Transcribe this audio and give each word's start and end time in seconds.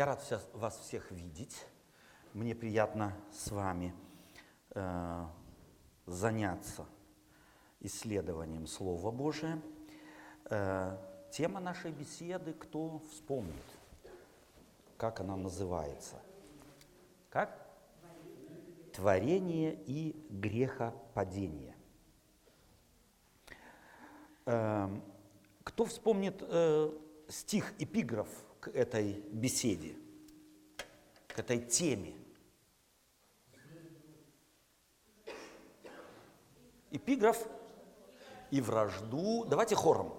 Я 0.00 0.06
рад 0.06 0.48
вас 0.54 0.78
всех 0.78 1.10
видеть. 1.10 1.66
Мне 2.32 2.54
приятно 2.54 3.12
с 3.34 3.50
вами 3.50 3.94
э, 4.70 5.26
заняться 6.06 6.86
исследованием 7.80 8.66
Слова 8.66 9.10
Божия. 9.10 9.60
Э, 10.46 10.96
тема 11.30 11.60
нашей 11.60 11.92
беседы, 11.92 12.54
кто 12.54 13.00
вспомнит, 13.10 13.62
как 14.96 15.20
она 15.20 15.36
называется? 15.36 16.16
Как? 17.28 17.60
Творение 18.94 19.74
и 19.84 20.16
грехопадение. 20.30 21.76
Э, 24.46 24.88
кто 25.62 25.84
вспомнит 25.84 26.38
э, 26.40 26.90
стих 27.28 27.74
эпиграф 27.78 28.30
к 28.60 28.68
этой 28.68 29.12
беседе, 29.32 29.96
к 31.28 31.38
этой 31.38 31.60
теме? 31.60 32.14
Эпиграф 36.90 37.46
и 38.50 38.60
вражду, 38.60 39.44
давайте 39.46 39.76
хором, 39.76 40.12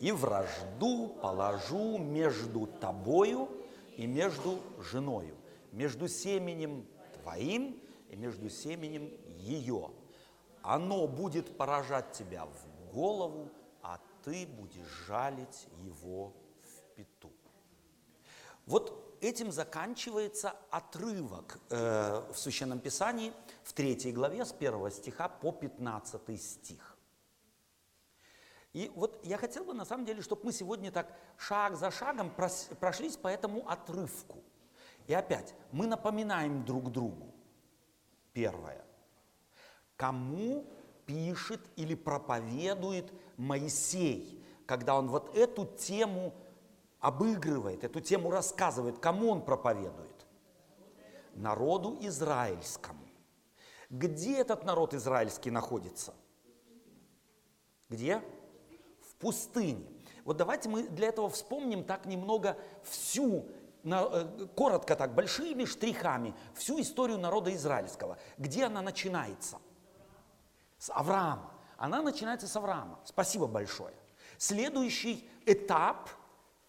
и 0.00 0.10
вражду 0.10 1.08
положу 1.22 1.98
между 1.98 2.66
тобою 2.66 3.48
и 3.96 4.06
между 4.06 4.58
женою, 4.80 5.36
между 5.70 6.08
семенем 6.08 6.86
твоим 7.20 7.80
и 8.08 8.16
между 8.16 8.48
семенем 8.48 9.12
ее. 9.36 9.90
Оно 10.62 11.06
будет 11.06 11.56
поражать 11.58 12.12
тебя 12.12 12.46
в 12.46 12.92
голову, 12.92 13.50
а 13.82 14.00
ты 14.24 14.46
будешь 14.46 14.88
жалить 15.06 15.66
его 15.82 16.32
в 16.62 16.96
пету. 16.96 17.33
Вот 18.66 19.18
этим 19.20 19.52
заканчивается 19.52 20.54
отрывок 20.70 21.58
э, 21.70 22.22
в 22.32 22.38
Священном 22.38 22.78
Писании 22.78 23.32
в 23.62 23.72
третьей 23.72 24.12
главе 24.12 24.44
с 24.44 24.52
первого 24.52 24.90
стиха 24.90 25.28
по 25.28 25.52
15 25.52 26.40
стих. 26.40 26.96
И 28.72 28.90
вот 28.96 29.20
я 29.24 29.38
хотел 29.38 29.64
бы 29.64 29.72
на 29.72 29.84
самом 29.84 30.04
деле, 30.04 30.20
чтобы 30.20 30.46
мы 30.46 30.52
сегодня 30.52 30.90
так 30.90 31.16
шаг 31.38 31.76
за 31.76 31.90
шагом 31.90 32.32
прошлись 32.80 33.16
по 33.16 33.28
этому 33.28 33.68
отрывку. 33.68 34.42
И 35.06 35.14
опять, 35.14 35.54
мы 35.70 35.86
напоминаем 35.86 36.64
друг 36.64 36.90
другу. 36.90 37.32
Первое. 38.32 38.84
Кому 39.96 40.66
пишет 41.06 41.60
или 41.76 41.94
проповедует 41.94 43.12
Моисей, 43.36 44.42
когда 44.66 44.98
он 44.98 45.08
вот 45.08 45.36
эту 45.36 45.66
тему 45.66 46.34
обыгрывает, 47.04 47.84
эту 47.84 48.00
тему 48.00 48.30
рассказывает, 48.30 48.98
кому 48.98 49.30
он 49.30 49.44
проповедует? 49.44 50.26
Народу 51.34 51.98
израильскому. 52.00 53.06
Где 53.90 54.38
этот 54.38 54.64
народ 54.64 54.94
израильский 54.94 55.50
находится? 55.50 56.14
Где? 57.90 58.22
В 59.02 59.16
пустыне. 59.16 59.86
Вот 60.24 60.38
давайте 60.38 60.70
мы 60.70 60.84
для 60.84 61.08
этого 61.08 61.28
вспомним 61.28 61.84
так 61.84 62.06
немного 62.06 62.56
всю, 62.82 63.50
э, 63.84 64.46
коротко 64.56 64.96
так, 64.96 65.14
большими 65.14 65.66
штрихами, 65.66 66.34
всю 66.54 66.80
историю 66.80 67.18
народа 67.18 67.52
израильского. 67.54 68.16
Где 68.38 68.64
она 68.64 68.80
начинается? 68.80 69.58
С 70.78 70.90
Авраама. 70.90 71.52
Она 71.76 72.00
начинается 72.00 72.48
с 72.48 72.56
Авраама. 72.56 72.98
Спасибо 73.04 73.46
большое. 73.46 73.94
Следующий 74.38 75.28
этап 75.44 76.08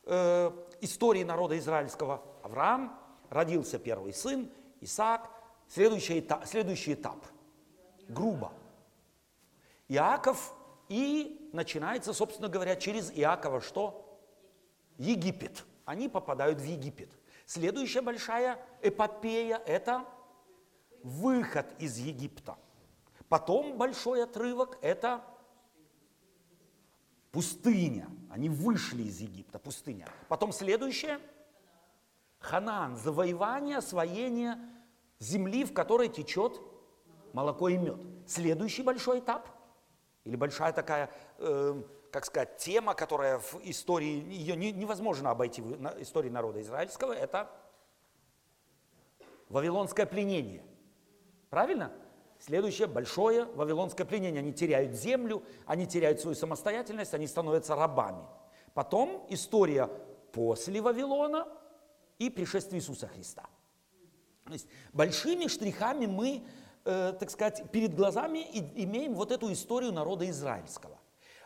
э, 0.05 0.51
истории 0.81 1.23
народа 1.23 1.57
израильского. 1.57 2.21
Авраам, 2.43 2.99
родился 3.29 3.79
первый 3.79 4.13
сын, 4.13 4.49
Исаак. 4.81 5.29
Следующий 5.67 6.19
этап. 6.19 6.45
Следующий 6.45 6.93
этап. 6.93 7.25
Грубо. 8.07 8.51
Иаков 9.87 10.53
и 10.89 11.49
начинается, 11.53 12.13
собственно 12.13 12.49
говоря, 12.49 12.75
через 12.75 13.11
Иакова 13.11 13.61
что? 13.61 14.19
Египет. 14.97 15.63
Они 15.85 16.09
попадают 16.09 16.59
в 16.59 16.63
Египет. 16.63 17.09
Следующая 17.45 18.01
большая 18.01 18.59
эпопея– 18.81 19.61
это 19.65 20.05
выход 21.03 21.67
из 21.79 21.97
Египта. 21.97 22.57
Потом 23.29 23.77
большой 23.77 24.23
отрывок– 24.23 24.77
это 24.81 25.23
пустыня. 27.35 28.07
Они 28.29 28.49
вышли 28.49 29.03
из 29.03 29.19
Египта, 29.19 29.59
пустыня. 29.59 30.07
Потом 30.29 30.53
следующее– 30.53 31.19
Ханаан, 32.39 32.95
завоевание, 32.95 33.77
освоение 33.77 34.57
земли, 35.19 35.65
в 35.65 35.73
которой 35.73 36.07
течет 36.09 36.61
молоко 37.33 37.69
и 37.69 37.77
мед. 37.77 37.97
Следующий 38.25 38.83
большой 38.83 39.19
этап 39.19 39.49
или 40.23 40.35
большая 40.35 40.71
такая, 40.71 41.11
э, 41.39 41.83
как 42.11 42.25
сказать, 42.25 42.57
тема, 42.57 42.93
которая 42.93 43.39
в 43.39 43.59
истории, 43.63 44.23
ее 44.31 44.55
не- 44.55 44.71
невозможно 44.71 45.31
обойти 45.31 45.61
в 45.61 46.01
истории 46.01 46.29
народа 46.29 46.61
израильского, 46.61 47.13
это 47.13 47.49
вавилонское 49.49 50.05
пленение. 50.05 50.63
Правильно? 51.49 51.91
Следующее 52.45 52.85
большое 52.87 53.45
вавилонское 53.45 54.05
пленение. 54.05 54.39
Они 54.39 54.53
теряют 54.53 54.93
землю, 54.93 55.41
они 55.65 55.87
теряют 55.87 56.19
свою 56.19 56.35
самостоятельность, 56.35 57.15
они 57.15 57.25
становятся 57.25 57.75
рабами. 57.75 58.23
Потом 58.75 59.25
история 59.29 59.89
после 60.31 60.79
Вавилона 60.79 61.47
и 62.19 62.29
пришествие 62.29 62.79
Иисуса 62.79 63.07
Христа. 63.07 63.47
То 64.43 64.53
есть 64.53 64.67
большими 64.93 65.47
штрихами 65.47 66.05
мы, 66.05 66.45
э, 66.83 67.13
так 67.19 67.31
сказать, 67.31 67.71
перед 67.71 67.95
глазами 67.95 68.47
и- 68.47 68.83
имеем 68.83 69.15
вот 69.15 69.31
эту 69.31 69.51
историю 69.51 69.91
народа 69.91 70.29
израильского. 70.29 70.99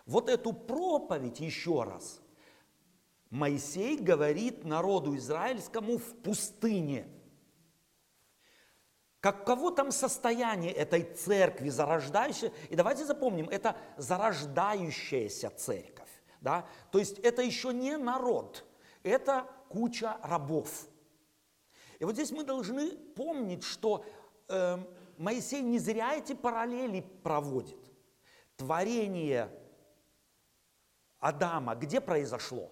Вот 0.06 0.28
эту 0.28 0.52
проповедь 0.52 1.40
еще 1.40 1.84
раз 1.84 2.20
Моисей 3.30 3.98
говорит 3.98 4.66
народу 4.66 5.16
израильскому 5.16 5.98
в 5.98 6.14
пустыне. 6.16 7.08
Каково 9.20 9.72
там 9.72 9.92
состояние 9.92 10.72
этой 10.72 11.04
церкви 11.04 11.70
зарождающей? 11.70 12.52
И 12.70 12.76
давайте 12.76 13.04
запомним, 13.06 13.50
это 13.50 13.76
зарождающаяся 13.98 15.50
церковь. 15.50 16.10
Да? 16.40 16.66
То 16.92 17.00
есть 17.00 17.20
это 17.20 17.42
еще 17.42 17.74
не 17.74 17.98
народ, 17.98 18.66
это 19.04 19.46
куча 19.68 20.18
рабов. 20.24 20.88
И 22.00 22.06
вот 22.06 22.14
здесь 22.14 22.32
мы 22.32 22.44
должны 22.44 22.92
помнить, 22.92 23.64
что 23.64 24.06
э, 24.48 24.78
Моисей 25.18 25.62
не 25.62 25.80
зря 25.80 26.16
эти 26.16 26.34
параллели 26.34 27.02
проводит. 27.22 27.78
Творение 28.56 29.52
Адама 31.20 31.76
где 31.76 32.00
произошло? 32.00 32.72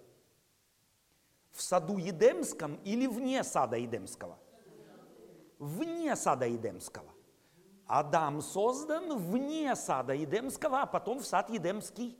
В 1.51 1.61
саду 1.61 1.97
Едемском 1.97 2.75
или 2.85 3.05
вне 3.05 3.43
сада 3.43 3.75
Едемского? 3.75 4.39
Вне 5.59 6.15
сада 6.15 6.45
Едемского. 6.45 7.11
Адам 7.87 8.41
создан 8.41 9.17
вне 9.17 9.75
сада 9.75 10.13
Едемского, 10.13 10.81
а 10.81 10.85
потом 10.85 11.19
в 11.19 11.25
сад 11.25 11.49
Едемский 11.49 12.17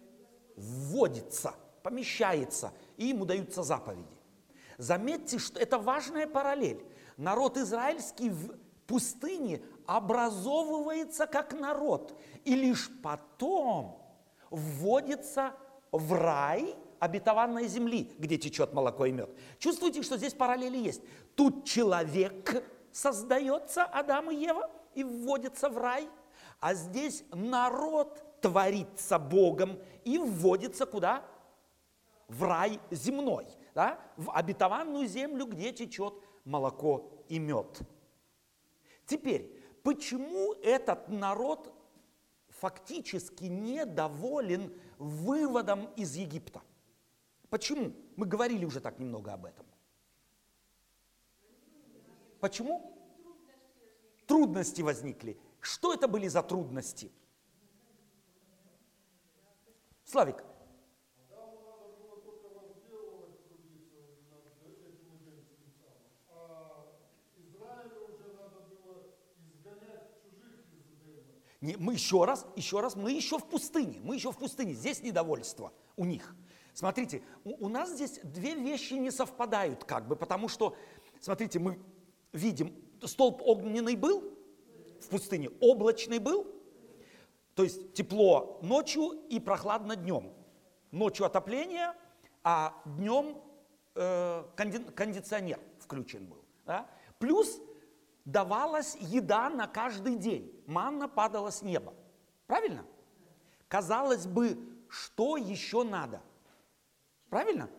вводится, 0.56 1.54
помещается, 1.84 2.72
и 2.96 3.08
ему 3.08 3.26
даются 3.26 3.64
заповеди. 3.64 4.18
Заметьте, 4.78 5.40
что 5.40 5.60
это 5.60 5.78
важная 5.78 6.26
параллель. 6.28 6.84
Народ 7.18 7.58
израильский 7.58 8.30
в 8.30 8.58
пустыне 8.88 9.62
образовывается 9.86 11.28
как 11.28 11.54
народ, 11.54 12.18
и 12.46 12.56
лишь 12.56 12.90
потом 13.04 14.02
вводится 14.50 15.54
в 15.92 16.14
рай 16.14 16.76
обетованной 17.00 17.68
земли, 17.68 18.12
где 18.18 18.38
течет 18.38 18.74
молоко 18.74 19.06
и 19.06 19.12
мед. 19.12 19.30
Чувствуете, 19.60 20.02
что 20.02 20.18
здесь 20.18 20.34
параллели 20.34 20.78
есть? 20.78 21.02
Тут 21.36 21.66
человек 21.66 22.64
создается, 22.98 23.84
Адам 23.84 24.32
и 24.32 24.36
Ева, 24.36 24.70
и 24.96 25.04
вводится 25.04 25.70
в 25.70 25.78
рай, 25.78 26.10
а 26.60 26.74
здесь 26.74 27.24
народ 27.32 28.42
творится 28.42 29.20
Богом 29.20 29.80
и 30.04 30.18
вводится 30.18 30.86
куда? 30.86 31.24
в 32.28 32.44
рай 32.44 32.80
земной, 32.92 33.48
да? 33.74 34.00
в 34.18 34.32
обетованную 34.32 35.08
землю, 35.08 35.46
где 35.46 35.72
течет 35.72 36.14
молоко 36.44 37.10
и 37.30 37.40
мед. 37.40 37.80
Теперь, 39.06 39.64
почему 39.84 40.54
этот 40.56 41.08
народ 41.08 41.74
фактически 42.50 43.46
недоволен 43.46 44.74
выводом 44.98 45.86
из 45.96 46.16
Египта? 46.16 46.62
Почему? 47.50 47.94
Мы 48.18 48.26
говорили 48.26 48.66
уже 48.66 48.82
так 48.82 49.00
немного 49.00 49.34
об 49.34 49.46
этом. 49.46 49.67
Почему? 52.40 52.94
Трудности 54.26 54.82
возникли. 54.82 55.40
Что 55.60 55.94
это 55.94 56.08
были 56.08 56.28
за 56.28 56.44
трудности? 56.44 57.12
Славик. 60.06 60.44
Не, 71.60 71.76
мы 71.76 71.94
еще 71.94 72.24
раз, 72.24 72.46
еще 72.56 72.82
раз, 72.82 72.96
мы 72.96 73.12
еще 73.12 73.40
в 73.40 73.46
пустыне, 73.46 74.00
мы 74.04 74.16
еще 74.16 74.32
в 74.32 74.38
пустыне, 74.38 74.74
здесь 74.74 75.02
недовольство 75.02 75.74
у 75.96 76.06
них. 76.06 76.36
Смотрите, 76.74 77.24
у, 77.44 77.66
у 77.66 77.68
нас 77.68 77.92
здесь 77.92 78.20
две 78.24 78.54
вещи 78.54 78.94
не 78.94 79.10
совпадают 79.10 79.84
как 79.84 80.08
бы, 80.08 80.16
потому 80.16 80.50
что, 80.50 80.78
смотрите, 81.20 81.58
мы 81.58 81.80
видим, 82.38 82.74
столб 83.04 83.42
огненный 83.42 83.96
был 83.96 84.24
в 85.02 85.08
пустыне, 85.10 85.50
облачный 85.60 86.20
был, 86.20 86.48
то 87.56 87.64
есть 87.64 87.94
тепло 87.94 88.60
ночью 88.62 89.12
и 89.30 89.40
прохладно 89.40 89.96
днем. 89.96 90.32
Ночью 90.92 91.26
отопление, 91.26 91.94
а 92.44 92.82
днем 92.86 93.42
э, 93.96 94.44
конди, 94.56 94.80
кондиционер 94.92 95.60
включен 95.80 96.28
был. 96.28 96.44
Да? 96.66 96.88
Плюс 97.20 97.60
давалась 98.26 98.96
еда 99.00 99.50
на 99.50 99.68
каждый 99.68 100.16
день. 100.16 100.64
Манна 100.68 101.10
падала 101.10 101.50
с 101.50 101.62
неба. 101.62 101.94
Правильно? 102.46 102.86
Казалось 103.68 104.28
бы, 104.28 104.58
что 104.88 105.36
еще 105.36 105.84
надо? 105.84 106.22
Правильно? 107.30 107.70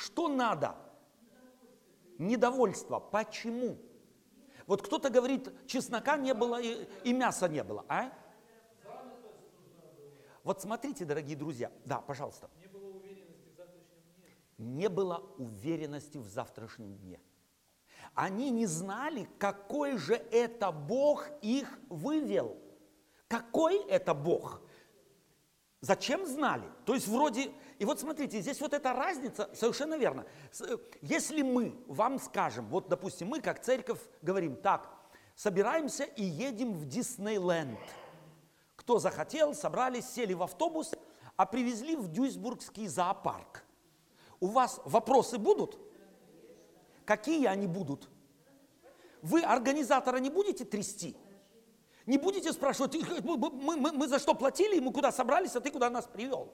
Что 0.00 0.28
надо? 0.28 0.74
Недовольство. 2.18 2.98
Почему? 2.98 3.76
Вот 4.66 4.82
кто-то 4.82 5.10
говорит, 5.10 5.52
чеснока 5.66 6.16
не 6.16 6.32
было 6.32 6.60
и, 6.60 6.88
и 7.04 7.12
мяса 7.12 7.48
не 7.48 7.62
было, 7.62 7.84
а? 7.88 8.12
Вот 10.42 10.62
смотрите, 10.62 11.04
дорогие 11.04 11.36
друзья, 11.36 11.70
да, 11.84 12.00
пожалуйста 12.00 12.48
не 14.60 14.88
было 14.90 15.24
уверенности 15.38 16.18
в 16.18 16.26
завтрашнем 16.26 16.94
дне. 16.98 17.20
Они 18.14 18.50
не 18.50 18.66
знали, 18.66 19.28
какой 19.38 19.96
же 19.96 20.14
это 20.14 20.70
Бог 20.70 21.28
их 21.40 21.78
вывел. 21.88 22.58
Какой 23.26 23.78
это 23.86 24.12
Бог? 24.12 24.60
Зачем 25.80 26.26
знали? 26.26 26.64
То 26.84 26.94
есть 26.94 27.08
вроде... 27.08 27.52
И 27.78 27.84
вот 27.84 28.00
смотрите, 28.00 28.40
здесь 28.40 28.60
вот 28.60 28.74
эта 28.74 28.92
разница 28.92 29.48
совершенно 29.54 29.96
верно. 29.96 30.26
Если 31.00 31.42
мы 31.42 31.74
вам 31.86 32.18
скажем, 32.18 32.66
вот 32.66 32.88
допустим, 32.88 33.28
мы 33.28 33.40
как 33.40 33.62
церковь 33.62 34.00
говорим, 34.20 34.56
так, 34.56 34.90
собираемся 35.34 36.04
и 36.04 36.22
едем 36.22 36.74
в 36.74 36.86
Диснейленд. 36.86 37.78
Кто 38.76 38.98
захотел, 38.98 39.54
собрались, 39.54 40.10
сели 40.10 40.34
в 40.34 40.42
автобус, 40.42 40.92
а 41.36 41.46
привезли 41.46 41.96
в 41.96 42.08
Дюйсбургский 42.08 42.86
зоопарк– 42.86 43.64
у 44.40 44.46
вас 44.46 44.80
вопросы 44.84 45.38
будут? 45.38 45.78
Какие 47.04 47.46
они 47.46 47.66
будут? 47.66 48.08
Вы 49.22 49.42
организатора 49.42 50.16
не 50.16 50.30
будете 50.30 50.64
трясти? 50.64 51.14
Не 52.10 52.18
будете 52.18 52.52
спрашивать, 52.52 52.96
мы, 53.22 53.36
мы, 53.36 53.76
мы, 53.76 53.92
мы 53.92 54.08
за 54.08 54.18
что 54.18 54.34
платили, 54.34 54.80
мы 54.80 54.92
куда 54.92 55.12
собрались, 55.12 55.54
а 55.54 55.60
ты 55.60 55.70
куда 55.70 55.88
нас 55.90 56.08
привел? 56.08 56.52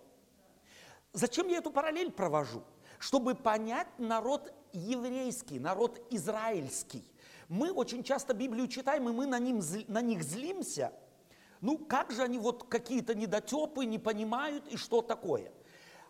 Зачем 1.14 1.48
я 1.48 1.56
эту 1.56 1.70
параллель 1.70 2.12
провожу? 2.12 2.62
Чтобы 2.98 3.34
понять 3.34 3.86
народ 3.96 4.52
еврейский, 4.74 5.58
народ 5.58 5.98
израильский. 6.10 7.02
Мы 7.48 7.72
очень 7.72 8.04
часто 8.04 8.34
Библию 8.34 8.68
читаем, 8.68 9.08
и 9.08 9.12
мы 9.12 9.24
на, 9.24 9.38
ним, 9.38 9.62
на 9.88 10.02
них 10.02 10.22
злимся. 10.24 10.92
Ну, 11.62 11.78
как 11.78 12.10
же 12.12 12.20
они 12.20 12.36
вот 12.36 12.64
какие-то 12.64 13.14
недотепы, 13.14 13.86
не 13.86 13.98
понимают 13.98 14.68
и 14.68 14.76
что 14.76 15.00
такое? 15.00 15.50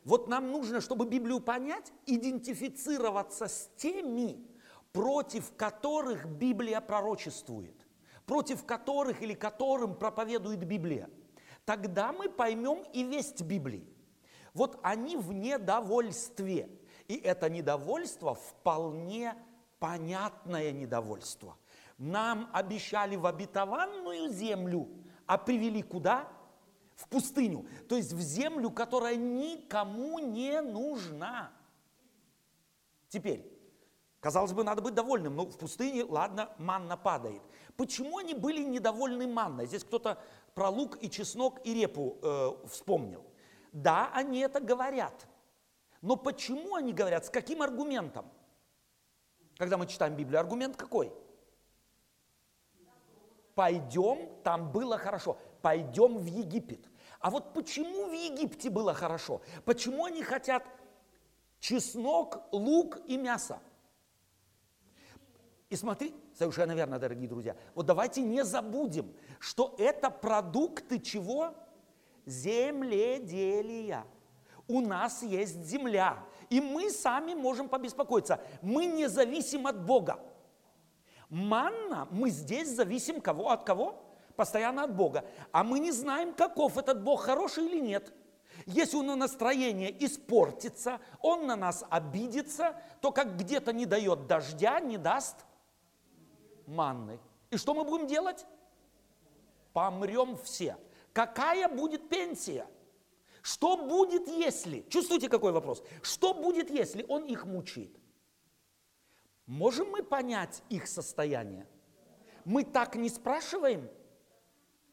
Вот 0.02 0.26
нам 0.26 0.50
нужно, 0.50 0.80
чтобы 0.80 1.06
Библию 1.06 1.38
понять, 1.38 1.92
идентифицироваться 2.06 3.46
с 3.46 3.70
теми, 3.76 4.44
против 4.92 5.54
которых 5.56 6.26
Библия 6.26 6.80
пророчествует, 6.80 7.75
против 8.26 8.64
которых 8.64 9.22
или 9.22 9.34
которым 9.34 9.94
проповедует 9.94 10.64
Библия. 10.64 11.08
Тогда 11.64 12.12
мы 12.12 12.28
поймем 12.28 12.84
и 12.92 13.02
весть 13.02 13.42
Библии. 13.42 13.88
Вот 14.52 14.78
они 14.82 15.16
в 15.16 15.32
недовольстве. 15.32 16.68
И 17.08 17.16
это 17.16 17.48
недовольство 17.48 18.34
вполне 18.34 19.34
понятное 19.78 20.72
недовольство. 20.72 21.56
Нам 21.98 22.50
обещали 22.52 23.16
в 23.16 23.26
обетованную 23.26 24.30
землю, 24.30 24.88
а 25.26 25.38
привели 25.38 25.82
куда? 25.82 26.28
в 26.96 27.08
пустыню, 27.08 27.66
то 27.88 27.96
есть 27.96 28.12
в 28.12 28.20
землю, 28.20 28.70
которая 28.70 29.16
никому 29.16 30.18
не 30.18 30.60
нужна. 30.62 31.52
Теперь, 33.08 33.46
казалось 34.20 34.52
бы, 34.52 34.64
надо 34.64 34.80
быть 34.80 34.94
довольным, 34.94 35.36
но 35.36 35.44
в 35.44 35.56
пустыне, 35.58 36.04
ладно, 36.04 36.50
манна 36.58 36.96
падает. 36.96 37.42
Почему 37.76 38.18
они 38.18 38.34
были 38.34 38.62
недовольны 38.62 39.26
манной? 39.26 39.66
Здесь 39.66 39.84
кто-то 39.84 40.18
про 40.54 40.68
лук 40.68 40.98
и 41.02 41.10
чеснок 41.10 41.60
и 41.64 41.74
репу 41.74 42.18
э, 42.22 42.52
вспомнил. 42.68 43.24
Да, 43.72 44.10
они 44.14 44.40
это 44.40 44.60
говорят. 44.60 45.26
Но 46.00 46.16
почему 46.16 46.74
они 46.74 46.92
говорят? 46.92 47.26
С 47.26 47.30
каким 47.30 47.62
аргументом? 47.62 48.26
Когда 49.58 49.76
мы 49.76 49.86
читаем 49.86 50.14
Библию, 50.16 50.40
аргумент 50.40 50.76
какой? 50.76 51.12
Пойдем, 53.54 54.28
там 54.42 54.70
было 54.70 54.98
хорошо 54.98 55.38
пойдем 55.66 56.18
в 56.18 56.26
Египет. 56.26 56.88
А 57.18 57.28
вот 57.28 57.52
почему 57.52 58.08
в 58.08 58.12
Египте 58.12 58.70
было 58.70 58.94
хорошо? 58.94 59.40
Почему 59.64 60.04
они 60.04 60.22
хотят 60.22 60.62
чеснок, 61.58 62.40
лук 62.52 63.00
и 63.08 63.16
мясо? 63.16 63.58
И 65.68 65.76
смотри, 65.76 66.14
совершенно 66.34 66.72
верно, 66.72 66.98
дорогие 66.98 67.28
друзья, 67.28 67.56
вот 67.74 67.86
давайте 67.86 68.22
не 68.22 68.44
забудем, 68.44 69.12
что 69.40 69.74
это 69.78 70.10
продукты 70.10 71.00
чего? 71.00 71.54
Земледелия. 72.24 74.04
У 74.68 74.80
нас 74.80 75.22
есть 75.22 75.64
земля, 75.64 76.18
и 76.50 76.60
мы 76.60 76.90
сами 76.90 77.34
можем 77.34 77.68
побеспокоиться. 77.68 78.40
Мы 78.62 78.86
не 78.86 79.08
зависим 79.08 79.66
от 79.66 79.84
Бога. 79.84 80.18
Манна, 81.28 82.08
мы 82.10 82.30
здесь 82.30 82.68
зависим 82.68 83.20
кого? 83.20 83.50
От 83.50 83.64
кого? 83.64 84.06
постоянно 84.36 84.84
от 84.84 84.94
Бога. 84.94 85.24
А 85.50 85.64
мы 85.64 85.80
не 85.80 85.90
знаем, 85.90 86.34
каков 86.34 86.76
этот 86.78 87.02
Бог, 87.02 87.22
хороший 87.22 87.66
или 87.66 87.80
нет. 87.80 88.12
Если 88.66 88.96
он 88.96 89.06
на 89.06 89.16
настроение 89.16 89.94
испортится, 90.04 91.00
он 91.20 91.46
на 91.46 91.56
нас 91.56 91.84
обидится, 91.90 92.76
то 93.00 93.10
как 93.10 93.36
где-то 93.36 93.72
не 93.72 93.86
дает 93.86 94.26
дождя, 94.26 94.80
не 94.80 94.98
даст 94.98 95.36
манны. 96.66 97.18
И 97.50 97.56
что 97.56 97.74
мы 97.74 97.84
будем 97.84 98.06
делать? 98.06 98.46
Помрем 99.72 100.36
все. 100.36 100.76
Какая 101.12 101.68
будет 101.68 102.08
пенсия? 102.08 102.66
Что 103.42 103.76
будет, 103.76 104.26
если? 104.28 104.80
Чувствуете, 104.88 105.28
какой 105.28 105.52
вопрос? 105.52 105.82
Что 106.02 106.34
будет, 106.34 106.70
если 106.70 107.04
он 107.08 107.24
их 107.24 107.44
мучает? 107.44 107.96
Можем 109.46 109.90
мы 109.90 110.02
понять 110.02 110.62
их 110.68 110.88
состояние? 110.88 111.66
Мы 112.44 112.64
так 112.64 112.96
не 112.96 113.08
спрашиваем– 113.08 113.88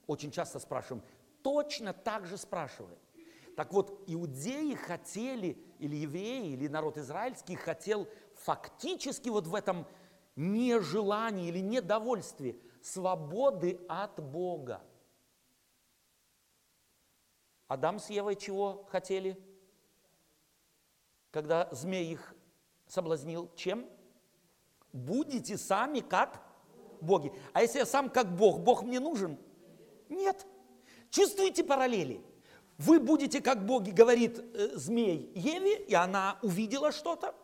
очень 0.08 0.32
часто 0.32 0.60
спрашиваем, 0.60 1.04
точно 1.42 1.94
так 1.94 2.26
же 2.26 2.38
спрашиваем. 2.38 2.98
Так 3.56 3.72
вот, 3.72 4.04
иудеи 4.08 4.74
хотели, 4.74 5.58
или 5.78 5.96
евреи, 5.96 6.54
или 6.54 6.68
народ 6.68 6.98
израильский 6.98 7.56
хотел 7.56 8.08
фактически 8.36 9.30
вот 9.30 9.46
в 9.48 9.54
этом 9.54 9.86
нежелании 10.36 11.50
или 11.50 11.60
недовольстве 11.60 12.60
свободы 12.82 13.80
от 13.88 14.22
Бога. 14.22 14.82
Адам 17.68 18.00
с 18.00 18.10
Евой 18.10 18.36
чего 18.36 18.86
хотели? 18.90 19.42
Когда 21.32 21.70
змей 21.72 22.12
их 22.12 22.36
соблазнил, 22.88 23.52
чем? 23.56 23.90
Будете 24.92 25.58
сами 25.58 26.02
как 26.02 26.44
боги. 27.02 27.34
А 27.54 27.62
если 27.62 27.80
я 27.80 27.86
сам 27.86 28.10
как 28.10 28.36
Бог, 28.36 28.60
Бог 28.60 28.84
мне 28.84 29.00
нужен– 29.00 29.40
нет. 30.14 30.46
Чувствуете 31.10 31.64
параллели? 31.64 32.22
Вы 32.78 33.00
будете, 33.00 33.42
как 33.42 33.66
боги, 33.66 33.92
говорит 33.92 34.40
э, 34.40 34.76
змей 34.76 35.32
Еве, 35.36 35.84
и 35.84 35.94
она 35.94 36.40
увидела 36.42 36.92
что-то. 36.92 37.36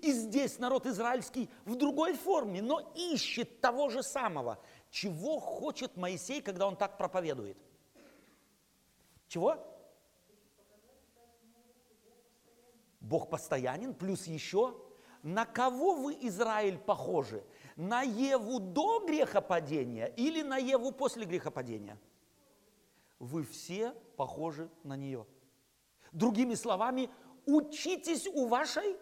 И 0.00 0.12
здесь 0.12 0.58
народ 0.58 0.86
израильский 0.86 1.50
в 1.64 1.74
другой 1.74 2.14
форме, 2.14 2.62
но 2.62 2.92
ищет 2.94 3.60
того 3.60 3.88
же 3.88 4.02
самого. 4.02 4.58
Чего 4.90 5.38
хочет 5.38 5.96
Моисей, 5.96 6.40
когда 6.40 6.66
он 6.66 6.76
так 6.76 6.96
проповедует? 6.96 7.58
Чего? 9.28 9.56
Бог 13.00 13.28
постоянен, 13.28 13.94
плюс 13.94 14.26
еще, 14.26 14.76
на 15.22 15.44
кого 15.44 15.94
вы, 15.94 16.16
Израиль, 16.22 16.78
похожи? 16.78 17.44
На 17.76 18.02
Еву 18.02 18.60
до 18.60 19.00
грехопадения 19.06 20.06
или 20.06 20.42
на 20.42 20.56
Еву 20.58 20.92
после 20.92 21.24
грехопадения? 21.24 21.98
вы 23.22 23.44
все 23.44 23.94
похожи 24.16 24.68
на 24.82 24.96
нее. 24.96 25.24
Другими 26.10 26.54
словами, 26.54 27.08
учитесь 27.46 28.26
у 28.26 28.46
вашей 28.46 28.96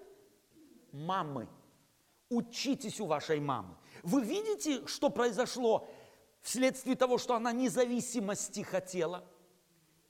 мамы. 0.93 1.49
Учитесь 2.29 3.01
у 3.01 3.07
вашей 3.07 3.41
мамы. 3.41 3.77
Вы 4.03 4.23
видите, 4.23 4.87
что 4.87 5.11
произошло 5.11 5.89
вследствие 6.41 6.97
того, 6.97 7.19
что 7.19 7.35
она 7.35 7.53
независимости 7.53 8.61
хотела? 8.61 9.25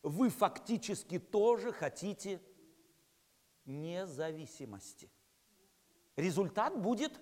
Вы 0.02 0.28
фактически 0.30 1.18
тоже 1.18 1.72
хотите 1.72 2.40
независимости. 3.64 5.10
Результат 6.16 6.78
будет 6.80 7.18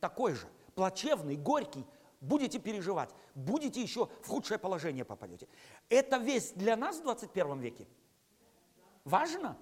такой 0.00 0.34
же, 0.34 0.48
плачевный, 0.74 1.36
горький. 1.36 1.84
Будете 2.20 2.58
переживать, 2.58 3.10
будете 3.34 3.80
еще 3.80 4.06
в 4.22 4.26
худшее 4.26 4.58
положение 4.58 5.04
попадете. 5.04 5.46
Это 5.88 6.16
весь 6.16 6.50
для 6.52 6.76
нас 6.76 6.98
в 6.98 7.02
21 7.02 7.60
веке. 7.60 7.86
Важно, 9.04 9.56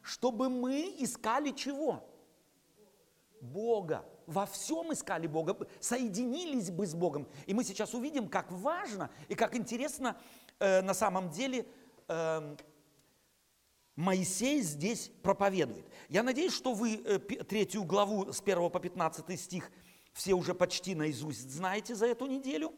чтобы 0.00 0.48
мы 0.48 0.94
искали 0.98 1.50
чего? 1.50 2.07
Бога. 3.40 4.04
Во 4.26 4.46
всем 4.46 4.92
искали 4.92 5.26
Бога, 5.26 5.56
соединились 5.80 6.70
бы 6.70 6.86
с 6.86 6.94
Богом. 6.94 7.26
И 7.46 7.54
мы 7.54 7.64
сейчас 7.64 7.94
увидим, 7.94 8.28
как 8.28 8.50
важно 8.52 9.10
и 9.28 9.34
как 9.34 9.56
интересно 9.56 10.16
э, 10.58 10.82
на 10.82 10.94
самом 10.94 11.30
деле 11.30 11.66
э, 12.08 12.56
Моисей 13.96 14.60
здесь 14.60 15.10
проповедует. 15.22 15.84
Я 16.08 16.22
надеюсь, 16.22 16.52
что 16.52 16.72
вы 16.72 16.94
э, 16.94 17.18
третью 17.18 17.84
главу 17.84 18.32
с 18.32 18.40
1 18.40 18.70
по 18.70 18.78
15 18.78 19.40
стих 19.40 19.70
все 20.12 20.34
уже 20.34 20.54
почти 20.54 20.94
наизусть 20.94 21.50
знаете 21.50 21.94
за 21.94 22.06
эту 22.06 22.26
неделю. 22.26 22.72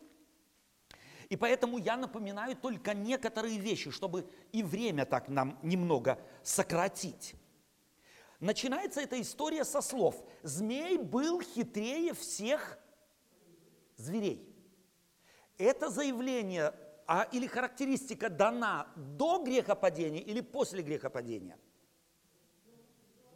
И 1.29 1.37
поэтому 1.37 1.79
я 1.79 1.97
напоминаю 1.97 2.57
только 2.57 2.93
некоторые 2.93 3.59
вещи, 3.59 3.90
чтобы 3.90 4.29
и 4.52 4.62
время 4.62 5.07
так 5.07 5.29
нам 5.29 5.59
немного 5.62 6.19
сократить. 6.43 7.35
Начинается 8.40 9.02
эта 9.02 9.20
история 9.20 9.64
со 9.64 9.82
слов 9.82 10.16
«Змей 10.42 10.97
был 10.97 11.42
хитрее 11.42 12.14
всех 12.14 12.78
зверей». 13.97 14.47
Это 15.59 15.90
заявление 15.90 16.75
а, 17.06 17.28
или 17.32 17.47
характеристика 17.47 18.30
дана 18.30 18.87
до 18.97 19.42
грехопадения 19.44 20.23
или 20.23 20.40
после 20.40 20.82
грехопадения? 20.82 21.59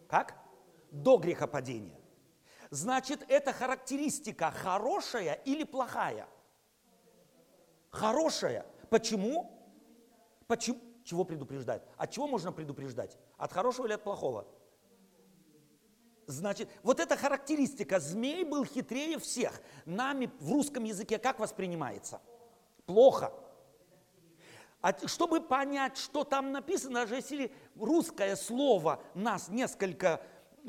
Как? 0.09 0.35
До 0.91 1.19
грехопадения. 1.19 2.01
Значит, 2.71 3.27
эта 3.29 3.53
характеристика 3.53 4.51
хорошая 4.51 5.35
или 5.45 5.65
плохая? 5.65 6.27
Хорошая. 7.91 8.65
Почему? 8.89 9.51
Почему? 10.47 10.81
Чего 11.05 11.25
предупреждать? 11.25 11.83
От 11.99 12.11
чего 12.11 12.27
можно 12.27 12.53
предупреждать? 12.53 13.19
От 13.37 13.53
хорошего 13.53 13.85
или 13.85 13.93
от 13.93 14.03
плохого? 14.03 14.47
Значит, 16.27 16.69
вот 16.83 17.01
эта 17.01 17.17
характеристика, 17.17 18.01
змей 18.01 18.45
был 18.45 18.65
хитрее 18.65 19.19
всех. 19.19 19.61
Нами 19.85 20.31
в 20.41 20.53
русском 20.53 20.85
языке 20.85 21.19
как 21.19 21.39
воспринимается? 21.39 22.21
Плохо. 22.87 23.33
А 24.81 24.95
чтобы 25.07 25.41
понять, 25.41 25.97
что 25.97 26.25
там 26.25 26.53
написано, 26.53 27.01
даже 27.01 27.17
если 27.17 27.51
русское 27.75 28.37
слово 28.37 29.03
нас 29.15 29.49
несколько, 29.49 30.21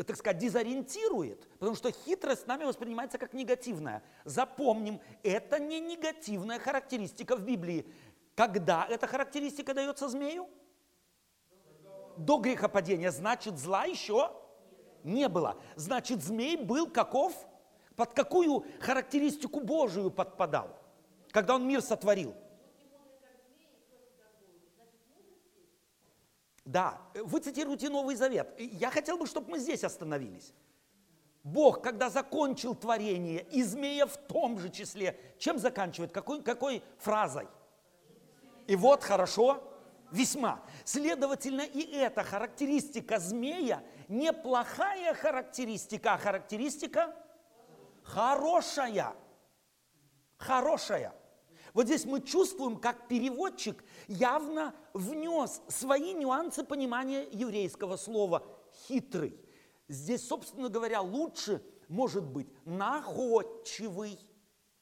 так 0.08 0.16
сказать, 0.16 0.38
дезориентирует, 0.38 1.48
потому 1.60 1.76
что 1.76 1.92
хитрость 1.92 2.48
нами 2.48 2.64
воспринимается 2.64 3.18
как 3.18 3.34
негативная. 3.34 4.04
Запомним, 4.24 5.02
это 5.22 5.60
не 5.60 5.82
негативная 5.82 6.60
характеристика 6.60 7.36
в 7.36 7.42
Библии. 7.42 7.86
Когда 8.36 8.86
эта 8.90 9.06
характеристика 9.06 9.74
дается 9.74 10.08
змею? 10.08 10.50
До 12.16 12.38
грехопадения. 12.38 13.12
Значит, 13.12 13.58
зла 13.58 13.84
еще 13.84 14.32
не 15.06 15.30
было. 15.30 15.58
Значит, 15.76 16.24
змей 16.24 16.58
был 16.58 16.90
каков? 16.90 17.34
Под 17.96 18.14
какую 18.14 18.66
характеристику 18.82 19.62
Божию 19.62 20.12
подпадал, 20.12 20.78
когда 21.32 21.56
он 21.56 21.66
мир 21.66 21.82
сотворил? 21.82 22.36
Да, 26.66 27.00
вы 27.14 27.40
цитируете 27.40 27.90
Новый 27.90 28.16
Завет. 28.16 28.54
Я 28.58 28.90
хотел 28.90 29.18
бы, 29.18 29.28
чтобы 29.28 29.52
мы 29.52 29.60
здесь 29.60 29.84
остановились. 29.84 30.52
Бог, 31.44 31.84
когда 31.84 32.10
закончил 32.10 32.74
творение, 32.74 33.46
и 33.52 33.62
змея 33.62 34.08
в 34.08 34.18
том 34.18 34.58
же 34.58 34.72
числе, 34.72 35.18
чем 35.38 35.60
заканчивает? 35.60 36.12
Какой, 36.12 36.42
какой 36.42 36.82
фразой? 36.98 37.48
И 38.66 38.76
вот 38.76 39.04
хорошо, 39.04 39.62
весьма. 40.12 40.60
Следовательно, 40.86 41.62
и 41.62 41.82
эта 41.96 42.24
характеристика 42.24 43.20
змея 43.20 43.84
неплохая 44.08 45.14
характеристика, 45.14 46.14
а 46.14 46.18
характеристика 46.18 47.16
хорошая. 48.04 49.16
Хорошая. 50.38 51.14
Вот 51.74 51.88
здесь 51.88 52.06
мы 52.06 52.22
чувствуем, 52.22 52.78
как 52.78 53.08
переводчик 53.08 53.84
явно 54.08 54.74
внес 54.94 55.62
свои 55.68 56.14
нюансы 56.14 56.64
понимания 56.64 57.28
еврейского 57.32 57.98
слова 57.98 58.48
«хитрый». 58.88 59.38
Здесь, 59.88 60.26
собственно 60.26 60.70
говоря, 60.70 61.02
лучше 61.02 61.62
может 61.90 62.24
быть 62.24 62.48
находчивый, 62.66 64.18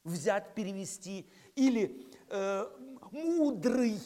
взять, 0.04 0.54
перевести, 0.54 1.28
или 1.56 2.06
э, 2.28 2.70
мудрый. 3.10 3.98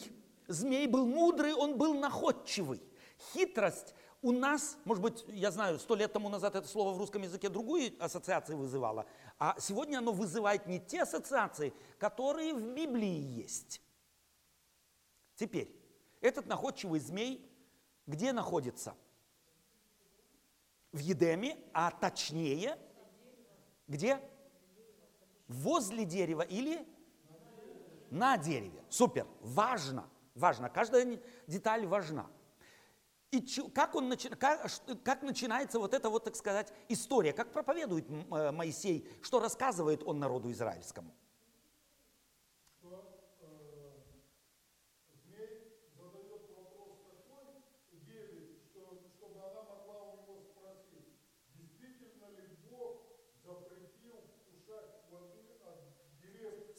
Змей 0.47 0.87
был 0.87 1.05
мудрый, 1.05 1.53
он 1.53 1.77
был 1.77 1.93
находчивый. 1.93 2.81
Хитрость 3.33 3.93
у 4.21 4.31
нас, 4.31 4.77
может 4.85 5.01
быть, 5.01 5.25
я 5.27 5.51
знаю, 5.51 5.79
сто 5.79 5.95
лет 5.95 6.11
тому 6.11 6.29
назад 6.29 6.55
это 6.55 6.67
слово 6.67 6.93
в 6.93 6.97
русском 6.97 7.21
языке 7.21 7.49
другую 7.49 7.93
ассоциацию 7.99 8.57
вызывало, 8.57 9.05
а 9.37 9.55
сегодня 9.59 9.99
оно 9.99 10.11
вызывает 10.11 10.67
не 10.67 10.79
те 10.79 11.03
ассоциации, 11.03 11.73
которые 11.97 12.53
в 12.53 12.73
Библии 12.73 13.07
есть. 13.07 13.81
Теперь, 15.35 15.73
этот 16.21 16.47
находчивый 16.47 16.99
змей 16.99 17.49
где 18.09 18.33
находится? 18.33 18.95
В 20.91 20.97
Едеме, 20.97 21.59
а 21.73 21.91
точнее, 21.91 22.75
где? 23.87 24.19
Возле 25.47 26.05
дерева 26.05 26.41
или 26.41 26.87
на 28.09 28.35
дереве. 28.37 28.83
Супер, 28.89 29.27
важно, 29.41 30.09
важно, 30.33 30.69
каждая 30.69 31.21
деталь 31.45 31.85
важна. 31.85 32.27
И 33.31 33.45
как, 33.75 33.93
он, 33.93 34.11
как, 35.03 35.21
начинается 35.21 35.77
вот 35.77 35.93
эта 35.93 36.09
вот, 36.09 36.23
так 36.23 36.35
сказать, 36.35 36.73
история, 36.87 37.31
как 37.31 37.51
проповедует 37.51 38.05
э, 38.09 38.51
Моисей, 38.51 39.07
что 39.21 39.39
рассказывает 39.39 40.01
он 40.03 40.19
народу 40.19 40.51
израильскому? 40.51 41.13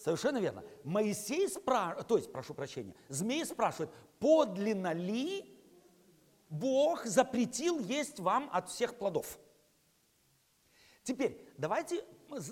Совершенно 0.01 0.39
верно. 0.39 0.65
Моисей 0.83 1.47
спрашивает, 1.47 2.07
то 2.09 2.17
есть, 2.17 2.33
прошу 2.33 2.55
прощения, 2.55 2.95
змей 3.09 3.45
спрашивает, 3.45 3.91
подлинно 4.19 4.95
ли 4.95 5.60
Бог 6.51 7.07
запретил 7.07 7.79
есть 7.79 8.19
вам 8.19 8.51
от 8.53 8.69
всех 8.69 8.97
плодов. 8.97 9.39
Теперь, 11.05 11.49
давайте 11.57 12.05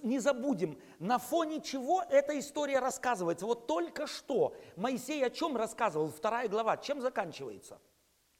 не 0.02 0.20
забудем, 0.20 0.80
на 0.98 1.18
фоне 1.18 1.60
чего 1.60 2.02
эта 2.08 2.38
история 2.38 2.78
рассказывается. 2.78 3.44
Вот 3.44 3.66
только 3.66 4.06
что 4.06 4.56
Моисей 4.76 5.24
о 5.24 5.30
чем 5.30 5.56
рассказывал, 5.56 6.10
вторая 6.10 6.48
глава, 6.48 6.76
чем 6.76 7.00
заканчивается? 7.00 7.80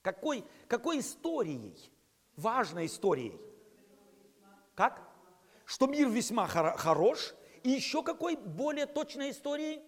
Какой, 0.02 0.44
какой 0.68 1.00
историей? 1.00 1.76
Важной 2.36 2.86
историей. 2.86 3.38
Как? 4.74 5.02
Что 5.64 5.86
мир 5.86 6.08
весьма 6.08 6.46
хорош. 6.46 7.34
И 7.64 7.70
еще 7.70 8.04
какой 8.04 8.36
более 8.36 8.86
точной 8.86 9.30
историей? 9.30 9.82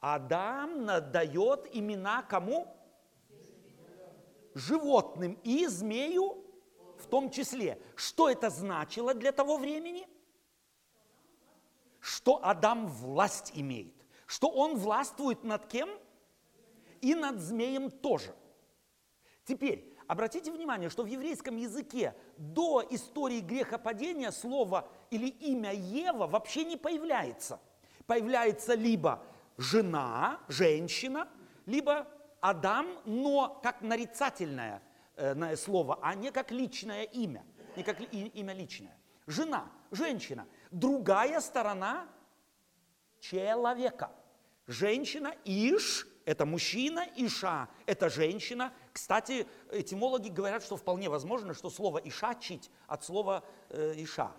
Адам 0.00 0.86
дает 1.12 1.68
имена 1.72 2.22
кому? 2.22 2.76
Животным 4.54 5.38
и 5.42 5.66
змею 5.66 6.44
в 6.98 7.06
том 7.06 7.30
числе. 7.30 7.80
Что 7.96 8.30
это 8.30 8.50
значило 8.50 9.14
для 9.14 9.32
того 9.32 9.58
времени? 9.58 10.06
Что 12.00 12.40
Адам 12.44 12.86
власть 12.86 13.52
имеет. 13.54 13.94
Что 14.26 14.48
он 14.48 14.76
властвует 14.76 15.44
над 15.44 15.66
кем? 15.66 15.88
И 17.00 17.14
над 17.14 17.40
змеем 17.40 17.90
тоже. 17.90 18.34
Теперь, 19.44 19.94
обратите 20.06 20.50
внимание, 20.50 20.88
что 20.88 21.02
в 21.02 21.06
еврейском 21.06 21.56
языке 21.56 22.14
до 22.38 22.82
истории 22.90 23.40
грехопадения 23.40 24.30
слово 24.30 24.88
или 25.10 25.28
имя 25.28 25.72
Ева 25.72 26.26
вообще 26.26 26.64
не 26.64 26.76
появляется. 26.76 27.60
Появляется 28.06 28.74
либо 28.74 29.22
жена, 29.58 30.40
женщина, 30.48 31.28
либо 31.66 32.06
Адам, 32.44 32.86
но 33.06 33.58
как 33.62 33.80
нарицательное 33.80 34.82
э, 35.16 35.56
слово, 35.56 35.98
а 36.02 36.14
не 36.14 36.30
как 36.30 36.50
личное 36.50 37.04
имя. 37.04 37.42
не 37.74 37.82
как 37.82 37.98
имя 38.12 38.52
личное. 38.52 38.94
Жена, 39.26 39.72
женщина. 39.90 40.46
Другая 40.70 41.40
сторона 41.40 42.06
человека. 43.18 44.10
Женщина, 44.66 45.34
иш, 45.46 46.06
это 46.26 46.44
мужчина, 46.44 47.06
иша, 47.16 47.66
это 47.86 48.10
женщина. 48.10 48.74
Кстати, 48.92 49.46
этимологи 49.72 50.28
говорят, 50.28 50.62
что 50.62 50.76
вполне 50.76 51.08
возможно, 51.08 51.54
что 51.54 51.70
слово 51.70 51.96
ишачить 52.04 52.70
от 52.86 53.04
слова 53.04 53.42
э, 53.70 53.94
иша 53.96 54.32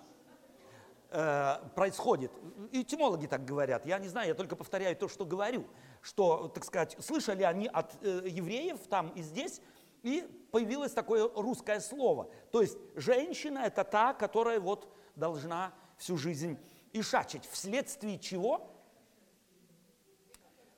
э, 1.10 1.56
происходит. 1.74 2.32
Этимологи 2.72 3.26
так 3.26 3.46
говорят. 3.46 3.88
Я 3.88 3.98
не 3.98 4.10
знаю, 4.10 4.28
я 4.28 4.36
только 4.36 4.56
повторяю 4.56 4.96
то, 4.96 5.08
что 5.08 5.26
говорю. 5.26 5.66
Что, 6.06 6.50
так 6.50 6.64
сказать, 6.64 6.96
слышали 7.00 7.42
они 7.42 7.66
от 7.66 7.98
э, 8.04 8.28
евреев 8.28 8.80
там 8.88 9.10
и 9.16 9.24
здесь, 9.24 9.60
и 10.04 10.22
появилось 10.52 10.92
такое 10.92 11.28
русское 11.34 11.80
слово. 11.80 12.30
То 12.52 12.62
есть 12.62 12.78
женщина 12.94 13.58
это 13.58 13.84
та, 13.84 14.14
которая 14.14 14.60
вот 14.60 14.88
должна 15.16 15.74
всю 15.98 16.16
жизнь 16.16 16.60
ишачить. 16.94 17.44
Вследствие 17.48 18.20
чего? 18.20 18.72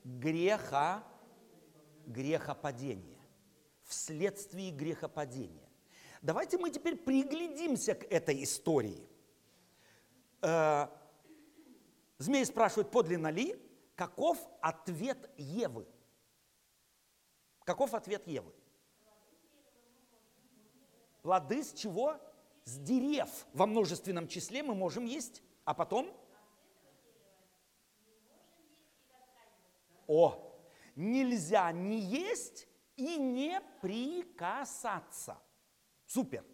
Греха, 0.05 1.03
грехопадения. 2.05 3.19
Вследствие 3.83 4.71
грехопадения. 4.71 5.69
Давайте 6.21 6.57
мы 6.57 6.69
теперь 6.69 6.95
приглядимся 6.95 7.95
к 7.95 8.05
этой 8.05 8.41
истории. 8.45 9.05
Э, 10.41 10.87
Змей 12.17 12.45
спрашивает, 12.45 12.89
подлинно 12.91 13.27
ли? 13.27 13.61
Каков 13.97 14.37
ответ 14.61 15.27
Евы? 15.37 15.87
Каков 17.65 17.95
ответ 17.95 18.27
Евы? 18.27 18.53
Плоды 21.23 21.63
с 21.63 21.73
чего? 21.73 22.15
С 22.63 22.77
дерев 22.77 23.47
во 23.53 23.65
множественном 23.65 24.27
числе 24.27 24.61
мы 24.61 24.75
можем 24.75 25.05
есть, 25.05 25.41
а 25.65 25.73
потом? 25.73 26.15
О, 30.05 30.55
нельзя 30.95 31.71
не 31.71 31.97
есть 31.97 32.67
и 32.97 33.17
не 33.17 33.59
прикасаться. 33.81 35.41
Супер. 36.05 36.45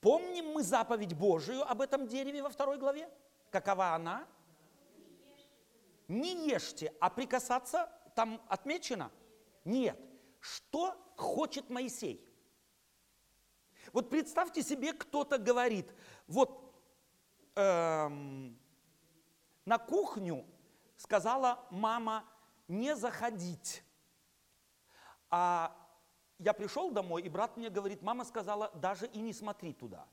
Помним 0.00 0.46
мы 0.52 0.62
заповедь 0.62 1.12
Божию 1.12 1.62
об 1.70 1.82
этом 1.82 2.08
дереве 2.08 2.42
во 2.42 2.48
второй 2.48 2.78
главе? 2.78 3.10
Какова 3.50 3.94
она? 3.94 4.26
Не 6.08 6.48
ешьте, 6.48 6.94
а 7.00 7.10
прикасаться 7.10 7.90
там 8.14 8.40
отмечено? 8.48 9.10
Нет. 9.64 9.98
Что 10.40 10.94
хочет 11.16 11.70
Моисей? 11.70 12.22
Вот 13.92 14.10
представьте 14.10 14.62
себе, 14.62 14.92
кто-то 14.92 15.38
говорит, 15.38 15.92
вот 16.26 16.74
эм, 17.54 18.58
на 19.64 19.78
кухню 19.78 20.44
сказала 20.96 21.66
мама 21.70 22.24
не 22.68 22.94
заходить. 22.96 23.82
А 25.30 25.76
я 26.38 26.52
пришел 26.52 26.90
домой, 26.90 27.22
и 27.22 27.28
брат 27.28 27.56
мне 27.56 27.70
говорит, 27.70 28.02
мама 28.02 28.24
сказала, 28.24 28.70
даже 28.74 29.06
и 29.06 29.20
не 29.20 29.32
смотри 29.32 29.72
туда. 29.72 30.06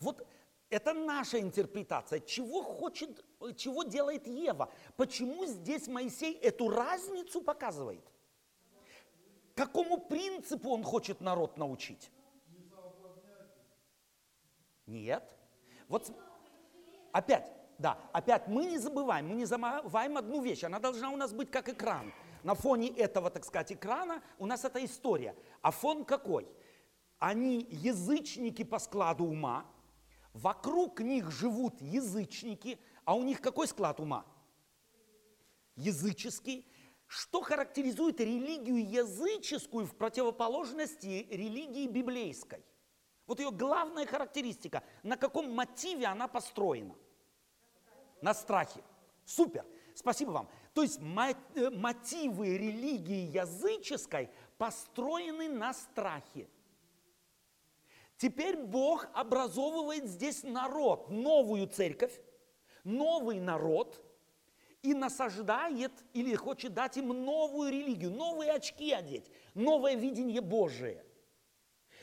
Вот 0.00 0.26
это 0.70 0.92
наша 0.92 1.40
интерпретация. 1.40 2.20
Чего 2.20 2.62
хочет, 2.62 3.24
чего 3.56 3.84
делает 3.84 4.26
Ева? 4.26 4.70
Почему 4.96 5.46
здесь 5.46 5.88
Моисей 5.88 6.34
эту 6.34 6.68
разницу 6.68 7.40
показывает? 7.40 8.04
Какому 9.54 9.98
принципу 9.98 10.70
он 10.70 10.84
хочет 10.84 11.20
народ 11.20 11.56
научить? 11.56 12.10
Нет. 14.86 15.22
Вот 15.88 16.10
опять, 17.12 17.50
да, 17.78 17.98
опять 18.12 18.46
мы 18.46 18.66
не 18.66 18.78
забываем, 18.78 19.28
мы 19.28 19.34
не 19.34 19.46
забываем 19.46 20.16
одну 20.16 20.42
вещь. 20.42 20.64
Она 20.64 20.78
должна 20.78 21.10
у 21.10 21.16
нас 21.16 21.32
быть 21.32 21.50
как 21.50 21.68
экран. 21.68 22.12
На 22.44 22.54
фоне 22.54 22.88
этого, 22.90 23.30
так 23.30 23.44
сказать, 23.44 23.72
экрана 23.72 24.22
у 24.38 24.46
нас 24.46 24.64
эта 24.64 24.84
история. 24.84 25.34
А 25.60 25.70
фон 25.70 26.04
какой? 26.04 26.46
Они 27.18 27.66
язычники 27.70 28.62
по 28.62 28.78
складу 28.78 29.24
ума, 29.24 29.66
Вокруг 30.42 31.00
них 31.00 31.32
живут 31.32 31.80
язычники, 31.80 32.78
а 33.04 33.14
у 33.16 33.24
них 33.24 33.40
какой 33.40 33.66
склад 33.66 33.98
ума? 33.98 34.24
Языческий. 35.74 36.64
Что 37.08 37.40
характеризует 37.40 38.20
религию 38.20 38.88
языческую 38.88 39.86
в 39.86 39.96
противоположности 39.96 41.26
религии 41.30 41.88
библейской? 41.88 42.62
Вот 43.26 43.40
ее 43.40 43.50
главная 43.50 44.06
характеристика, 44.06 44.84
на 45.02 45.16
каком 45.16 45.52
мотиве 45.52 46.06
она 46.06 46.28
построена? 46.28 46.94
На 48.20 48.32
страхе. 48.32 48.84
Супер. 49.24 49.64
Спасибо 49.94 50.30
вам. 50.30 50.48
То 50.72 50.82
есть 50.82 51.00
э, 51.00 51.70
мотивы 51.70 52.56
религии 52.56 53.36
языческой 53.36 54.30
построены 54.56 55.48
на 55.48 55.72
страхе. 55.74 56.48
Теперь 58.18 58.56
Бог 58.56 59.06
образовывает 59.14 60.06
здесь 60.06 60.42
народ, 60.42 61.08
новую 61.08 61.68
церковь, 61.68 62.20
новый 62.82 63.38
народ, 63.38 64.04
и 64.82 64.92
насаждает 64.92 65.92
или 66.12 66.34
хочет 66.34 66.74
дать 66.74 66.96
им 66.96 67.08
новую 67.08 67.72
религию, 67.72 68.10
новые 68.10 68.52
очки 68.52 68.92
одеть, 68.92 69.30
новое 69.54 69.94
видение 69.94 70.40
Божие. 70.40 71.04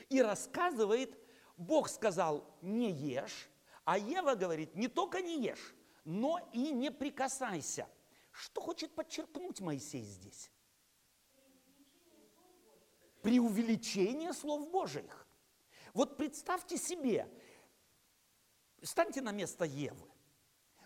И 0.09 0.21
рассказывает, 0.21 1.17
Бог 1.57 1.89
сказал, 1.89 2.45
не 2.61 2.91
ешь, 2.91 3.49
а 3.83 3.97
Ева 3.97 4.35
говорит, 4.35 4.75
не 4.75 4.87
только 4.87 5.21
не 5.21 5.41
ешь, 5.41 5.73
но 6.05 6.39
и 6.53 6.71
не 6.71 6.91
прикасайся. 6.91 7.87
Что 8.31 8.61
хочет 8.61 8.91
подчеркнуть 8.93 9.61
Моисей 9.61 10.03
здесь? 10.03 10.51
Преувеличение 13.21 14.33
слов 14.33 14.69
Божьих. 14.69 15.24
Вот 15.95 16.17
представьте 16.17 16.75
себе, 16.75 17.25
станьте 18.83 19.21
на 19.21 19.31
место 19.31 19.63
Евы. 19.63 20.05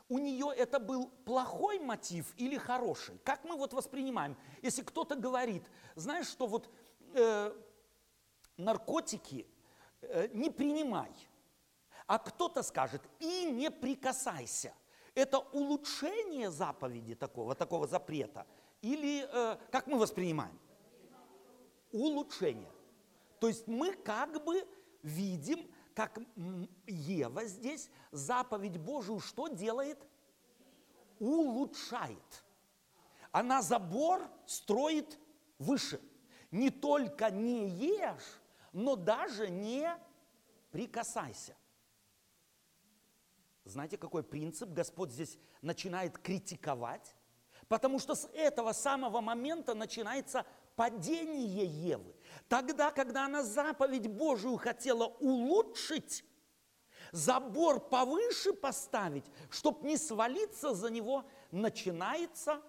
У 0.07 0.19
нее 0.19 0.53
это 0.55 0.79
был 0.79 1.09
плохой 1.25 1.79
мотив 1.79 2.31
или 2.37 2.57
хороший? 2.57 3.17
Как 3.23 3.43
мы 3.43 3.57
вот 3.57 3.73
воспринимаем? 3.73 4.37
Если 4.61 4.83
кто-то 4.83 5.15
говорит, 5.15 5.63
знаешь, 5.95 6.27
что 6.27 6.45
вот 6.45 6.71
э, 7.15 7.51
наркотики 8.55 9.47
э, 10.01 10.27
не 10.31 10.51
принимай, 10.51 11.11
а 12.05 12.19
кто-то 12.19 12.61
скажет 12.61 13.01
и 13.19 13.45
не 13.45 13.71
прикасайся. 13.71 14.75
Это 15.15 15.39
улучшение 15.39 16.51
заповеди 16.51 17.15
такого, 17.15 17.55
такого 17.55 17.87
запрета? 17.87 18.45
Или 18.83 19.27
э, 19.27 19.57
как 19.71 19.87
мы 19.87 19.97
воспринимаем? 19.97 20.59
Улучшение. 21.91 22.71
То 23.39 23.47
есть 23.47 23.65
мы 23.65 23.93
как 23.93 24.43
бы 24.43 24.67
видим, 25.03 25.69
как 25.93 26.17
Ева 26.85 27.45
здесь 27.45 27.89
заповедь 28.11 28.77
Божию 28.77 29.19
что 29.19 29.47
делает? 29.47 29.99
Улучшает. 31.19 32.43
Она 33.31 33.61
забор 33.61 34.29
строит 34.45 35.19
выше. 35.57 35.99
Не 36.51 36.69
только 36.69 37.29
не 37.29 37.69
ешь, 37.69 38.41
но 38.71 38.95
даже 38.95 39.49
не 39.49 39.93
прикасайся. 40.71 41.55
Знаете, 43.65 43.97
какой 43.97 44.23
принцип 44.23 44.69
Господь 44.69 45.11
здесь 45.11 45.37
начинает 45.61 46.17
критиковать? 46.17 47.15
Потому 47.67 47.99
что 47.99 48.15
с 48.15 48.27
этого 48.33 48.71
самого 48.71 49.21
момента 49.21 49.75
начинается 49.75 50.45
падение 50.79 51.65
Евы. 51.65 52.15
Тогда, 52.47 52.89
когда 52.91 53.25
она 53.25 53.43
заповедь 53.43 54.07
Божию 54.07 54.55
хотела 54.55 55.07
улучшить, 55.19 56.23
забор 57.11 57.81
повыше 57.81 58.53
поставить, 58.53 59.25
чтобы 59.49 59.85
не 59.85 59.97
свалиться 59.97 60.73
за 60.73 60.89
него, 60.89 61.25
начинается 61.51 62.61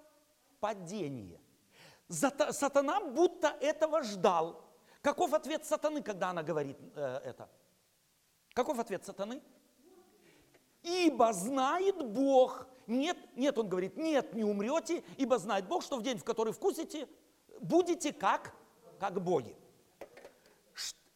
падение. 0.59 1.41
Сатана 2.09 3.01
будто 3.01 3.57
этого 3.61 4.03
ждал. 4.03 4.65
Каков 5.03 5.33
ответ 5.33 5.65
сатаны, 5.65 6.03
когда 6.03 6.31
она 6.31 6.43
говорит 6.43 6.79
э, 6.97 7.21
это? 7.25 7.49
Каков 8.55 8.81
ответ 8.81 9.05
сатаны? 9.05 9.41
Ибо 10.83 11.33
знает 11.33 12.05
Бог. 12.05 12.67
Нет, 12.89 13.17
нет, 13.37 13.57
он 13.57 13.69
говорит, 13.69 13.97
нет, 13.97 14.35
не 14.35 14.43
умрете, 14.43 15.05
ибо 15.17 15.39
знает 15.39 15.69
Бог, 15.69 15.85
что 15.85 15.97
в 15.97 16.03
день, 16.03 16.19
в 16.19 16.25
который 16.25 16.53
вкусите, 16.53 17.07
будете 17.61 18.13
как, 18.13 18.55
как 18.99 19.23
боги. 19.23 19.57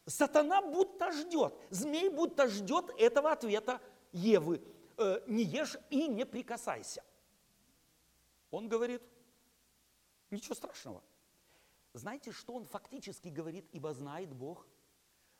Сатана 0.05 0.61
будто 0.61 1.11
ждет, 1.11 1.53
змей 1.69 2.09
будто 2.09 2.47
ждет 2.47 2.91
этого 2.97 3.31
ответа 3.31 3.81
Евы. 4.11 4.61
Э, 4.97 5.21
не 5.27 5.43
ешь 5.43 5.77
и 5.89 6.07
не 6.07 6.25
прикасайся. 6.25 7.03
Он 8.51 8.69
говорит, 8.69 9.01
ничего 10.29 10.55
страшного. 10.55 11.03
знаете, 11.93 12.31
что 12.31 12.53
он 12.53 12.65
фактически 12.65 13.29
говорит, 13.29 13.67
ибо 13.71 13.93
знает 13.93 14.33
Бог? 14.33 14.67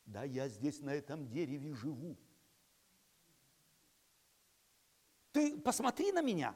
Да 0.06 0.24
я 0.24 0.50
здесь 0.50 0.82
на 0.82 0.94
этом 0.94 1.30
дереве 1.30 1.74
живу. 1.74 2.18
Ты 5.32 5.58
посмотри 5.60 6.12
на 6.12 6.22
меня. 6.22 6.56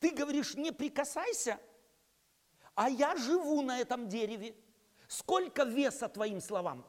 Ты 0.00 0.10
говоришь, 0.10 0.54
не 0.54 0.72
прикасайся, 0.72 1.60
а 2.76 2.90
я 2.90 3.16
живу 3.16 3.62
на 3.62 3.80
этом 3.80 4.08
дереве. 4.08 4.54
Сколько 5.08 5.64
веса 5.64 6.08
твоим 6.08 6.40
словам? 6.40 6.86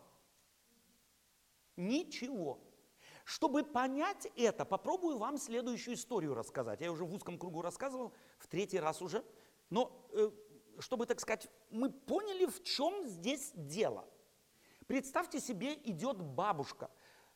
Ничего. 1.78 2.60
Чтобы 3.24 3.64
понять 3.64 4.28
это, 4.36 4.66
попробую 4.66 5.18
вам 5.18 5.38
следующую 5.38 5.96
историю 5.96 6.36
рассказать. 6.36 6.82
Я 6.82 6.92
уже 6.92 7.06
в 7.06 7.14
узком 7.14 7.40
кругу 7.40 7.62
рассказывал, 7.62 8.14
в 8.38 8.48
третий 8.48 8.80
раз 8.80 9.02
уже. 9.02 9.24
Но, 9.70 10.08
э, 10.12 10.30
чтобы, 10.80 11.06
так 11.06 11.20
сказать, 11.22 11.48
мы 11.70 11.90
поняли, 11.90 12.46
в 12.46 12.64
чем 12.64 13.06
здесь 13.06 13.52
дело. 13.56 14.08
Представьте 14.88 15.40
себе, 15.40 15.74
идет 15.74 16.22
бабушка, 16.22 16.90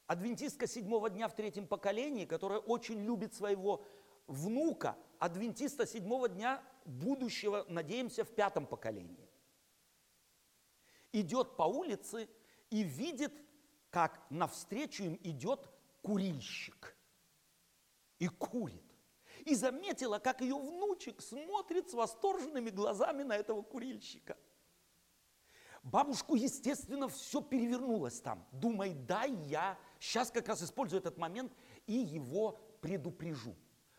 адвентистка 0.07 0.67
седьмого 0.67 1.09
дня 1.09 1.29
в 1.29 1.35
третьем 1.35 1.67
поколении, 1.67 2.25
которая 2.25 2.59
очень 2.59 3.01
любит 3.01 3.33
своего 3.33 3.85
внука, 4.27 4.97
адвентиста 5.19 5.85
седьмого 5.85 6.27
дня 6.27 6.63
будущего, 6.85 7.65
надеемся, 7.67 8.23
в 8.23 8.33
пятом 8.33 8.65
поколении. 8.65 9.29
Идет 11.11 11.57
по 11.57 11.63
улице 11.63 12.29
и 12.69 12.83
видит, 12.83 13.33
как 13.89 14.25
навстречу 14.29 15.03
им 15.03 15.19
идет 15.23 15.69
курильщик 16.01 16.95
и 18.19 18.27
курит. 18.27 18.83
И 19.45 19.55
заметила, 19.55 20.19
как 20.19 20.41
ее 20.41 20.55
внучек 20.55 21.21
смотрит 21.21 21.89
с 21.89 21.93
восторженными 21.93 22.69
глазами 22.69 23.23
на 23.23 23.35
этого 23.35 23.63
курильщика. 23.63 24.37
Бабушку, 25.83 26.35
естественно, 26.35 27.07
все 27.07 27.41
перевернулось 27.41 28.21
там. 28.21 28.47
Думает, 28.51 29.07
да, 29.07 29.23
я 29.23 29.79
сейчас 29.99 30.29
как 30.29 30.47
раз 30.47 30.61
использую 30.61 30.99
этот 30.99 31.17
момент 31.17 31.51
и 31.87 31.93
его 31.93 32.59
предупрежу. 32.81 33.55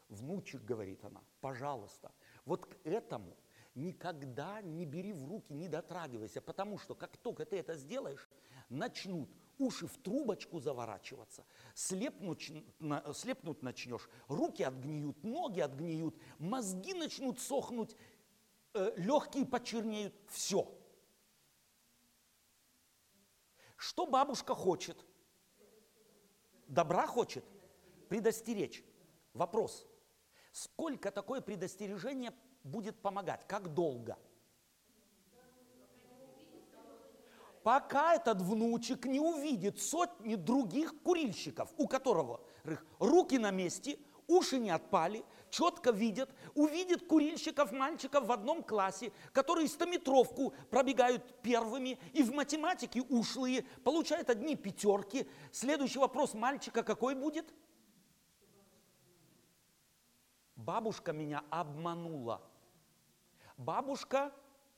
Внучек, 0.08 0.62
говорит 0.62 1.04
она, 1.04 1.22
пожалуйста, 1.40 2.12
вот 2.44 2.66
к 2.66 2.76
этому 2.84 3.36
никогда 3.74 4.60
не 4.62 4.84
бери 4.84 5.12
в 5.12 5.24
руки, 5.28 5.52
не 5.52 5.68
дотрагивайся, 5.68 6.40
потому 6.40 6.78
что 6.78 6.94
как 6.94 7.16
только 7.16 7.44
ты 7.44 7.58
это 7.58 7.74
сделаешь, 7.74 8.28
начнут 8.68 9.30
уши 9.58 9.86
в 9.86 9.96
трубочку 9.98 10.60
заворачиваться, 10.60 11.44
слепнуть, 11.74 12.52
слепнуть 13.14 13.62
начнешь, 13.62 14.08
руки 14.28 14.62
отгниют, 14.62 15.22
ноги 15.22 15.60
отгниют, 15.60 16.16
мозги 16.38 16.94
начнут 16.94 17.40
сохнуть, 17.40 17.96
э, 18.74 18.92
легкие 18.96 19.46
почернеют, 19.46 20.14
все. 20.28 20.68
Что 23.76 24.06
бабушка 24.06 24.54
хочет? 24.54 25.04
Добра 26.68 27.06
хочет? 27.06 27.44
Предостеречь. 28.08 28.84
Вопрос. 29.34 29.86
Сколько 30.52 31.10
такое 31.10 31.40
предостережение 31.40 32.32
будет 32.62 33.00
помогать? 33.00 33.46
Как 33.46 33.74
долго? 33.74 34.16
пока 37.62 38.14
этот 38.14 38.40
внучек 38.42 39.06
не 39.06 39.20
увидит 39.20 39.80
сотни 39.80 40.34
других 40.34 40.94
курильщиков, 41.02 41.70
у 41.76 41.86
которого 41.86 42.40
руки 42.98 43.38
на 43.38 43.50
месте, 43.50 43.98
уши 44.26 44.58
не 44.58 44.70
отпали, 44.70 45.24
четко 45.50 45.90
видят, 45.90 46.30
увидит 46.54 47.06
курильщиков, 47.06 47.72
мальчиков 47.72 48.26
в 48.26 48.32
одном 48.32 48.62
классе, 48.62 49.12
которые 49.32 49.68
стометровку 49.68 50.54
пробегают 50.70 51.42
первыми 51.42 51.98
и 52.12 52.22
в 52.22 52.32
математике 52.32 53.02
ушлые, 53.02 53.64
получают 53.84 54.30
одни 54.30 54.56
пятерки. 54.56 55.26
Следующий 55.52 55.98
вопрос 55.98 56.34
мальчика 56.34 56.82
какой 56.82 57.14
будет? 57.14 57.52
Бабушка 60.64 61.12
меня 61.12 61.44
обманула. 61.50 62.40
Бабушка 63.56 64.32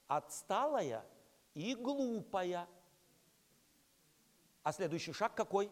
отсталая 0.06 1.04
и 1.52 1.74
глупая. 1.74 2.66
А 4.62 4.72
следующий 4.72 5.12
шаг 5.12 5.34
какой? 5.34 5.70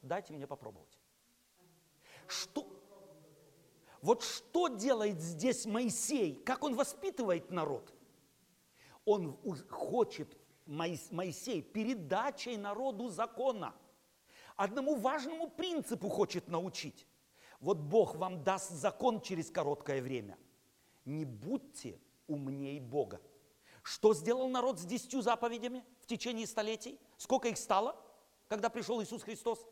Дайте 0.00 0.32
мне 0.32 0.46
попробовать. 0.46 0.98
Что? 2.26 2.66
Вот 4.00 4.22
что 4.22 4.68
делает 4.68 5.20
здесь 5.20 5.66
Моисей? 5.66 6.36
Как 6.36 6.62
он 6.62 6.74
воспитывает 6.74 7.50
народ? 7.50 7.92
Он 9.04 9.36
хочет, 9.68 10.38
Моисей, 10.64 11.60
передачей 11.60 12.56
народу 12.56 13.10
закона. 13.10 13.74
Одному 14.56 14.96
важному 14.96 15.50
принципу 15.50 16.08
хочет 16.08 16.48
научить. 16.48 17.06
Вот 17.60 17.78
Бог 17.78 18.16
вам 18.16 18.42
даст 18.42 18.70
закон 18.70 19.20
через 19.20 19.50
короткое 19.50 20.02
время. 20.02 20.38
Не 21.04 21.24
будьте 21.24 22.00
умней 22.26 22.80
Бога. 22.80 23.20
Что 23.82 24.14
сделал 24.14 24.48
народ 24.48 24.78
с 24.78 24.84
десятью 24.84 25.22
заповедями 25.22 25.84
в 26.00 26.06
течение 26.06 26.46
столетий? 26.46 26.98
Сколько 27.16 27.48
их 27.48 27.58
стало, 27.58 27.96
когда 28.48 28.68
пришел 28.68 29.02
Иисус 29.02 29.22
Христос? 29.22 29.64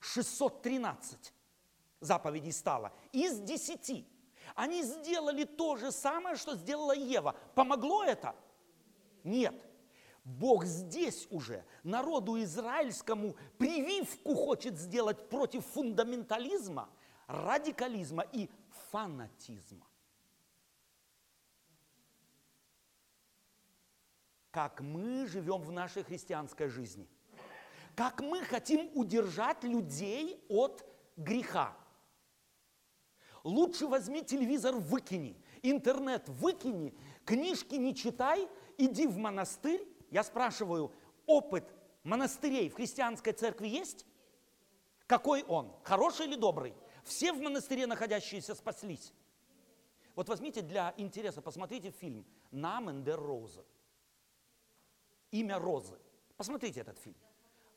613 0.00 1.32
заповедей 2.00 2.52
стало 2.52 2.92
из 3.12 3.40
десяти. 3.40 4.06
Они 4.54 4.82
сделали 4.82 5.44
то 5.44 5.76
же 5.76 5.90
самое, 5.90 6.36
что 6.36 6.54
сделала 6.54 6.94
Ева. 6.94 7.34
Помогло 7.54 8.04
это? 8.04 8.36
Нет. 9.24 9.54
Бог 10.24 10.64
здесь 10.64 11.26
уже 11.30 11.64
народу 11.84 12.42
израильскому 12.42 13.36
прививку 13.58 14.34
хочет 14.34 14.76
сделать 14.76 15.28
против 15.28 15.64
фундаментализма, 15.66 16.88
радикализма 17.26 18.22
и 18.32 18.48
фанатизма. 18.90 19.86
как 24.56 24.80
мы 24.80 25.26
живем 25.26 25.60
в 25.60 25.70
нашей 25.70 26.02
христианской 26.02 26.68
жизни. 26.68 27.06
Как 27.94 28.22
мы 28.22 28.40
хотим 28.40 28.90
удержать 28.94 29.62
людей 29.64 30.42
от 30.48 30.82
греха. 31.14 31.76
Лучше 33.44 33.86
возьми 33.86 34.24
телевизор, 34.24 34.74
выкини, 34.76 35.36
интернет 35.60 36.26
выкини, 36.30 36.94
книжки 37.26 37.74
не 37.74 37.94
читай, 37.94 38.48
иди 38.78 39.06
в 39.06 39.18
монастырь. 39.18 39.86
Я 40.10 40.24
спрашиваю, 40.24 40.90
опыт 41.26 41.70
монастырей 42.02 42.70
в 42.70 42.76
христианской 42.76 43.34
церкви 43.34 43.68
есть? 43.68 44.06
Какой 45.06 45.42
он? 45.42 45.70
Хороший 45.82 46.28
или 46.28 46.36
добрый? 46.36 46.72
Все 47.06 47.32
в 47.32 47.40
монастыре 47.40 47.86
находящиеся 47.86 48.54
спаслись. 48.54 49.12
Вот 50.16 50.28
возьмите 50.28 50.60
для 50.60 50.92
интереса, 50.96 51.40
посмотрите 51.40 51.90
фильм 51.90 52.26
«Нам 52.50 52.88
and 52.88 53.04
the 53.04 53.16
Rose» 53.16 53.64
имя 55.30 55.58
Розы. 55.58 55.98
Посмотрите 56.36 56.80
этот 56.80 56.98
фильм. 56.98 57.16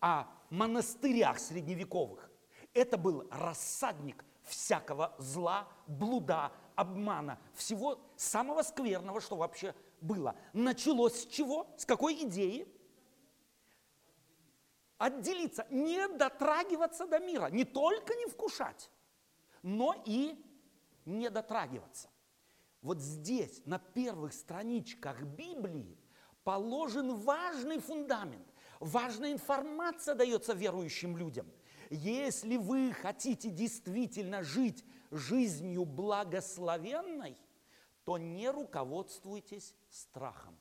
О 0.02 0.26
монастырях 0.50 1.40
средневековых. 1.40 2.30
Это 2.74 2.98
был 2.98 3.28
рассадник 3.30 4.26
всякого 4.44 5.14
зла, 5.20 5.68
блуда, 5.88 6.52
обмана, 6.76 7.40
всего 7.54 8.00
самого 8.16 8.64
скверного, 8.64 9.22
что 9.22 9.36
вообще 9.36 9.76
было. 10.02 10.36
Началось 10.54 11.22
с 11.22 11.28
чего? 11.28 11.68
С 11.78 11.86
какой 11.86 12.24
идеи? 12.24 12.68
Отделиться, 14.98 15.68
не 15.70 16.08
дотрагиваться 16.08 17.06
до 17.06 17.20
мира, 17.20 17.48
не 17.48 17.64
только 17.64 18.16
не 18.16 18.26
вкушать, 18.26 18.90
но 19.64 19.96
и 20.06 20.44
не 21.06 21.30
дотрагиваться. 21.30 22.10
Вот 22.82 23.00
здесь, 23.00 23.62
на 23.66 23.80
первых 23.80 24.34
страничках 24.34 25.22
Библии, 25.24 25.98
положен 26.44 27.16
важный 27.16 27.80
фундамент, 27.80 28.48
важная 28.80 29.34
информация 29.34 30.16
дается 30.16 30.54
верующим 30.54 31.18
людям. 31.18 31.52
Если 31.90 32.58
вы 32.58 32.94
хотите 32.94 33.50
действительно 33.50 34.44
жить 34.44 34.86
жизнью 35.12 35.86
благословенной, 35.86 37.38
то 38.06 38.18
не 38.18 38.50
руководствуйтесь 38.50 39.76
страхом. 39.90 40.58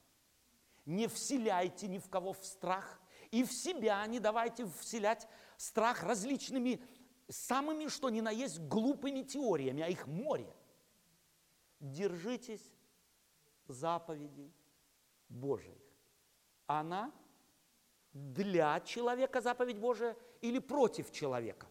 Не 0.87 1.07
вселяйте 1.07 1.87
ни 1.87 1.99
в 1.99 2.09
кого 2.09 2.33
в 2.33 2.45
страх, 2.45 3.01
и 3.31 3.45
в 3.45 3.53
себя 3.53 4.05
не 4.07 4.21
давайте 4.21 4.67
вселять 4.81 5.29
страх 5.59 6.03
различными, 6.03 6.83
самыми, 7.29 7.89
что 7.89 8.11
ни 8.11 8.21
на 8.21 8.31
есть, 8.31 8.59
глупыми 8.61 9.23
теориями, 9.23 9.83
а 9.83 9.89
их 9.89 10.07
море. 10.07 10.53
Держитесь 11.81 12.75
заповедей 13.69 14.53
Божиих. 15.29 15.79
Она 16.67 17.13
для 18.13 18.81
человека 18.81 19.41
заповедь 19.41 19.79
Божия 19.79 20.17
или 20.41 20.59
против 20.59 21.13
человека? 21.13 21.67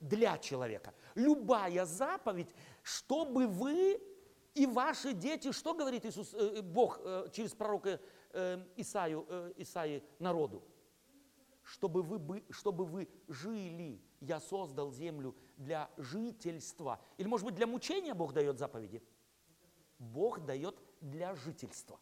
Для 0.00 0.38
человека. 0.38 0.94
Любая 1.14 1.84
заповедь, 1.84 2.54
чтобы 2.82 3.46
вы 3.46 4.00
И 4.56 4.64
ваши 4.64 5.12
дети, 5.12 5.52
что 5.52 5.74
говорит 5.74 6.06
Иисус, 6.06 6.32
э, 6.32 6.62
Бог 6.62 6.98
э, 7.04 7.28
через 7.30 7.52
пророка 7.52 8.00
э, 8.32 8.64
Исаию, 8.76 9.52
Исаии 9.58 10.02
народу? 10.18 10.62
Чтобы 11.66 12.04
вы, 12.04 12.44
чтобы 12.50 12.84
вы 12.84 13.08
жили, 13.26 14.00
я 14.20 14.38
создал 14.38 14.92
землю 14.92 15.34
для 15.56 15.90
жительства. 15.96 17.00
Или, 17.18 17.26
может 17.26 17.44
быть, 17.44 17.56
для 17.56 17.66
мучения 17.66 18.14
Бог 18.14 18.32
дает 18.32 18.56
заповеди? 18.56 19.02
Бог 19.98 20.44
дает 20.44 20.80
для 21.00 21.34
жительства. 21.34 21.98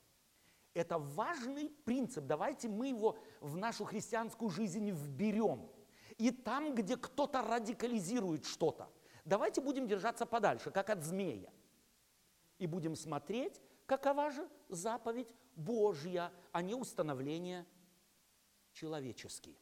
Это 0.75 0.99
важный 0.99 1.71
принцип. 1.87 2.27
Давайте 2.27 2.69
мы 2.69 2.89
его 2.89 3.17
в 3.41 3.57
нашу 3.57 3.87
христианскую 3.87 4.51
жизнь 4.51 4.91
вберем. 4.91 5.71
И 6.19 6.31
там, 6.31 6.75
где 6.75 6.99
кто-то 6.99 7.41
радикализирует 7.41 8.45
что-то, 8.45 8.91
давайте 9.25 9.63
будем 9.63 9.89
держаться 9.89 10.27
подальше, 10.27 10.71
как 10.73 10.91
от 10.91 11.03
змея. 11.03 11.51
И 12.59 12.67
будем 12.67 12.97
смотреть, 12.97 13.63
какова 13.87 14.31
же 14.31 14.47
заповедь 14.69 15.35
Божья, 15.57 16.31
а 16.53 16.61
не 16.61 16.75
установление 16.75 17.65
человеческие. 18.75 19.57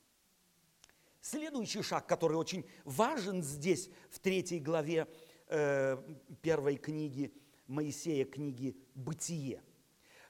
Следующий 1.21 1.83
шаг, 1.83 2.07
который 2.07 2.37
очень 2.37 2.67
важен 2.85 3.43
здесь, 3.43 3.89
в 4.11 4.19
третьей 4.19 4.59
главе 4.59 5.07
э, 5.47 5.97
первой 6.41 6.77
книги 6.77 7.33
Моисея, 7.69 8.25
книги 8.25 8.77
«Бытие». 8.95 9.63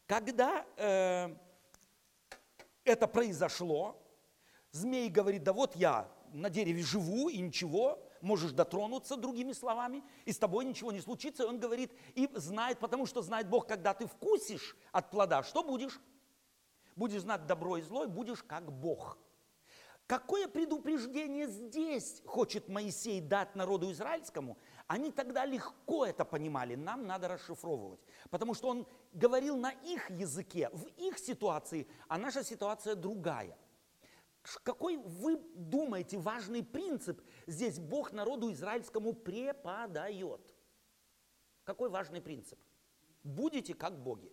Когда 0.07 0.66
э, 0.77 1.35
это 2.85 3.07
произошло, 3.07 3.99
змей 4.73 5.09
говорит, 5.09 5.45
да 5.45 5.55
вот 5.55 5.77
я 5.77 6.12
на 6.33 6.51
дереве 6.51 6.83
живу 6.83 7.31
и 7.31 7.38
ничего, 7.38 8.03
можешь 8.21 8.53
дотронуться, 8.53 9.16
другими 9.16 9.53
словами, 9.53 10.03
и 10.27 10.33
с 10.33 10.38
тобой 10.38 10.64
ничего 10.64 10.92
не 10.92 11.01
случится. 11.01 11.45
И 11.45 11.47
он 11.47 11.59
говорит, 11.59 11.92
и 12.14 12.29
знает, 12.35 12.79
потому 12.81 13.07
что 13.07 13.23
знает 13.23 13.49
Бог, 13.49 13.66
когда 13.66 13.95
ты 13.95 14.07
вкусишь 14.07 14.77
от 14.92 15.11
плода, 15.11 15.42
что 15.42 15.62
будешь? 15.62 16.01
Будешь 16.96 17.22
знать 17.22 17.46
добро 17.46 17.76
и 17.76 17.83
зло, 17.83 18.05
и 18.05 18.09
будешь 18.09 18.42
как 18.42 18.70
Бог. 18.72 19.18
Какое 20.07 20.46
предупреждение 20.46 21.46
здесь 21.46 22.22
хочет 22.26 22.68
Моисей 22.68 23.20
дать 23.20 23.55
народу 23.55 23.90
израильскому? 23.92 24.59
Они 24.87 25.11
тогда 25.11 25.46
легко 25.46 26.05
это 26.05 26.24
понимали, 26.24 26.74
нам 26.74 27.07
надо 27.07 27.28
расшифровывать. 27.28 28.00
Потому 28.31 28.52
что 28.52 28.68
он 28.68 28.87
говорил 29.12 29.57
на 29.57 29.70
их 29.70 30.11
языке, 30.11 30.68
в 30.72 30.87
их 30.98 31.18
ситуации, 31.18 31.87
а 32.09 32.18
наша 32.18 32.44
ситуация 32.44 32.94
другая. 32.94 33.57
Какой 34.64 34.98
вы 34.98 35.37
думаете 35.55 36.18
важный 36.18 36.62
принцип 36.64 37.22
здесь 37.46 37.78
Бог 37.78 38.12
народу 38.12 38.52
израильскому 38.52 39.12
преподает? 39.12 40.40
Какой 41.64 41.88
важный 41.88 42.20
принцип? 42.20 42.59
Будете 43.22 43.72
как 43.72 44.02
боги. 44.02 44.33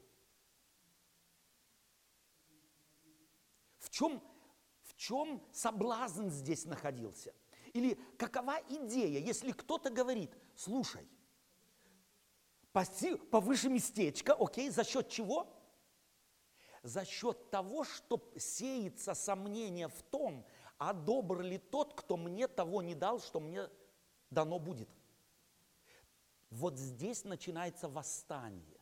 В 3.89 3.91
чем, 3.91 4.21
в 4.83 4.95
чем 4.95 5.43
соблазн 5.51 6.29
здесь 6.29 6.65
находился? 6.65 7.33
Или 7.73 7.95
какова 8.17 8.59
идея, 8.69 9.19
если 9.19 9.51
кто-то 9.51 9.89
говорит, 9.89 10.31
слушай, 10.55 11.07
повыше 13.31 13.69
местечко, 13.69 14.35
окей, 14.39 14.69
за 14.69 14.83
счет 14.83 15.09
чего? 15.09 15.47
За 16.83 17.03
счет 17.03 17.49
того, 17.49 17.83
что 17.83 18.31
сеется 18.37 19.15
сомнение 19.15 19.87
в 19.87 20.03
том, 20.03 20.45
а 20.77 20.93
добр 20.93 21.41
ли 21.41 21.57
тот, 21.57 21.95
кто 21.95 22.15
мне 22.15 22.47
того 22.47 22.83
не 22.83 22.93
дал, 22.93 23.19
что 23.19 23.39
мне 23.39 23.69
дано 24.29 24.59
будет. 24.59 24.89
Вот 26.51 26.77
здесь 26.77 27.23
начинается 27.23 27.89
восстание. 27.89 28.79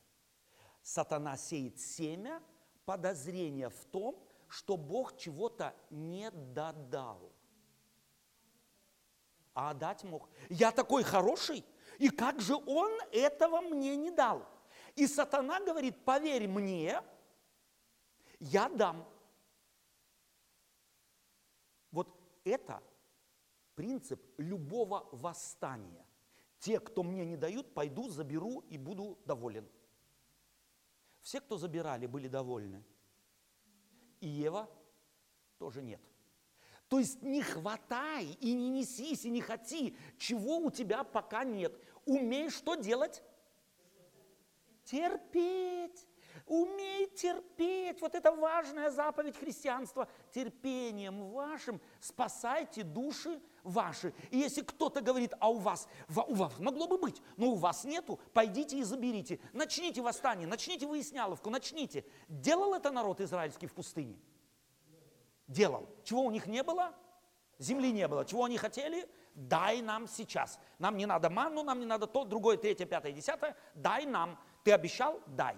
Сатана 0.83 1.37
сеет 1.37 1.79
семя 1.79 2.43
подозрения 2.85 3.69
в 3.69 3.85
том, 3.85 4.21
что 4.47 4.77
Бог 4.77 5.17
чего-то 5.17 5.75
не 5.89 6.31
додал 6.31 7.31
а 9.57 9.73
дать 9.73 10.03
мог. 10.03 10.29
Я 10.49 10.71
такой 10.71 11.01
хороший, 11.01 11.65
и 11.97 12.09
как 12.09 12.39
же 12.39 12.53
он 12.53 12.91
этого 13.11 13.59
мне 13.61 13.95
не 13.95 14.11
дал? 14.11 14.47
И 14.95 15.07
сатана 15.07 15.59
говорит, 15.59 16.05
поверь 16.05 16.47
мне, 16.47 17.01
я 18.39 18.69
дам. 18.69 19.03
Вот 21.89 22.15
это 22.43 22.83
принцип 23.73 24.21
любого 24.37 25.09
восстания. 25.11 26.05
Те, 26.59 26.79
кто 26.79 27.01
мне 27.01 27.25
не 27.25 27.35
дают, 27.35 27.73
пойду, 27.73 28.09
заберу 28.09 28.59
и 28.69 28.77
буду 28.77 29.17
доволен. 29.25 29.67
Все, 31.21 31.41
кто 31.41 31.57
забирали, 31.57 32.05
были 32.05 32.27
довольны. 32.27 32.83
И 34.19 34.27
Ева 34.27 34.69
тоже 35.57 35.81
нет. 35.81 36.01
То 36.87 36.99
есть 36.99 37.21
не 37.21 37.41
хватай 37.41 38.25
и 38.25 38.53
не 38.53 38.69
несись 38.69 39.25
и 39.25 39.29
не 39.29 39.41
хоти, 39.41 39.95
чего 40.17 40.57
у 40.57 40.71
тебя 40.71 41.03
пока 41.03 41.43
нет. 41.43 41.77
Умей 42.05 42.49
что 42.49 42.75
делать? 42.75 43.23
Терпеть. 44.85 46.07
Умей 46.47 47.07
терпеть. 47.07 48.01
Вот 48.01 48.15
это 48.15 48.31
важная 48.31 48.89
заповедь 48.89 49.37
христианства. 49.37 50.07
Терпением 50.33 51.29
вашим 51.31 51.79
спасайте 51.99 52.83
души 52.83 53.39
ваши. 53.63 54.13
И 54.31 54.37
если 54.37 54.61
кто-то 54.61 55.01
говорит, 55.01 55.33
а 55.39 55.49
у 55.49 55.59
вас, 55.59 55.87
у 56.09 56.33
вас 56.33 56.57
могло 56.59 56.87
бы 56.87 56.97
быть, 56.97 57.21
но 57.35 57.47
у 57.47 57.55
вас 57.55 57.83
нету, 57.83 58.19
пойдите 58.33 58.77
и 58.77 58.83
заберите. 58.83 59.39
Начните 59.53 60.01
восстание, 60.01 60.47
начните 60.47 60.87
выясняловку, 60.87 61.49
начните. 61.49 62.05
Делал 62.27 62.73
это 62.73 62.91
народ 62.91 63.21
израильский 63.21 63.67
в 63.67 63.73
пустыне? 63.73 64.17
делал. 65.47 65.87
Чего 66.03 66.23
у 66.23 66.31
них 66.31 66.47
не 66.47 66.63
было? 66.63 66.93
Земли 67.59 67.91
не 67.91 68.07
было. 68.07 68.25
Чего 68.25 68.45
они 68.45 68.57
хотели? 68.57 69.09
Дай 69.33 69.81
нам 69.81 70.07
сейчас. 70.07 70.59
Нам 70.79 70.97
не 70.97 71.05
надо 71.05 71.29
манну, 71.29 71.63
нам 71.63 71.79
не 71.79 71.85
надо 71.85 72.07
то, 72.07 72.23
другое, 72.23 72.57
третье, 72.57 72.85
пятое, 72.85 73.11
десятое. 73.11 73.55
Дай 73.73 74.05
нам. 74.05 74.39
Ты 74.63 74.73
обещал? 74.73 75.19
Дай. 75.27 75.55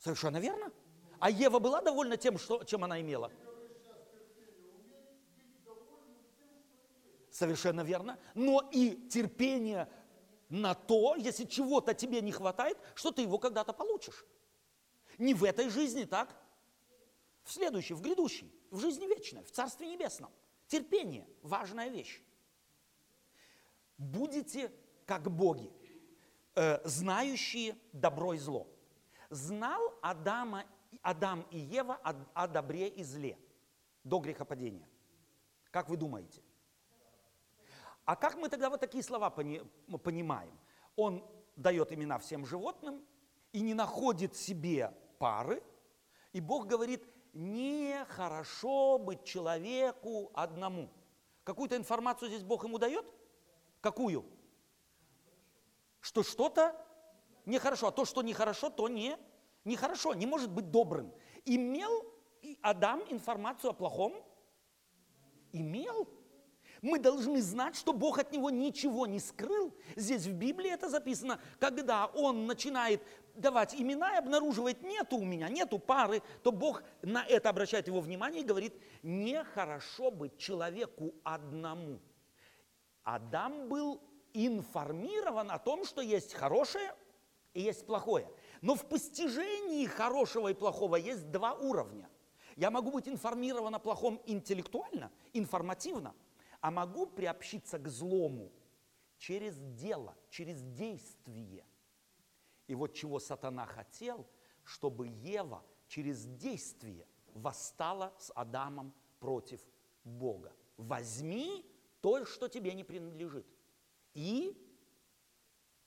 Совершенно 0.00 0.38
верно. 0.38 0.72
А 1.18 1.30
Ева 1.30 1.58
была 1.58 1.82
довольна 1.82 2.16
тем, 2.16 2.38
что, 2.38 2.64
чем 2.64 2.82
она 2.82 3.00
имела? 3.00 3.30
Совершенно 7.30 7.82
верно. 7.82 8.18
Но 8.34 8.68
и 8.72 8.96
терпение 9.08 9.88
на 10.48 10.74
то, 10.74 11.14
если 11.16 11.44
чего-то 11.44 11.92
тебе 11.92 12.22
не 12.22 12.32
хватает, 12.32 12.78
что 12.94 13.12
ты 13.12 13.22
его 13.22 13.38
когда-то 13.38 13.74
получишь. 13.74 14.24
Не 15.18 15.34
в 15.34 15.44
этой 15.44 15.68
жизни, 15.68 16.04
так? 16.04 16.34
В 17.44 17.52
следующей, 17.52 17.92
в 17.94 18.00
грядущей, 18.00 18.50
в 18.70 18.80
жизни 18.80 19.06
вечной, 19.06 19.44
в 19.44 19.50
Царстве 19.50 19.86
Небесном. 19.86 20.32
Терпение– 20.66 21.28
важная 21.42 21.88
вещь. 21.88 22.22
Будете 23.98 24.72
как 25.04 25.30
боги, 25.30 25.70
э, 26.54 26.80
знающие 26.88 27.76
добро 27.92 28.32
и 28.32 28.38
зло. 28.38 28.66
Знал 29.30 29.80
Адама, 30.02 30.64
Адам 31.02 31.46
и 31.50 31.58
Ева 31.58 31.94
о, 32.02 32.14
о 32.34 32.48
добре 32.48 32.88
и 32.88 33.02
зле 33.02 33.38
до 34.04 34.18
грехопадения. 34.18 34.88
Как 35.70 35.88
вы 35.88 35.96
думаете? 35.96 36.42
А 38.04 38.16
как 38.16 38.36
мы 38.36 38.48
тогда 38.48 38.70
вот 38.70 38.80
такие 38.80 39.04
слова 39.04 39.30
пони, 39.30 39.62
понимаем? 40.02 40.58
Он 40.96 41.24
дает 41.54 41.92
имена 41.92 42.18
всем 42.18 42.44
животным 42.44 43.04
и 43.52 43.60
не 43.60 43.74
находит 43.74 44.34
себе 44.34 44.92
пары, 45.18 45.62
и 46.32 46.40
Бог 46.40 46.66
говорит, 46.66 47.06
нехорошо 47.32 48.98
быть 48.98 49.24
человеку 49.24 50.30
одному. 50.34 50.90
Какую-то 51.44 51.76
информацию 51.76 52.28
здесь 52.30 52.42
Бог 52.42 52.64
ему 52.64 52.78
дает? 52.78 53.04
Какую? 53.80 54.24
Что 56.00 56.22
что-то 56.22 56.74
нехорошо, 57.46 57.88
а 57.88 57.92
то, 57.92 58.04
что 58.04 58.22
нехорошо, 58.22 58.70
то 58.70 58.88
не 58.88 59.16
нехорошо, 59.64 60.14
не 60.14 60.26
может 60.26 60.50
быть 60.50 60.70
добрым. 60.70 61.12
Имел 61.44 62.04
Адам 62.62 63.02
информацию 63.08 63.70
о 63.70 63.74
плохом? 63.74 64.14
Имел. 65.52 66.08
Мы 66.82 66.98
должны 66.98 67.42
знать, 67.42 67.76
что 67.76 67.92
Бог 67.92 68.18
от 68.18 68.32
него 68.32 68.48
ничего 68.48 69.06
не 69.06 69.20
скрыл. 69.20 69.74
Здесь 69.96 70.24
в 70.24 70.32
Библии 70.32 70.70
это 70.70 70.88
записано, 70.88 71.38
когда 71.58 72.06
он 72.06 72.46
начинает 72.46 73.02
давать 73.34 73.74
имена 73.74 74.14
и 74.14 74.18
обнаруживает, 74.18 74.82
нету 74.82 75.18
у 75.18 75.24
меня, 75.24 75.48
нету 75.48 75.78
пары, 75.78 76.22
то 76.42 76.52
Бог 76.52 76.82
на 77.02 77.24
это 77.24 77.50
обращает 77.50 77.86
его 77.86 78.00
внимание 78.00 78.42
и 78.42 78.46
говорит, 78.46 78.74
нехорошо 79.02 80.10
быть 80.10 80.38
человеку 80.38 81.14
одному. 81.22 82.00
Адам 83.02 83.68
был 83.68 84.00
информирован 84.32 85.50
о 85.50 85.58
том, 85.58 85.84
что 85.84 86.00
есть 86.00 86.32
хорошее 86.32 86.94
и 87.54 87.62
есть 87.62 87.86
плохое. 87.86 88.30
Но 88.60 88.74
в 88.74 88.88
постижении 88.88 89.86
хорошего 89.86 90.48
и 90.48 90.54
плохого 90.54 90.96
есть 90.96 91.30
два 91.30 91.54
уровня. 91.54 92.08
Я 92.56 92.70
могу 92.70 92.90
быть 92.90 93.08
информирован 93.08 93.74
о 93.74 93.78
плохом 93.78 94.20
интеллектуально, 94.26 95.10
информативно, 95.32 96.14
а 96.60 96.70
могу 96.70 97.06
приобщиться 97.06 97.78
к 97.78 97.88
злому 97.88 98.52
через 99.18 99.58
дело, 99.58 100.14
через 100.28 100.62
действие. 100.62 101.64
И 102.66 102.74
вот 102.74 102.94
чего 102.94 103.18
сатана 103.18 103.66
хотел, 103.66 104.26
чтобы 104.64 105.08
Ева 105.08 105.64
через 105.88 106.24
действие 106.26 107.06
восстала 107.34 108.14
с 108.18 108.32
Адамом 108.34 108.94
против 109.18 109.60
Бога. 110.04 110.52
Возьми 110.76 111.66
то, 112.00 112.24
что 112.24 112.48
тебе 112.48 112.74
не 112.74 112.84
принадлежит, 112.84 113.46
и 114.14 114.56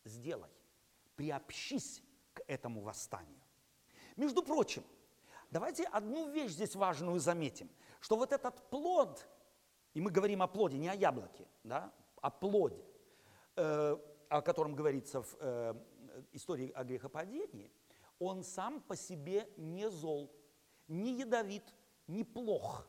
сделай, 0.05 0.49
приобщись 1.23 2.03
к 2.33 2.41
этому 2.47 2.81
восстанию. 2.81 3.41
Между 4.17 4.43
прочим, 4.43 4.83
давайте 5.51 5.85
одну 5.85 6.29
вещь 6.29 6.51
здесь 6.51 6.75
важную 6.75 7.17
заметим, 7.19 7.69
что 8.01 8.17
вот 8.17 8.33
этот 8.33 8.69
плод, 8.69 9.25
и 9.93 10.01
мы 10.01 10.11
говорим 10.11 10.41
о 10.41 10.47
плоде, 10.47 10.77
не 10.77 10.89
о 10.89 10.95
яблоке, 10.95 11.47
да, 11.63 11.93
о 12.21 12.29
плоде, 12.29 12.83
э, 13.55 13.97
о 14.29 14.41
котором 14.41 14.75
говорится 14.75 15.21
в 15.21 15.37
э, 15.39 15.73
истории 16.33 16.71
о 16.71 16.83
грехопадении, 16.83 17.71
он 18.19 18.43
сам 18.43 18.81
по 18.81 18.97
себе 18.97 19.49
не 19.55 19.89
зол, 19.89 20.29
не 20.89 21.13
ядовит, 21.19 21.73
не 22.07 22.25
плох. 22.25 22.85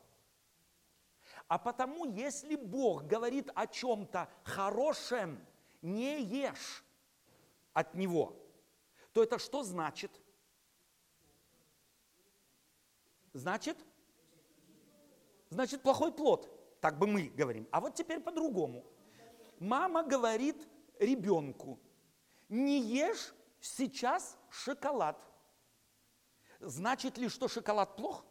А 1.47 1.57
потому, 1.57 2.03
если 2.05 2.57
Бог 2.57 3.03
говорит 3.03 3.49
о 3.55 3.65
чем-то 3.65 4.27
хорошем, 4.43 5.39
не 5.81 6.21
ешь 6.21 6.84
от 7.75 7.93
Него, 7.93 8.35
то 9.13 9.21
это 9.21 9.37
что 9.37 9.63
значит? 9.63 10.11
Значит? 13.33 13.77
Значит, 15.49 15.83
плохой 15.83 16.11
плод. 16.11 16.49
Так 16.81 16.97
бы 16.97 17.05
мы 17.05 17.27
говорим. 17.27 17.67
А 17.71 17.81
вот 17.81 17.93
теперь 17.93 18.21
по-другому. 18.21 18.85
Мама 19.59 20.03
говорит 20.03 20.67
ребенку, 20.99 21.79
не 22.47 22.79
ешь 22.79 23.33
сейчас 23.59 24.37
шоколад. 24.49 25.21
Значит 26.59 27.17
ли, 27.17 27.27
что 27.27 27.47
шоколад 27.47 27.95
плох? 27.97 28.25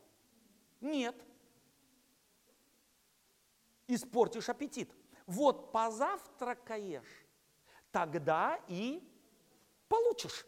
Нет. 0.80 1.16
Испортишь 3.86 4.48
аппетит. 4.48 4.90
Вот 5.26 5.70
позавтракаешь, 5.72 7.26
тогда 7.90 8.58
и 8.68 9.02
получишь. 9.94 10.46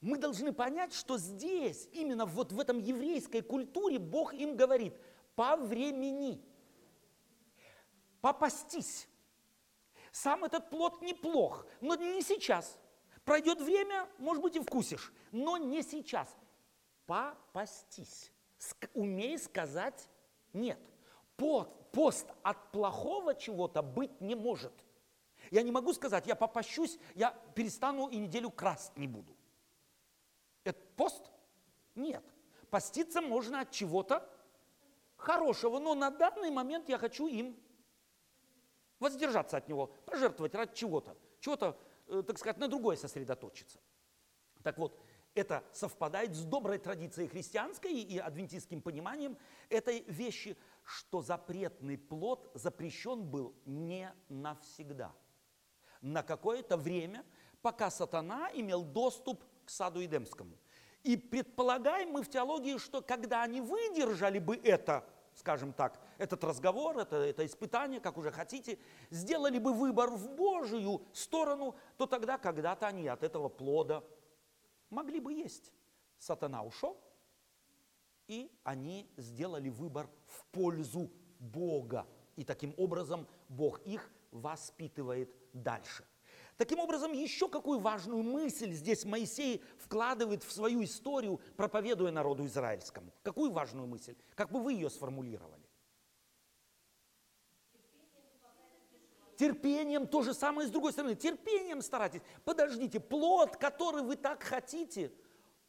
Мы 0.00 0.18
должны 0.18 0.52
понять, 0.52 0.92
что 0.92 1.18
здесь, 1.18 1.88
именно 1.92 2.24
вот 2.24 2.52
в 2.52 2.60
этом 2.60 2.78
еврейской 2.78 3.40
культуре, 3.40 3.98
Бог 3.98 4.32
им 4.32 4.56
говорит, 4.56 4.94
по 5.34 5.56
времени, 5.56 6.40
попастись. 8.20 9.08
Сам 10.12 10.44
этот 10.44 10.70
плод 10.70 11.02
неплох, 11.02 11.66
но 11.80 11.94
не 11.96 12.22
сейчас. 12.22 12.78
Пройдет 13.24 13.60
время, 13.60 14.08
может 14.18 14.42
быть, 14.42 14.56
и 14.56 14.60
вкусишь, 14.60 15.12
но 15.32 15.56
не 15.58 15.82
сейчас. 15.82 16.28
Попастись. 17.06 18.32
Умей 18.94 19.38
сказать 19.38 20.08
нет. 20.52 20.78
Пост 21.36 22.26
от 22.42 22.72
плохого 22.72 23.34
чего-то 23.34 23.82
быть 23.82 24.20
не 24.20 24.34
может. 24.34 24.72
Я 25.50 25.62
не 25.62 25.70
могу 25.70 25.92
сказать, 25.92 26.26
я 26.26 26.34
попащусь, 26.34 26.98
я 27.14 27.30
перестану 27.54 28.08
и 28.08 28.18
неделю 28.18 28.50
красть 28.50 28.96
не 28.96 29.06
буду. 29.06 29.36
Это 30.64 30.80
пост? 30.96 31.30
Нет. 31.94 32.24
Поститься 32.70 33.20
можно 33.20 33.60
от 33.60 33.70
чего-то 33.70 34.28
хорошего, 35.16 35.78
но 35.78 35.94
на 35.94 36.10
данный 36.10 36.50
момент 36.50 36.88
я 36.88 36.98
хочу 36.98 37.26
им 37.26 37.58
воздержаться 39.00 39.56
от 39.56 39.68
него, 39.68 39.92
пожертвовать 40.04 40.54
ради 40.54 40.74
чего-то, 40.74 41.16
чего-то, 41.40 41.78
э, 42.08 42.22
так 42.26 42.38
сказать, 42.38 42.58
на 42.58 42.68
другое 42.68 42.96
сосредоточиться. 42.96 43.78
Так 44.62 44.76
вот, 44.78 44.98
это 45.34 45.64
совпадает 45.72 46.34
с 46.34 46.42
доброй 46.42 46.78
традицией 46.78 47.28
христианской 47.28 47.92
и 47.92 48.18
адвентистским 48.18 48.82
пониманием 48.82 49.38
этой 49.68 50.02
вещи, 50.02 50.56
что 50.82 51.22
запретный 51.22 51.96
плод 51.96 52.50
запрещен 52.54 53.24
был 53.24 53.54
не 53.64 54.12
навсегда. 54.28 55.14
На 56.00 56.22
какое-то 56.22 56.76
время, 56.76 57.24
пока 57.62 57.90
сатана 57.90 58.50
имел 58.54 58.84
доступ 58.84 59.44
к 59.64 59.70
саду 59.70 60.04
Эдемскому. 60.04 60.56
И 61.02 61.16
предполагаем 61.16 62.10
мы 62.10 62.22
в 62.22 62.28
теологии, 62.28 62.78
что 62.78 63.02
когда 63.02 63.42
они 63.42 63.60
выдержали 63.60 64.38
бы 64.38 64.56
это, 64.56 65.04
скажем 65.34 65.72
так, 65.72 66.00
этот 66.18 66.42
разговор, 66.44 66.98
это, 66.98 67.16
это 67.16 67.46
испытание, 67.46 68.00
как 68.00 68.18
уже 68.18 68.30
хотите, 68.30 68.78
сделали 69.10 69.58
бы 69.58 69.72
выбор 69.72 70.10
в 70.10 70.28
Божию 70.34 71.02
сторону, 71.12 71.76
то 71.96 72.06
тогда 72.06 72.38
когда-то 72.38 72.86
они 72.86 73.08
от 73.08 73.22
этого 73.22 73.48
плода 73.48 74.04
могли 74.90 75.20
бы 75.20 75.32
есть. 75.32 75.72
Сатана 76.18 76.62
ушел, 76.62 77.00
и 78.26 78.50
они 78.64 79.10
сделали 79.16 79.68
выбор 79.68 80.08
в 80.26 80.44
пользу 80.46 81.10
Бога. 81.38 82.06
И 82.36 82.44
таким 82.44 82.74
образом 82.76 83.26
Бог 83.48 83.80
их 83.86 84.10
воспитывает 84.30 85.34
дальше. 85.52 86.04
Таким 86.56 86.80
образом, 86.80 87.12
еще 87.12 87.48
какую 87.48 87.78
важную 87.78 88.22
мысль 88.24 88.72
здесь 88.72 89.04
Моисей 89.04 89.62
вкладывает 89.78 90.42
в 90.42 90.50
свою 90.50 90.82
историю, 90.82 91.40
проповедуя 91.56 92.10
народу 92.10 92.44
израильскому? 92.46 93.12
Какую 93.22 93.52
важную 93.52 93.86
мысль? 93.86 94.16
Как 94.34 94.50
бы 94.50 94.60
вы 94.60 94.72
ее 94.72 94.90
сформулировали? 94.90 95.68
Терпением 99.36 100.08
то 100.08 100.22
же 100.22 100.34
самое 100.34 100.66
с 100.66 100.70
другой 100.72 100.92
стороны. 100.92 101.14
Терпением 101.14 101.80
старайтесь. 101.80 102.22
Подождите, 102.44 102.98
плод, 102.98 103.56
который 103.56 104.02
вы 104.02 104.16
так 104.16 104.42
хотите, 104.42 105.12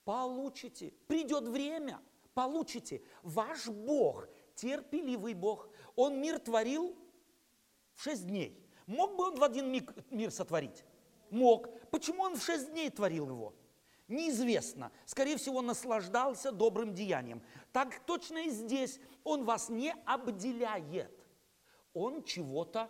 получите. 0.06 0.92
Придет 1.06 1.48
время, 1.48 2.02
получите. 2.34 3.04
Ваш 3.22 3.68
Бог, 3.68 4.28
терпеливый 4.56 5.36
Бог, 5.36 5.70
Он 5.96 6.20
мир 6.20 6.40
творил 6.40 6.98
в 7.94 8.02
шесть 8.02 8.26
дней. 8.26 8.68
Мог 8.90 9.16
бы 9.16 9.26
Он 9.26 9.36
в 9.36 9.44
один 9.44 9.72
миг 9.72 9.94
мир 10.10 10.32
сотворить? 10.32 10.84
Мог. 11.30 11.70
Почему 11.92 12.24
Он 12.24 12.36
в 12.36 12.44
шесть 12.44 12.72
дней 12.72 12.90
творил 12.90 13.30
его? 13.30 13.54
Неизвестно. 14.08 14.92
Скорее 15.06 15.38
всего, 15.38 15.62
наслаждался 15.62 16.52
добрым 16.52 16.96
деянием. 16.96 17.44
Так 17.72 18.04
точно 18.08 18.40
и 18.40 18.50
здесь. 18.50 19.00
Он 19.24 19.46
вас 19.46 19.70
не 19.70 19.94
обделяет. 20.08 21.14
Он 21.94 22.24
чего-то 22.24 22.90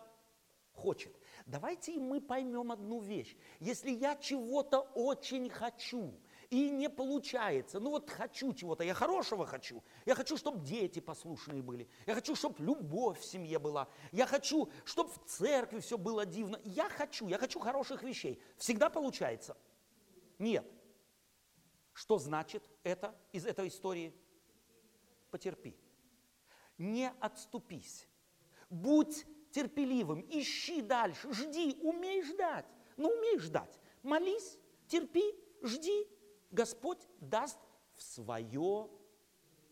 хочет. 0.72 1.14
Давайте 1.46 1.96
и 1.96 2.00
мы 2.00 2.22
поймем 2.22 2.72
одну 2.72 3.02
вещь. 3.02 3.36
Если 3.60 3.92
я 3.92 4.16
чего-то 4.16 4.80
очень 4.96 5.50
хочу, 5.50 6.14
и 6.50 6.70
не 6.70 6.90
получается. 6.90 7.80
Ну 7.80 7.92
вот 7.92 8.10
хочу 8.10 8.54
чего-то, 8.54 8.84
я 8.84 8.94
хорошего 8.94 9.46
хочу. 9.46 9.84
Я 10.06 10.16
хочу, 10.16 10.36
чтобы 10.36 10.66
дети 10.66 11.00
послушные 11.00 11.62
были. 11.62 11.88
Я 12.08 12.16
хочу, 12.16 12.36
чтобы 12.36 12.64
любовь 12.64 13.20
в 13.20 13.26
семье 13.26 13.60
была. 13.60 13.88
Я 14.12 14.26
хочу, 14.26 14.70
чтобы 14.84 15.12
в 15.12 15.20
церкви 15.26 15.80
все 15.80 15.98
было 15.98 16.26
дивно. 16.26 16.60
Я 16.64 16.90
хочу, 16.90 17.28
я 17.28 17.38
хочу 17.38 17.60
хороших 17.60 18.02
вещей. 18.02 18.42
Всегда 18.58 18.90
получается? 18.90 19.56
Нет. 20.40 20.66
Что 21.94 22.18
значит 22.18 22.64
это 22.84 23.16
из 23.32 23.46
этой 23.46 23.68
истории? 23.68 24.16
Потерпи. 25.30 25.78
Не 26.80 27.12
отступись. 27.20 28.08
Будь 28.70 29.26
терпеливым, 29.52 30.26
ищи 30.30 30.82
дальше, 30.82 31.32
жди, 31.34 31.78
умей 31.82 32.24
ждать. 32.24 32.66
Ну, 32.98 33.10
умей 33.10 33.38
ждать. 33.40 33.80
Молись, 34.02 34.58
терпи, 34.88 35.36
жди. 35.62 36.08
Господь 36.52 37.00
даст 37.20 37.60
в 37.96 38.02
свое 38.02 38.90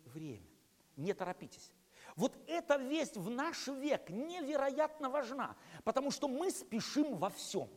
время. 0.05 0.47
Не 0.95 1.13
торопитесь. 1.13 1.71
Вот 2.15 2.35
эта 2.47 2.77
весть 2.77 3.17
в 3.17 3.29
наш 3.29 3.67
век 3.67 4.09
невероятно 4.09 5.09
важна, 5.09 5.55
потому 5.83 6.09
что 6.11 6.27
мы 6.27 6.49
спешим 6.49 7.15
во 7.15 7.29
всем. 7.29 7.69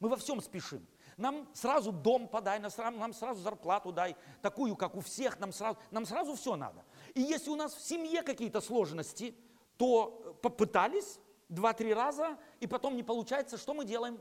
Мы 0.00 0.10
во 0.10 0.16
всем 0.16 0.42
спешим. 0.42 0.86
Нам 1.16 1.48
сразу 1.54 1.92
дом 1.92 2.28
подай, 2.28 2.58
нам 2.58 3.14
сразу 3.14 3.40
зарплату 3.40 3.92
дай, 3.92 4.14
такую, 4.42 4.76
как 4.76 4.94
у 4.94 5.00
всех, 5.00 5.38
нам 5.38 5.52
сразу, 5.52 5.78
нам 5.90 6.04
сразу 6.04 6.34
все 6.34 6.56
надо. 6.56 6.84
И 7.14 7.22
если 7.22 7.48
у 7.48 7.56
нас 7.56 7.74
в 7.74 7.80
семье 7.80 8.22
какие-то 8.22 8.60
сложности, 8.60 9.34
то 9.78 10.38
попытались, 10.42 11.18
два-три 11.48 11.94
раза, 11.94 12.38
и 12.60 12.66
потом 12.66 12.96
не 12.96 13.02
получается, 13.02 13.56
что 13.56 13.72
мы 13.72 13.86
делаем? 13.86 14.20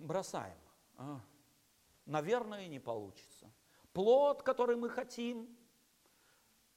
Бросаем. 0.00 0.58
А, 0.96 1.20
наверное, 2.06 2.68
не 2.68 2.80
получится. 2.80 3.52
Плод, 3.92 4.42
который 4.42 4.76
мы 4.76 4.88
хотим, 4.88 5.48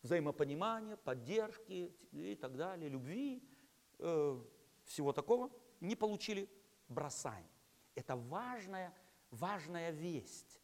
взаимопонимания, 0.01 0.95
поддержки 0.95 1.93
и 2.11 2.35
так 2.35 2.55
далее, 2.55 2.89
любви, 2.89 3.43
э, 3.99 4.41
всего 4.85 5.13
такого, 5.13 5.51
не 5.79 5.95
получили, 5.95 6.49
бросаем. 6.87 7.47
Это 7.95 8.15
важная, 8.15 8.93
важная 9.31 9.91
весть. 9.91 10.61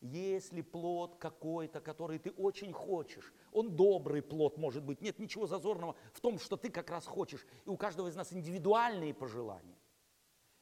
Если 0.00 0.60
плод 0.60 1.16
какой-то, 1.16 1.80
который 1.80 2.18
ты 2.18 2.30
очень 2.32 2.72
хочешь, 2.72 3.32
он 3.50 3.74
добрый 3.74 4.20
плод 4.20 4.58
может 4.58 4.84
быть, 4.84 5.00
нет 5.00 5.18
ничего 5.18 5.46
зазорного 5.46 5.96
в 6.12 6.20
том, 6.20 6.38
что 6.38 6.56
ты 6.56 6.70
как 6.70 6.90
раз 6.90 7.06
хочешь, 7.06 7.46
и 7.64 7.70
у 7.70 7.76
каждого 7.76 8.08
из 8.08 8.14
нас 8.14 8.32
индивидуальные 8.32 9.14
пожелания. 9.14 9.78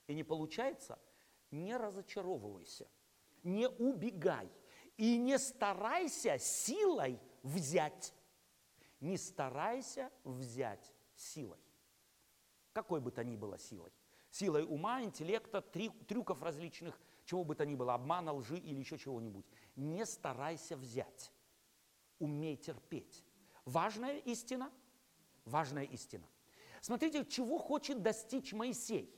И 0.07 0.15
не 0.15 0.23
получается, 0.23 0.99
не 1.51 1.77
разочаровывайся, 1.77 2.89
не 3.45 3.69
убегай 3.69 4.51
и 4.97 5.17
не 5.17 5.39
старайся 5.39 6.39
силой 6.39 7.21
взять. 7.43 8.13
Не 9.01 9.17
старайся 9.17 10.11
взять 10.25 10.93
силой. 11.15 11.59
Какой 12.73 13.01
бы 13.01 13.11
то 13.11 13.23
ни 13.23 13.37
было 13.37 13.59
силой. 13.59 13.93
Силой 14.31 14.65
ума, 14.65 15.03
интеллекта, 15.03 15.61
трюков 15.61 16.43
различных– 16.43 17.01
чего 17.25 17.45
бы 17.45 17.55
то 17.55 17.65
ни 17.65 17.75
было, 17.75 17.95
обмана, 17.95 18.33
лжи 18.33 18.59
или 18.59 18.79
еще 18.79 18.99
чего-нибудь. 18.99 19.47
Не 19.77 20.05
старайся 20.05 20.77
взять. 20.77 21.33
Умей 22.19 22.57
терпеть. 22.57 23.25
Важная 23.65 24.19
истина? 24.19 24.71
Важная 25.45 25.85
истина. 25.85 26.27
Смотрите, 26.81 27.25
чего 27.25 27.59
хочет 27.59 28.03
достичь 28.03 28.53
Моисей. 28.53 29.13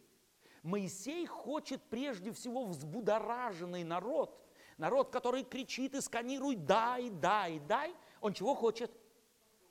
Моисей 0.67 1.27
хочет 1.27 1.81
прежде 1.85 2.33
всего 2.33 2.65
взбудораженный 2.67 3.85
народ, 3.85 4.45
народ, 4.79 5.11
который 5.11 5.45
кричит 5.45 5.95
и 5.95 6.01
сканирует 6.01 6.67
«дай, 6.67 7.09
дай, 7.09 7.61
дай», 7.61 7.95
он 8.21 8.33
чего 8.33 8.55
хочет? 8.55 8.91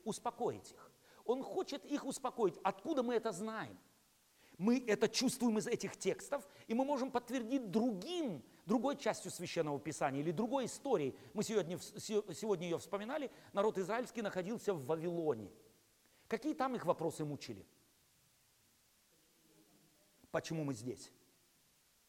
Успокоить 0.06 0.72
их. 0.72 0.91
Он 1.26 1.43
хочет 1.43 1.84
их 1.86 2.06
успокоить. 2.06 2.58
Откуда 2.64 3.04
мы 3.04 3.16
это 3.16 3.34
знаем? 3.34 3.78
Мы 4.58 4.82
это 4.88 5.10
чувствуем 5.10 5.58
из 5.58 5.68
этих 5.68 5.98
текстов, 5.98 6.48
и 6.68 6.74
мы 6.74 6.86
можем 6.86 7.12
подтвердить 7.12 7.70
другим, 7.72 8.41
другой 8.66 8.96
частью 8.96 9.32
Священного 9.32 9.78
Писания 9.80 10.22
или 10.22 10.32
другой 10.32 10.66
историей. 10.66 11.14
Мы 11.34 11.43
сегодня, 11.43 11.78
сегодня 11.78 12.68
ее 12.70 12.78
вспоминали. 12.78 13.30
Народ 13.52 13.78
израильский 13.78 14.22
находился 14.22 14.74
в 14.74 14.86
Вавилоне. 14.86 15.52
Какие 16.30 16.54
там 16.54 16.74
их 16.76 16.86
вопросы 16.86 17.26
мучили? 17.26 17.66
Почему 20.36 20.66
мы 20.66 20.74
здесь? 20.74 21.14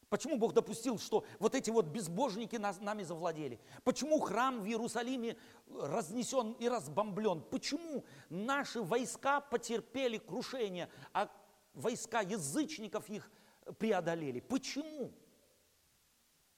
Почему 0.08 0.36
Бог 0.36 0.52
допустил, 0.52 0.98
что 0.98 1.24
вот 1.38 1.54
эти 1.54 1.70
вот 1.70 1.86
безбожники 1.86 2.56
нас, 2.56 2.80
нами 2.80 3.04
завладели? 3.04 3.60
Почему 3.84 4.18
храм 4.18 4.60
в 4.60 4.66
Иерусалиме 4.66 5.36
разнесен 5.68 6.54
и 6.54 6.68
разбомблен? 6.68 7.40
Почему 7.40 8.04
наши 8.28 8.82
войска 8.82 9.40
потерпели 9.40 10.18
крушение, 10.18 10.90
а 11.12 11.30
войска 11.72 12.20
язычников 12.20 13.08
их 13.10 13.30
преодолели. 13.78 14.40
Почему? 14.40 15.12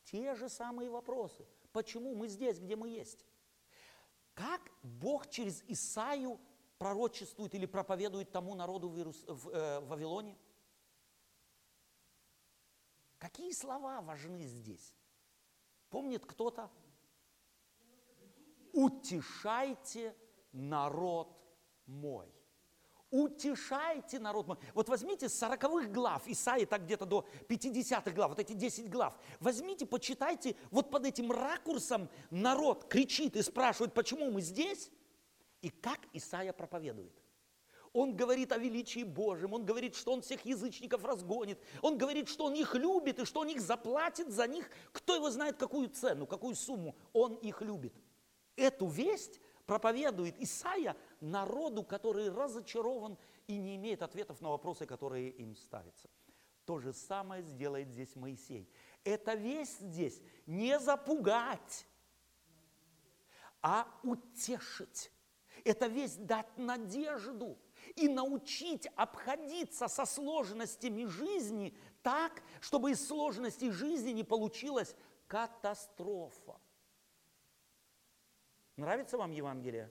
Те 0.04 0.34
же 0.36 0.48
самые 0.48 0.88
вопросы. 0.88 1.44
Почему 1.72 2.14
мы 2.14 2.28
здесь, 2.28 2.58
где 2.58 2.76
мы 2.76 2.88
есть? 2.88 3.26
Как 4.32 4.62
Бог 4.82 5.28
через 5.28 5.62
Исаию 5.68 6.40
пророчествует 6.78 7.54
или 7.54 7.66
проповедует 7.66 8.32
тому 8.32 8.54
народу 8.54 8.88
в, 8.88 8.96
Иерус... 8.96 9.22
в, 9.26 9.50
э, 9.50 9.80
Вавилоне? 9.80 10.34
Какие 13.18 13.52
слова 13.52 14.00
важны 14.00 14.46
здесь? 14.46 14.94
Помнит 15.90 16.24
кто-то? 16.24 16.70
Утешайте 18.72 20.16
народ 20.52 21.36
мой 21.86 22.32
утешайте 23.10 24.18
народ 24.18 24.46
мой. 24.46 24.58
Вот 24.74 24.88
возьмите 24.88 25.28
с 25.28 25.38
40 25.38 25.92
глав, 25.92 26.26
Исаии 26.26 26.64
так 26.64 26.84
где-то 26.84 27.06
до 27.06 27.26
50 27.48 28.12
глав, 28.14 28.30
вот 28.30 28.38
эти 28.38 28.52
10 28.52 28.90
глав. 28.90 29.18
Возьмите, 29.40 29.86
почитайте, 29.86 30.56
вот 30.70 30.90
под 30.90 31.06
этим 31.06 31.32
ракурсом 31.32 32.08
народ 32.30 32.88
кричит 32.88 33.36
и 33.36 33.42
спрашивает, 33.42 33.94
почему 33.94 34.30
мы 34.30 34.40
здесь, 34.40 34.90
и 35.62 35.70
как 35.70 36.00
Исаия 36.12 36.52
проповедует. 36.52 37.17
Он 37.98 38.14
говорит 38.14 38.52
о 38.52 38.58
величии 38.58 39.02
Божьем, 39.02 39.54
он 39.54 39.64
говорит, 39.64 39.96
что 39.96 40.12
он 40.12 40.22
всех 40.22 40.44
язычников 40.44 41.04
разгонит, 41.04 41.58
он 41.82 41.98
говорит, 41.98 42.28
что 42.28 42.44
он 42.44 42.54
их 42.54 42.76
любит 42.76 43.18
и 43.18 43.24
что 43.24 43.40
он 43.40 43.48
их 43.48 43.60
заплатит 43.60 44.30
за 44.30 44.46
них, 44.46 44.70
кто 44.92 45.16
его 45.16 45.30
знает, 45.30 45.56
какую 45.56 45.88
цену, 45.88 46.24
какую 46.24 46.54
сумму 46.54 46.94
он 47.12 47.34
их 47.34 47.60
любит. 47.60 47.92
Эту 48.54 48.86
весть 48.86 49.40
проповедует 49.66 50.40
Исаия 50.40 50.96
народу, 51.20 51.82
который 51.82 52.30
разочарован 52.30 53.18
и 53.48 53.56
не 53.56 53.74
имеет 53.74 54.02
ответов 54.02 54.40
на 54.40 54.50
вопросы, 54.50 54.86
которые 54.86 55.30
им 55.30 55.56
ставятся. 55.56 56.08
То 56.66 56.78
же 56.78 56.92
самое 56.92 57.42
сделает 57.42 57.88
здесь 57.88 58.14
Моисей. 58.14 58.70
Это 59.02 59.34
весь 59.34 59.76
здесь 59.78 60.22
не 60.46 60.78
запугать, 60.78 61.84
а 63.60 63.88
утешить. 64.04 65.10
Это 65.64 65.88
весь 65.88 66.14
дать 66.14 66.56
надежду 66.56 67.58
и 67.96 68.08
научить 68.08 68.88
обходиться 68.96 69.88
со 69.88 70.04
сложностями 70.04 71.04
жизни 71.04 71.76
так, 72.02 72.42
чтобы 72.60 72.92
из 72.92 73.06
сложностей 73.06 73.70
жизни 73.70 74.10
не 74.10 74.24
получилась 74.24 74.94
катастрофа. 75.26 76.58
Нравится 78.76 79.18
вам 79.18 79.32
Евангелие 79.32 79.90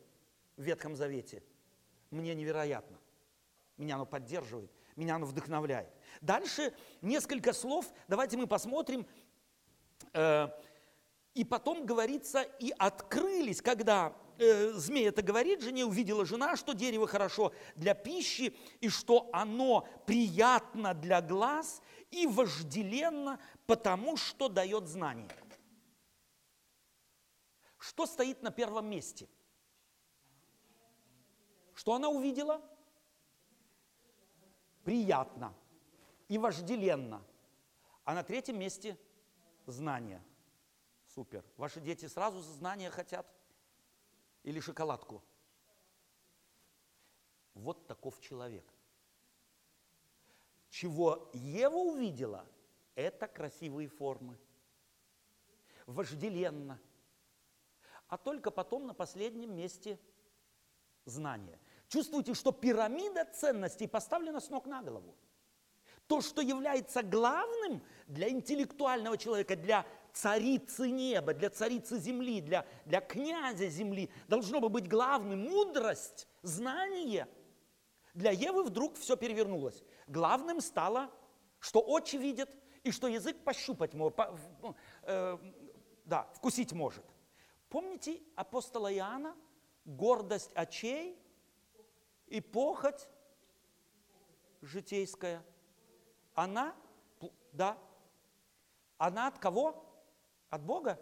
в 0.55 0.63
Ветхом 0.63 0.95
Завете? 0.95 1.43
Мне 2.09 2.33
невероятно. 2.35 2.97
Меня 3.77 3.95
оно 3.95 4.05
поддерживает, 4.05 4.71
меня 4.95 5.15
оно 5.15 5.25
вдохновляет. 5.25 5.93
Дальше 6.21 6.73
несколько 7.01 7.53
слов, 7.53 7.85
давайте 8.07 8.37
мы 8.37 8.47
посмотрим. 8.47 9.05
Э, 10.13 10.47
и 11.35 11.43
потом 11.43 11.85
говорится, 11.85 12.41
и 12.41 12.73
открылись, 12.79 13.61
когда 13.61 14.15
э, 14.39 14.73
змей 14.73 15.07
это 15.07 15.21
говорит 15.21 15.61
жене, 15.61 15.85
увидела 15.85 16.25
жена, 16.25 16.55
что 16.55 16.73
дерево 16.73 17.07
хорошо 17.07 17.53
для 17.75 17.93
пищи, 17.93 18.55
и 18.79 18.89
что 18.89 19.29
оно 19.33 19.87
приятно 20.05 20.93
для 20.93 21.21
глаз 21.21 21.81
и 22.11 22.27
вожделенно, 22.27 23.39
потому 23.65 24.17
что 24.17 24.49
дает 24.49 24.87
знание. 24.87 25.29
Что 27.77 28.05
стоит 28.05 28.41
на 28.41 28.51
первом 28.51 28.89
месте? 28.89 29.27
Что 31.73 31.93
она 31.93 32.09
увидела? 32.09 32.61
Приятно 34.83 35.53
и 36.27 36.37
вожделенно. 36.37 37.23
А 38.03 38.13
на 38.13 38.23
третьем 38.23 38.57
месте 38.57 38.97
знание. 39.65 40.23
Супер. 41.13 41.43
Ваши 41.55 41.79
дети 41.79 42.07
сразу 42.07 42.41
знания 42.41 42.89
хотят? 42.89 43.27
Или 44.43 44.59
шоколадку? 44.59 45.23
Вот 47.53 47.87
таков 47.87 48.19
человек. 48.21 48.65
Чего 50.69 51.29
Ева 51.33 51.75
увидела, 51.75 52.45
это 52.95 53.27
красивые 53.27 53.87
формы. 53.87 54.37
Вожделенно– 55.85 56.79
а 58.07 58.17
только 58.17 58.51
потом 58.51 58.87
на 58.87 58.93
последнем 58.93 59.55
месте 59.55 59.99
знание. 61.05 61.59
Чувствуете, 61.89 62.33
что 62.33 62.51
пирамида 62.51 63.25
ценностей 63.25 63.87
поставлена 63.87 64.39
с 64.39 64.49
ног 64.49 64.65
на 64.65 64.81
голову. 64.81 65.15
То, 66.07 66.21
что 66.21 66.41
является 66.41 67.03
главным 67.03 67.81
для 68.07 68.29
интеллектуального 68.29 69.17
человека, 69.17 69.57
для 69.57 69.85
царицы 70.17 70.89
неба, 70.89 71.33
для 71.33 71.49
царицы 71.49 71.99
земли, 71.99 72.41
для, 72.41 72.65
для 72.85 73.01
князя 73.01 73.67
земли, 73.69 74.09
должно 74.27 74.59
бы 74.59 74.69
быть 74.69 74.87
главным 74.87 75.43
мудрость, 75.43 76.27
знание. 76.41 77.27
Для 78.13 78.31
Евы 78.31 78.63
вдруг 78.63 78.95
все 78.97 79.15
перевернулось. 79.15 79.83
Главным 80.07 80.59
стало, 80.61 81.11
что 81.59 81.81
очи 81.81 82.15
видят 82.15 82.49
и 82.83 82.91
что 82.91 83.07
язык 83.07 83.43
пощупать 83.43 83.91
по, 83.91 84.75
э, 85.03 85.37
да, 86.05 86.23
вкусить 86.33 86.73
может. 86.73 87.05
Помните 87.69 88.21
апостола 88.35 88.91
Иоанна? 88.91 89.35
Гордость 89.85 90.51
очей 90.55 91.17
и 92.25 92.41
похоть 92.41 93.07
житейская. 94.61 95.45
Она, 96.33 96.75
да, 97.51 97.77
она 98.97 99.27
от 99.27 99.37
кого? 99.37 99.86
От 100.49 100.63
Бога? 100.63 100.99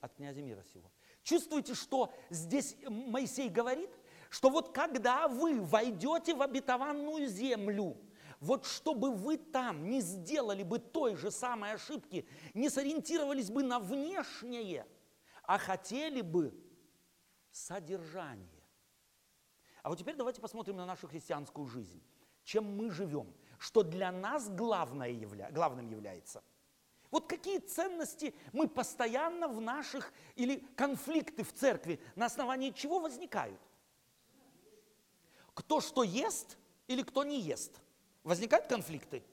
От 0.00 0.14
князя 0.14 0.42
мира 0.42 0.62
сего. 0.72 0.90
Чувствуете, 1.22 1.74
что 1.74 2.12
здесь 2.30 2.76
Моисей 2.88 3.48
говорит? 3.48 3.90
Что 4.30 4.50
вот 4.50 4.74
когда 4.74 5.28
вы 5.28 5.60
войдете 5.60 6.34
в 6.34 6.42
обетованную 6.42 7.26
землю, 7.26 7.96
вот 8.40 8.66
чтобы 8.66 9.10
вы 9.10 9.36
там 9.36 9.88
не 9.88 10.00
сделали 10.00 10.62
бы 10.62 10.78
той 10.78 11.16
же 11.16 11.30
самой 11.30 11.72
ошибки, 11.72 12.28
не 12.54 12.70
сориентировались 12.70 13.50
бы 13.50 13.62
на 13.62 13.78
внешнее– 13.78 14.86
а 15.48 15.56
хотели 15.56 16.20
бы 16.20 16.54
содержание. 17.50 18.62
А 19.82 19.88
вот 19.88 19.98
теперь 19.98 20.14
давайте 20.14 20.42
посмотрим 20.42 20.76
на 20.76 20.84
нашу 20.84 21.08
христианскую 21.08 21.66
жизнь. 21.66 22.02
Чем 22.44 22.76
мы 22.76 22.90
живем? 22.90 23.34
Что 23.58 23.82
для 23.82 24.12
нас 24.12 24.50
главное 24.50 25.08
явля... 25.08 25.50
главным 25.50 25.88
является? 25.88 26.44
Вот 27.10 27.26
какие 27.26 27.58
ценности 27.58 28.34
мы 28.52 28.68
постоянно 28.68 29.48
в 29.48 29.60
наших, 29.60 30.12
или 30.36 30.56
конфликты 30.76 31.42
в 31.42 31.52
церкви, 31.52 32.00
на 32.16 32.26
основании 32.26 32.70
чего 32.70 32.98
возникают? 32.98 33.60
Кто 35.54 35.80
что 35.80 36.02
ест 36.02 36.58
или 36.86 37.02
кто 37.02 37.24
не 37.24 37.40
ест? 37.40 37.80
Возникают 38.24 38.66
конфликты? 38.66 39.24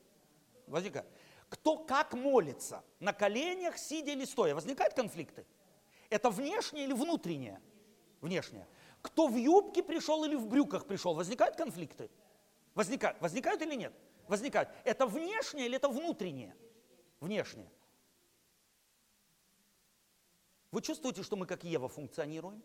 Возникают. 0.67 1.07
Кто 1.49 1.77
как 1.77 2.13
молится, 2.13 2.83
на 2.99 3.13
коленях, 3.13 3.77
сидя 3.77 4.11
или 4.11 4.25
стоя, 4.25 4.55
возникают 4.55 4.93
конфликты? 4.93 5.45
Это 6.09 6.29
внешнее 6.29 6.85
или 6.85 6.93
внутреннее? 6.93 7.61
Внешнее. 8.21 8.67
Кто 9.01 9.27
в 9.27 9.35
юбке 9.35 9.83
пришел 9.83 10.23
или 10.23 10.35
в 10.35 10.47
брюках 10.47 10.87
пришел, 10.87 11.13
возникают 11.13 11.55
конфликты? 11.57 12.09
Возникают. 12.73 13.21
Возникают 13.21 13.61
или 13.61 13.75
нет? 13.75 13.93
Возникают. 14.27 14.69
Это 14.83 15.05
внешнее 15.05 15.67
или 15.67 15.75
это 15.75 15.89
внутреннее? 15.89 16.55
Внешнее. 17.19 17.71
Вы 20.71 20.81
чувствуете, 20.81 21.23
что 21.23 21.35
мы 21.35 21.45
как 21.45 21.63
Ева 21.63 21.87
функционируем? 21.87 22.61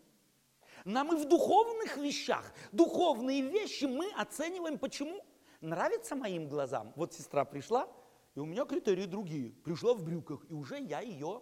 Нам 0.83 1.15
и 1.15 1.23
в 1.23 1.27
духовных 1.27 1.97
вещах, 1.97 2.51
духовные 2.71 3.41
вещи 3.41 3.85
мы 3.85 4.11
оцениваем 4.11 4.77
почему? 4.77 5.23
Нравится 5.61 6.15
моим 6.15 6.49
глазам. 6.49 6.91
Вот 6.95 7.13
сестра 7.13 7.45
пришла, 7.45 7.87
и 8.35 8.39
у 8.39 8.45
меня 8.45 8.65
критерии 8.65 9.05
другие. 9.05 9.51
Пришла 9.51 9.93
в 9.93 10.03
брюках, 10.03 10.43
и 10.49 10.53
уже 10.53 10.79
я 10.79 11.01
ее, 11.01 11.41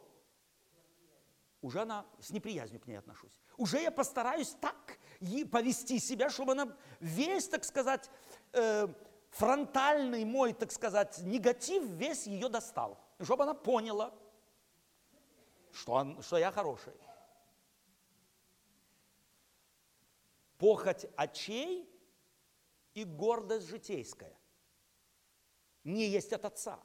уже 1.62 1.82
она 1.82 2.06
с 2.20 2.32
неприязнью 2.32 2.80
к 2.80 2.88
ней 2.88 2.96
отношусь. 2.96 3.40
Уже 3.58 3.82
я 3.82 3.92
постараюсь 3.92 4.56
так 4.62 5.00
повести 5.52 6.00
себя, 6.00 6.30
чтобы 6.30 6.54
она 6.54 6.78
весь, 7.00 7.48
так 7.48 7.64
сказать, 7.64 8.10
э, 8.54 8.88
фронтальный 9.30 10.26
мой, 10.26 10.54
так 10.54 10.72
сказать, 10.72 11.20
негатив 11.20 11.84
весь 11.84 12.28
ее 12.28 12.50
достал. 12.50 12.98
Чтобы 13.22 13.44
она 13.44 13.54
поняла, 13.54 14.14
что, 15.72 15.94
он, 15.94 16.22
что 16.22 16.38
я 16.38 16.52
хороший. 16.52 16.94
Похоть 20.58 21.06
очей 21.16 21.90
и 22.94 23.04
гордость 23.04 23.68
житейская 23.68 24.36
не 25.84 26.08
есть 26.08 26.34
от 26.34 26.46
Отца. 26.46 26.80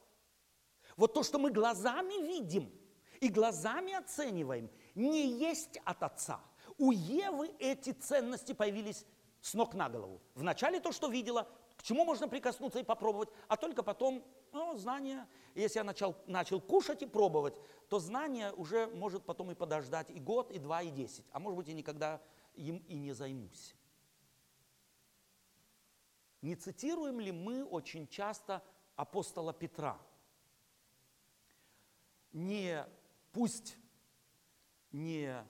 Вот 0.97 1.14
то, 1.14 1.22
что 1.22 1.38
мы 1.38 1.51
глазами 1.51 2.26
видим 2.26 2.72
и 3.20 3.28
глазами 3.28 3.95
оцениваем, 3.95 4.70
не 4.95 5.26
есть 5.26 5.78
от 5.84 6.03
Отца. 6.03 6.40
У 6.78 6.92
Евы 6.92 7.49
эти 7.59 7.90
ценности 7.90 8.53
появились 8.53 9.05
с 9.40 9.55
ног 9.55 9.74
на 9.74 9.88
голову. 9.88 10.20
Вначале 10.34 10.80
то, 10.80 10.92
что 10.92 11.09
видела, 11.09 11.49
чему 11.85 12.05
можно 12.05 12.28
прикоснуться 12.28 12.80
и 12.80 12.82
попробовать, 12.82 13.28
а 13.47 13.57
только 13.57 13.82
потом, 13.82 14.24
ну, 14.53 14.76
знание. 14.76 15.28
Если 15.55 15.78
я 15.78 15.85
начал, 15.85 16.16
начал 16.26 16.61
кушать 16.61 17.03
и 17.03 17.07
пробовать, 17.07 17.55
то 17.89 17.99
знание 17.99 18.53
уже 18.53 18.87
может 18.87 19.24
потом 19.24 19.51
и 19.51 19.55
подождать 19.55 20.11
и 20.11 20.18
год, 20.18 20.51
и 20.51 20.59
два, 20.59 20.82
и 20.82 20.91
десять. 20.91 21.26
А 21.30 21.39
может 21.39 21.59
быть, 21.59 21.68
я 21.68 21.74
никогда 21.74 22.22
им 22.55 22.78
и 22.89 22.97
не 22.97 23.12
займусь. 23.12 23.76
Не 26.41 26.57
цитируем 26.57 27.20
ли 27.20 27.32
мы 27.32 27.64
очень 27.64 28.09
часто 28.09 28.62
апостола 28.97 29.53
Петра. 29.53 29.99
Не 32.32 32.87
пусть 33.32 33.76
не, 34.91 35.45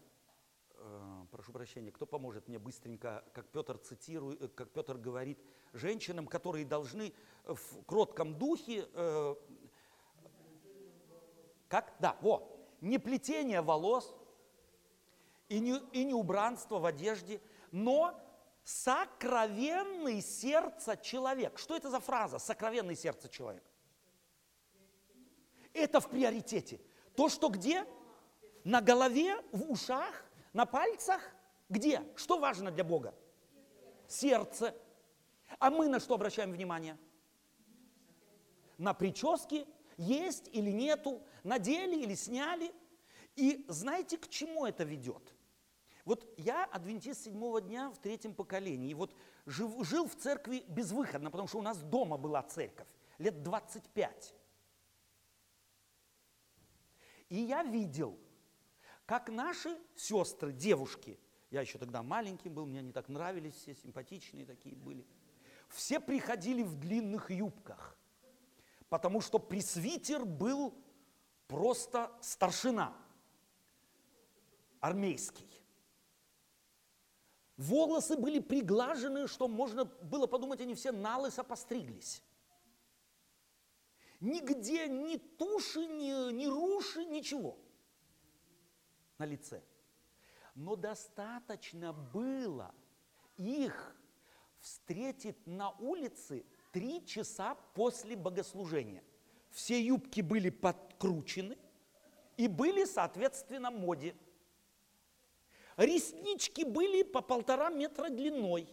э, 0.71 1.14
прошу 1.45 1.53
прощения, 1.53 1.91
кто 1.93 2.07
поможет 2.07 2.49
мне 2.49 2.59
быстренько, 2.59 3.23
как 3.35 3.47
Петр 3.49 3.77
цитирует, 3.77 4.41
э, 4.41 4.49
как 4.49 4.71
Петр 4.71 4.97
говорит, 4.97 5.39
женщинам, 5.75 6.27
которые 6.27 6.65
должны 6.65 7.13
в 7.45 7.85
кротком 7.85 8.39
духе, 8.39 8.89
э, 8.95 9.35
как? 11.69 11.93
Да, 11.99 12.17
во, 12.23 12.51
не 12.81 12.99
плетение 12.99 13.61
волос 13.61 14.17
и 15.51 15.61
не, 15.61 15.79
и 15.93 16.05
не 16.05 16.15
убранство 16.15 16.79
в 16.79 16.87
одежде, 16.87 17.43
но 17.73 18.19
сокровенный 18.65 20.23
сердце 20.23 20.97
человек. 20.97 21.59
Что 21.59 21.77
это 21.77 21.91
за 21.91 22.01
фраза? 22.01 22.39
Сокровенный 22.39 22.97
сердце 22.97 23.29
человек. 23.29 23.65
Это 25.75 26.01
в 26.01 26.09
приоритете. 26.09 26.81
То, 27.15 27.29
что 27.29 27.51
где? 27.51 27.85
На 28.63 28.81
голове, 28.81 29.37
в 29.53 29.71
ушах, 29.71 30.25
на 30.55 30.65
пальцах? 30.65 31.34
Где? 31.75 32.05
Что 32.15 32.39
важно 32.39 32.71
для 32.71 32.85
Бога? 32.85 33.13
Сердце. 34.07 34.77
А 35.59 35.71
мы 35.71 35.89
на 35.89 35.99
что 35.99 36.15
обращаем 36.15 36.53
внимание? 36.53 36.97
На 38.79 38.95
прически, 38.95 39.67
есть 39.97 40.49
или 40.53 40.71
нету, 40.71 41.21
надели 41.43 41.97
или 41.97 42.15
сняли. 42.15 42.73
И 43.35 43.65
знаете, 43.69 44.19
к 44.19 44.29
чему 44.29 44.65
это 44.67 44.85
ведет? 44.85 45.35
Вот 46.05 46.33
я 46.37 46.65
адвентист 46.67 47.25
седьмого 47.25 47.61
дня 47.61 47.91
в 47.91 47.99
третьем 47.99 48.35
поколении. 48.35 48.91
И 48.91 48.95
вот 48.95 49.13
жил, 49.45 49.83
жил 49.83 50.07
в 50.07 50.15
церкви 50.15 50.65
безвыходно, 50.69 51.33
потому 51.33 51.49
что 51.49 51.59
у 51.59 51.63
нас 51.63 51.79
дома 51.79 52.17
была 52.17 52.43
церковь. 52.43 52.87
Лет 53.19 53.43
25. 53.43 54.33
И 57.31 57.37
я 57.37 57.65
видел, 57.65 58.17
как 59.07 59.29
наши 59.29 59.77
сестры, 59.97 60.53
девушки, 60.53 61.19
я 61.51 61.61
еще 61.61 61.79
тогда 61.79 62.03
маленький 62.03 62.49
был, 62.49 62.67
мне 62.67 62.81
они 62.81 62.93
так 62.93 63.09
нравились, 63.09 63.55
все 63.55 63.75
симпатичные 63.75 64.45
такие 64.45 64.77
были, 64.77 65.07
все 65.69 66.01
приходили 66.01 66.63
в 66.63 66.77
длинных 66.77 67.31
юбках, 67.31 67.97
потому 68.89 69.21
что 69.21 69.39
пресвитер 69.39 70.25
был 70.25 70.75
просто 71.47 72.13
старшина 72.21 72.97
армейский. 74.81 75.49
Волосы 77.57 78.17
были 78.17 78.41
приглажены, 78.41 79.29
что 79.29 79.47
можно 79.47 79.85
было 79.85 80.27
подумать, 80.27 80.61
они 80.61 80.75
все 80.75 80.91
налысо 80.91 81.45
постриглись. 81.45 82.23
Нигде 84.21 84.89
ни 84.89 85.17
туши, 85.17 85.87
ни, 85.87 86.33
ни 86.33 86.47
руши, 86.47 87.05
ничего 87.05 87.59
на 89.19 89.27
лице. 89.27 89.63
Но 90.55 90.77
достаточно 90.77 91.93
было 91.93 92.75
их 93.37 93.97
встретить 94.61 95.47
на 95.47 95.71
улице 95.71 96.45
три 96.73 97.05
часа 97.05 97.55
после 97.75 98.17
богослужения. 98.17 99.03
Все 99.51 99.81
юбки 99.81 100.21
были 100.21 100.51
подкручены 100.51 101.59
и 102.37 102.49
были, 102.49 102.85
соответственно, 102.85 103.71
моде. 103.71 104.17
Реснички 105.77 106.65
были 106.65 107.03
по 107.03 107.21
полтора 107.21 107.71
метра 107.71 108.09
длиной. 108.09 108.69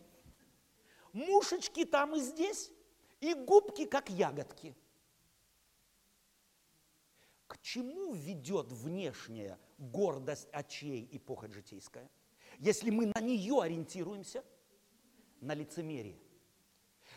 Мушечки 1.13 1.83
там 1.83 2.15
и 2.15 2.19
здесь, 2.19 2.71
и 3.19 3.33
губки, 3.33 3.85
как 3.85 4.09
ягодки. 4.09 4.75
К 7.51 7.59
чему 7.59 8.13
ведет 8.13 8.71
внешняя 8.71 9.59
гордость 9.77 10.47
очей 10.53 11.03
и 11.03 11.19
похоть 11.19 11.51
житейская? 11.51 12.09
Если 12.59 12.91
мы 12.91 13.07
на 13.07 13.19
нее 13.19 13.61
ориентируемся, 13.61 14.41
на 15.41 15.53
лицемерие. 15.53 16.17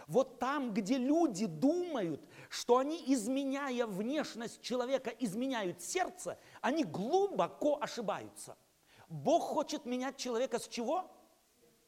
Вот 0.09 0.41
там, 0.41 0.75
где 0.75 0.99
люди 0.99 1.47
думают, 1.47 2.21
что 2.49 2.79
они, 2.79 3.01
изменяя 3.15 3.87
внешность 3.87 4.61
человека, 4.61 5.11
изменяют 5.21 5.81
сердце, 5.81 6.37
они 6.61 6.83
глубоко 6.83 7.79
ошибаются. 7.81 8.57
Бог 9.09 9.45
хочет 9.45 9.85
менять 9.85 10.17
человека 10.17 10.59
с 10.59 10.67
чего? 10.67 11.09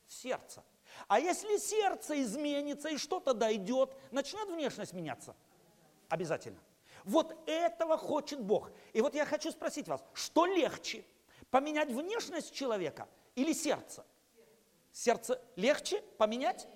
Сердца. 0.07 0.63
А 1.09 1.19
если 1.19 1.57
сердце 1.57 2.23
изменится 2.23 2.91
и 2.91 2.97
что-то 2.97 3.35
дойдет, 3.35 3.93
начнет 4.13 4.49
внешность 4.49 4.93
меняться? 4.93 5.35
Обязательно. 6.09 6.61
Вот 7.07 7.41
этого 7.47 7.97
хочет 7.97 8.41
Бог. 8.41 8.73
И 8.93 9.01
вот 9.01 9.15
я 9.15 9.25
хочу 9.25 9.53
спросить 9.53 9.87
вас, 9.87 10.05
что 10.13 10.45
легче, 10.45 11.05
поменять 11.51 11.89
внешность 11.89 12.53
человека 12.53 13.09
или 13.37 13.53
сердце? 13.53 14.05
Сердце 14.91 15.41
легче 15.55 16.03
поменять? 16.19 16.67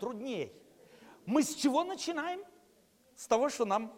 Труднее. 0.00 0.52
Мы 1.26 1.42
с 1.42 1.54
чего 1.54 1.84
начинаем? 1.84 2.42
С 3.14 3.26
того, 3.26 3.50
что 3.50 3.66
нам 3.66 3.92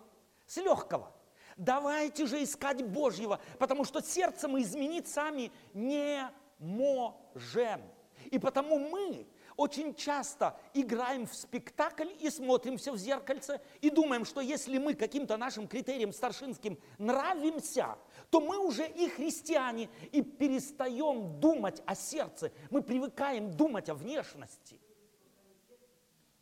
с 0.44 0.56
легкого. 0.56 1.14
Давайте 1.56 2.26
же 2.26 2.42
искать 2.42 2.84
Божьего, 2.84 3.40
потому 3.60 3.84
что 3.84 4.02
сердце 4.02 4.48
мы 4.48 4.62
изменить 4.62 5.06
сами 5.06 5.52
не 5.72 6.28
можем. 6.58 7.80
И 8.24 8.40
потому 8.40 8.80
мы 8.80 9.24
очень 9.60 9.94
часто 9.94 10.58
играем 10.72 11.26
в 11.26 11.34
спектакль 11.34 12.08
и 12.18 12.30
смотримся 12.30 12.92
в 12.92 12.96
зеркальце 12.96 13.60
и 13.82 13.90
думаем, 13.90 14.24
что 14.24 14.40
если 14.40 14.78
мы 14.78 14.94
каким-то 14.94 15.36
нашим 15.36 15.68
критериям 15.68 16.14
старшинским 16.14 16.78
нравимся, 16.96 17.98
то 18.30 18.40
мы 18.40 18.56
уже 18.58 18.88
и 18.88 19.06
христиане, 19.10 19.90
и 20.12 20.22
перестаем 20.22 21.38
думать 21.40 21.82
о 21.84 21.94
сердце. 21.94 22.52
Мы 22.70 22.80
привыкаем 22.82 23.50
думать 23.50 23.90
о 23.90 23.94
внешности. 23.94 24.80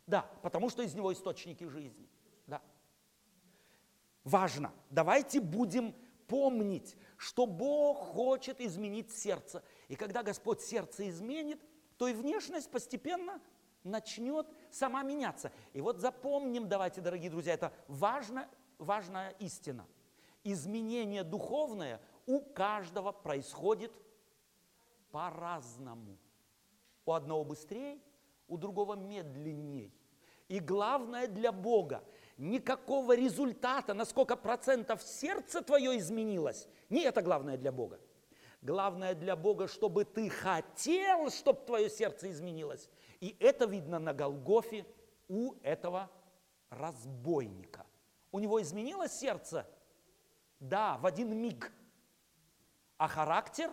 Да, 0.07 0.25
потому 0.41 0.69
что 0.69 0.81
из 0.81 0.93
него 0.93 1.11
источники 1.11 1.65
жизни. 1.65 2.07
важно. 4.23 4.71
Давайте 4.89 5.41
будем 5.41 5.93
помнить, 6.27 6.95
что 7.17 7.45
Бог 7.45 7.97
хочет 7.97 8.61
изменить 8.61 9.11
сердце. 9.11 9.61
И 9.89 9.95
когда 9.95 10.23
Господь 10.23 10.61
сердце 10.61 11.09
изменит, 11.09 11.59
то 11.99 12.07
и 12.07 12.13
внешность 12.13 12.71
постепенно 12.71 13.41
начнет 13.83 14.47
сама 14.71 15.03
меняться. 15.03 15.51
И 15.73 15.81
вот 15.81 15.99
запомним, 15.99 16.69
давайте, 16.69 17.01
дорогие 17.01 17.29
друзья, 17.29 17.53
это 17.53 17.73
важно, 17.89 18.49
важная 18.77 19.31
истина. 19.39 19.85
Изменение 20.45 21.25
духовное 21.25 21.99
у 22.25 22.39
каждого 22.39 23.11
происходит 23.11 23.91
по-разному. 25.11 26.17
У 27.05 27.11
одного 27.11 27.43
быстрее, 27.43 27.99
у 28.47 28.57
другого 28.57 28.95
медленней. 28.95 29.93
И 30.47 30.61
главное 30.61 31.27
для 31.27 31.51
Бога, 31.51 32.01
никакого 32.37 33.13
результата, 33.13 33.93
на 33.93 34.05
сколько 34.05 34.37
процентов 34.37 35.03
сердце 35.03 35.61
твое 35.61 35.97
изменилось, 35.97 36.69
не 36.89 37.01
это 37.01 37.21
главное 37.21 37.57
для 37.57 37.73
Бога. 37.73 37.99
Главное 38.61 39.15
для 39.15 39.35
Бога, 39.35 39.67
чтобы 39.67 40.03
ты 40.03 40.29
хотел, 40.29 41.29
чтобы 41.29 41.61
твое 41.65 41.89
сердце 41.89 42.29
изменилось. 42.29 42.89
И 43.21 43.35
это 43.39 43.65
видно 43.65 43.99
на 43.99 44.13
Голгофе 44.13 44.85
у 45.29 45.53
этого 45.63 46.09
разбойника. 46.69 47.85
У 48.31 48.39
него 48.39 48.61
изменилось 48.61 49.13
сердце? 49.13 49.65
Да, 50.59 50.97
в 50.97 51.05
один 51.05 51.35
миг. 51.35 51.71
А 52.97 53.07
характер? 53.07 53.71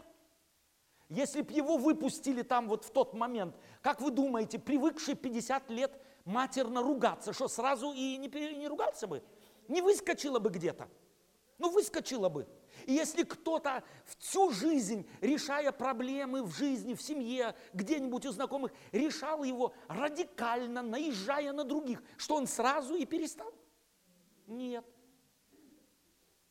Если 1.09 1.43
б 1.43 1.53
его 1.53 1.77
выпустили 1.77 2.43
там 2.43 2.69
вот 2.69 2.85
в 2.85 2.91
тот 2.91 3.13
момент, 3.13 3.57
как 3.83 4.01
вы 4.01 4.11
думаете, 4.11 4.59
привыкший 4.59 5.15
50 5.15 5.71
лет 5.71 6.01
матерно 6.25 6.83
ругаться, 6.83 7.33
что 7.33 7.49
сразу 7.49 7.93
и 7.93 8.17
не, 8.17 8.29
не 8.29 8.69
ругался 8.69 9.07
бы? 9.07 9.23
Не 9.69 9.83
выскочила 9.83 10.39
бы 10.39 10.51
где-то. 10.51 10.89
Ну, 11.59 11.71
выскочила 11.71 12.29
бы. 12.29 12.47
И 12.87 12.93
если 12.93 13.25
кто-то 13.25 13.83
всю 14.05 14.53
жизнь, 14.53 15.09
решая 15.21 15.73
проблемы 15.73 16.45
в 16.45 16.55
жизни, 16.55 16.95
в 16.95 17.03
семье, 17.03 17.57
где-нибудь 17.73 18.25
у 18.27 18.31
знакомых, 18.31 18.73
решал 18.93 19.43
его 19.43 19.75
радикально, 19.89 20.83
наезжая 20.83 21.53
на 21.53 21.65
других, 21.65 22.01
что 22.17 22.37
он 22.37 22.47
сразу 22.47 22.95
и 22.95 23.05
перестал? 23.05 23.53
Нет. 24.47 24.85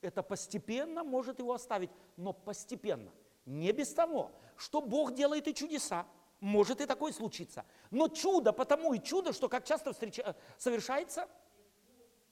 Это 0.02 0.22
постепенно 0.22 1.06
может 1.06 1.40
его 1.40 1.54
оставить, 1.54 1.90
но 2.18 2.34
постепенно. 2.34 3.12
Не 3.46 3.72
без 3.72 3.94
того, 3.94 4.34
что 4.58 4.82
Бог 4.82 5.14
делает 5.14 5.48
и 5.48 5.54
чудеса. 5.54 6.06
Может 6.42 6.82
и 6.82 6.86
такое 6.86 7.14
случиться. 7.14 7.66
Но 7.92 8.10
чудо 8.10 8.52
потому 8.52 8.94
и 8.94 9.02
чудо, 9.02 9.32
что 9.32 9.48
как 9.48 9.64
часто 9.64 9.94
встреча... 9.94 10.36
совершается? 10.58 11.30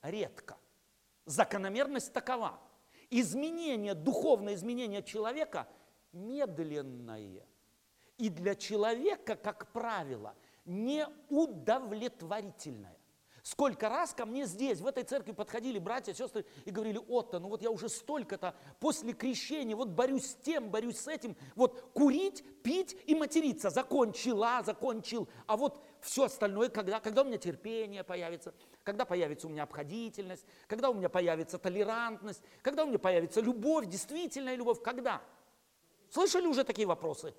Редко. 0.01 0.57
Закономерность 1.25 2.11
такова. 2.11 2.59
Изменение, 3.15 3.93
духовное 3.93 4.55
изменение 4.55 5.03
человека 5.03 5.67
медленное. 6.13 7.45
И 8.17 8.29
для 8.29 8.55
человека, 8.55 9.35
как 9.35 9.71
правило, 9.71 10.35
неудовлетворительное. 10.65 12.97
Сколько 13.43 13.89
раз 13.89 14.13
ко 14.13 14.25
мне 14.25 14.45
здесь, 14.45 14.79
в 14.79 14.87
этой 14.87 15.03
церкви 15.03 15.33
подходили 15.33 15.77
братья, 15.77 16.13
сестры 16.13 16.45
и 16.63 16.71
говорили, 16.71 16.97
Отто, 16.97 17.39
ну 17.39 17.49
вот 17.49 17.61
я 17.61 17.71
уже 17.71 17.89
столько-то 17.89 18.55
после 18.79 19.11
крещения, 19.11 19.75
вот 19.75 19.89
борюсь 19.89 20.31
с 20.31 20.35
тем, 20.35 20.69
борюсь 20.69 20.97
с 20.97 21.09
этим, 21.09 21.35
вот 21.55 21.91
курить, 21.93 22.41
пить 22.63 22.95
и 23.05 23.13
материться, 23.13 23.69
закончила, 23.69 24.61
закончил, 24.65 25.27
а 25.45 25.57
вот 25.57 25.83
все 25.99 26.23
остальное, 26.23 26.69
когда, 26.69 27.01
когда 27.01 27.23
у 27.23 27.25
меня 27.25 27.37
терпение 27.37 28.05
появится, 28.05 28.53
когда 28.81 29.03
появится 29.03 29.47
у 29.47 29.49
меня 29.49 29.63
обходительность, 29.63 30.45
когда 30.67 30.89
у 30.89 30.93
меня 30.93 31.09
появится 31.09 31.57
толерантность, 31.57 32.41
когда 32.61 32.85
у 32.85 32.87
меня 32.87 32.99
появится 32.99 33.41
любовь, 33.41 33.87
действительная 33.87 34.55
любовь, 34.55 34.81
когда? 34.81 35.21
Слышали 36.09 36.47
уже 36.47 36.63
такие 36.63 36.87
вопросы? 36.87 37.35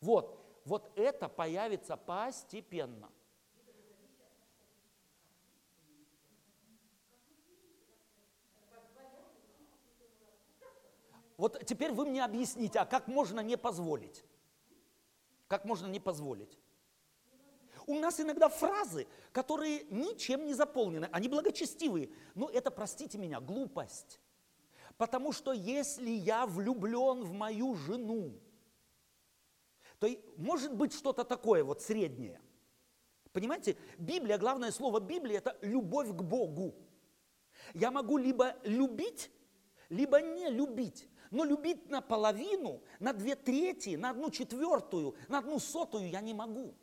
Вот, 0.00 0.42
вот 0.64 0.90
это 0.96 1.28
появится 1.28 1.98
постепенно. 1.98 3.10
Вот 11.36 11.64
теперь 11.66 11.92
вы 11.92 12.06
мне 12.06 12.24
объясните, 12.24 12.78
а 12.78 12.86
как 12.86 13.08
можно 13.08 13.40
не 13.40 13.56
позволить? 13.56 14.24
Как 15.48 15.64
можно 15.64 15.86
не 15.86 16.00
позволить? 16.00 16.58
У 17.86 17.98
нас 17.98 18.18
иногда 18.18 18.48
фразы, 18.48 19.06
которые 19.32 19.84
ничем 19.90 20.44
не 20.44 20.54
заполнены, 20.54 21.08
они 21.12 21.28
благочестивые, 21.28 22.10
но 22.34 22.48
это, 22.48 22.70
простите 22.70 23.16
меня, 23.16 23.40
глупость. 23.40 24.20
Потому 24.96 25.32
что 25.32 25.52
если 25.52 26.10
я 26.10 26.46
влюблен 26.46 27.22
в 27.22 27.32
мою 27.32 27.74
жену, 27.74 28.40
то 29.98 30.08
может 30.36 30.74
быть 30.74 30.92
что-то 30.92 31.22
такое 31.24 31.62
вот 31.62 31.80
среднее. 31.80 32.40
Понимаете, 33.32 33.76
Библия, 33.98 34.38
главное 34.38 34.72
слово 34.72 34.98
Библии– 34.98 35.36
это 35.36 35.56
любовь 35.60 36.08
к 36.08 36.22
Богу. 36.22 36.74
Я 37.74 37.90
могу 37.90 38.16
либо 38.16 38.56
любить, 38.64 39.30
либо 39.90 40.20
не 40.20 40.48
любить. 40.48 41.08
Но 41.30 41.44
любить 41.44 41.88
наполовину, 41.88 42.82
на 43.00 43.12
две 43.12 43.34
трети, 43.34 43.96
на 43.96 44.10
одну 44.10 44.30
четвертую, 44.30 45.14
на 45.28 45.38
одну 45.38 45.58
сотую 45.58 46.08
я 46.08 46.20
не 46.20 46.34
могу. 46.34 46.74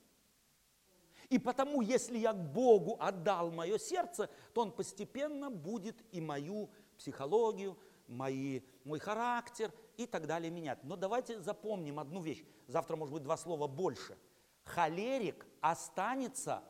И 1.29 1.39
потому, 1.39 1.81
если 1.81 2.17
я 2.17 2.33
к 2.33 2.51
Богу 2.53 2.97
отдал 2.99 3.51
мое 3.51 3.77
сердце, 3.79 4.29
то 4.53 4.61
Он 4.61 4.71
постепенно 4.71 5.49
будет 5.49 5.95
и 6.11 6.21
мою 6.21 6.69
психологию, 6.97 7.77
мои, 8.07 8.61
мой 8.83 8.99
характер 8.99 9.71
и 9.97 10.05
так 10.05 10.27
далее 10.27 10.51
менять. 10.51 10.83
Но 10.83 10.95
давайте 10.95 11.39
запомним 11.41 11.99
одну 11.99 12.21
вещь. 12.21 12.43
Завтра, 12.67 12.95
может 12.95 13.13
быть, 13.13 13.23
два 13.23 13.37
слова 13.37 13.67
больше. 13.67 14.17
Холерик 14.65 15.45
останется 15.61 16.63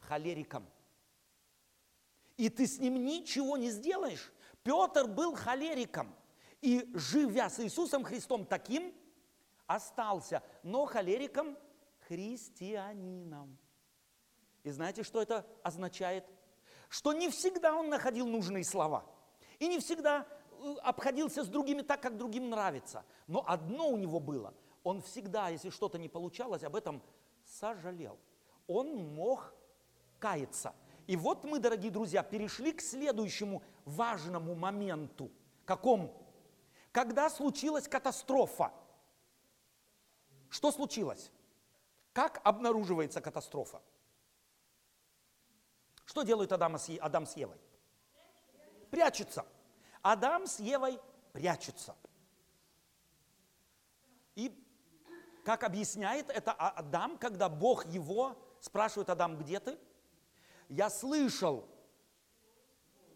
холериком. 0.00 0.66
И 2.36 2.48
ты 2.48 2.66
с 2.66 2.78
ним 2.78 3.04
ничего 3.04 3.56
не 3.56 3.70
сделаешь. 3.70 4.32
Петр 4.62 5.06
был 5.06 5.34
холериком. 5.34 6.14
И 6.62 6.88
живя 6.94 7.50
с 7.50 7.60
Иисусом 7.60 8.04
Христом 8.04 8.46
таким, 8.46 8.94
остался, 9.66 10.42
но 10.62 10.86
холериком 10.86 11.58
христианином. 12.06 13.58
И 14.62 14.70
знаете, 14.70 15.02
что 15.02 15.20
это 15.20 15.44
означает? 15.62 16.24
Что 16.88 17.12
не 17.12 17.28
всегда 17.30 17.74
он 17.74 17.88
находил 17.88 18.26
нужные 18.26 18.64
слова. 18.64 19.04
И 19.58 19.66
не 19.66 19.80
всегда 19.80 20.26
э, 20.60 20.74
обходился 20.82 21.42
с 21.42 21.48
другими 21.48 21.82
так, 21.82 22.00
как 22.00 22.16
другим 22.16 22.50
нравится. 22.50 23.04
Но 23.26 23.44
одно 23.46 23.88
у 23.88 23.96
него 23.96 24.20
было. 24.20 24.54
Он 24.84 25.02
всегда, 25.02 25.48
если 25.48 25.70
что-то 25.70 25.98
не 25.98 26.08
получалось, 26.08 26.62
об 26.62 26.76
этом 26.76 27.02
сожалел. 27.44 28.18
Он 28.68 29.14
мог 29.14 29.52
каяться. 30.18 30.74
И 31.08 31.16
вот 31.16 31.44
мы, 31.44 31.58
дорогие 31.58 31.90
друзья, 31.90 32.22
перешли 32.22 32.72
к 32.72 32.80
следующему 32.80 33.62
важному 33.84 34.54
моменту. 34.54 35.30
Какому? 35.64 36.21
Когда 36.92 37.30
случилась 37.30 37.88
катастрофа. 37.88 38.72
Что 40.50 40.70
случилось? 40.70 41.30
Как 42.12 42.40
обнаруживается 42.44 43.22
катастрофа? 43.22 43.80
Что 46.04 46.22
делают 46.22 46.52
Адам 46.52 46.78
с, 46.78 46.90
Адам 47.00 47.24
с 47.26 47.34
Евой? 47.36 47.56
Прячутся. 48.90 49.46
Адам 50.02 50.46
с 50.46 50.60
Евой 50.60 51.00
прячутся. 51.32 51.96
И 54.34 54.54
как 55.44 55.64
объясняет 55.64 56.28
это 56.28 56.52
а-, 56.52 56.70
Адам, 56.70 57.16
когда 57.16 57.48
Бог 57.48 57.86
его 57.86 58.36
спрашивает, 58.60 59.08
Адам, 59.08 59.38
где 59.38 59.58
ты? 59.58 59.78
Я 60.68 60.90
слышал 60.90 61.66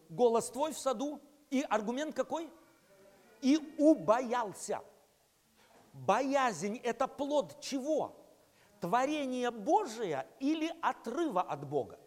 голос 0.09 0.49
твой 0.49 0.73
в 0.73 0.79
саду. 0.79 1.21
И 1.51 1.61
аргумент 1.61 2.15
какой? 2.15 2.51
И 3.41 3.75
убоялся. 3.77 4.81
Боязнь– 5.93 6.77
это 6.83 7.07
плод 7.07 7.59
чего? 7.59 8.15
Творение 8.79 9.51
Божие 9.51 10.27
или 10.39 10.71
отрыва 10.81 11.41
от 11.41 11.67
Бога? 11.67 11.99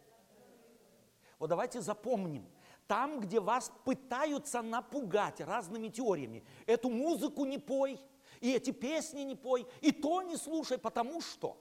Вот 1.39 1.49
давайте 1.49 1.81
запомним, 1.81 2.47
там, 2.87 3.21
где 3.21 3.41
вас 3.41 3.73
пытаются 3.85 4.63
напугать 4.63 5.41
разными 5.41 5.89
теориями, 5.89 6.45
эту 6.67 6.91
музыку 6.91 7.45
не 7.45 7.59
пой, 7.59 8.01
и 8.41 8.53
эти 8.53 8.71
песни 8.71 9.23
не 9.23 9.35
пой, 9.35 9.67
и 9.81 9.91
то 9.91 10.23
не 10.23 10.37
слушай, 10.37 10.79
потому 10.79 11.21
что 11.21 11.61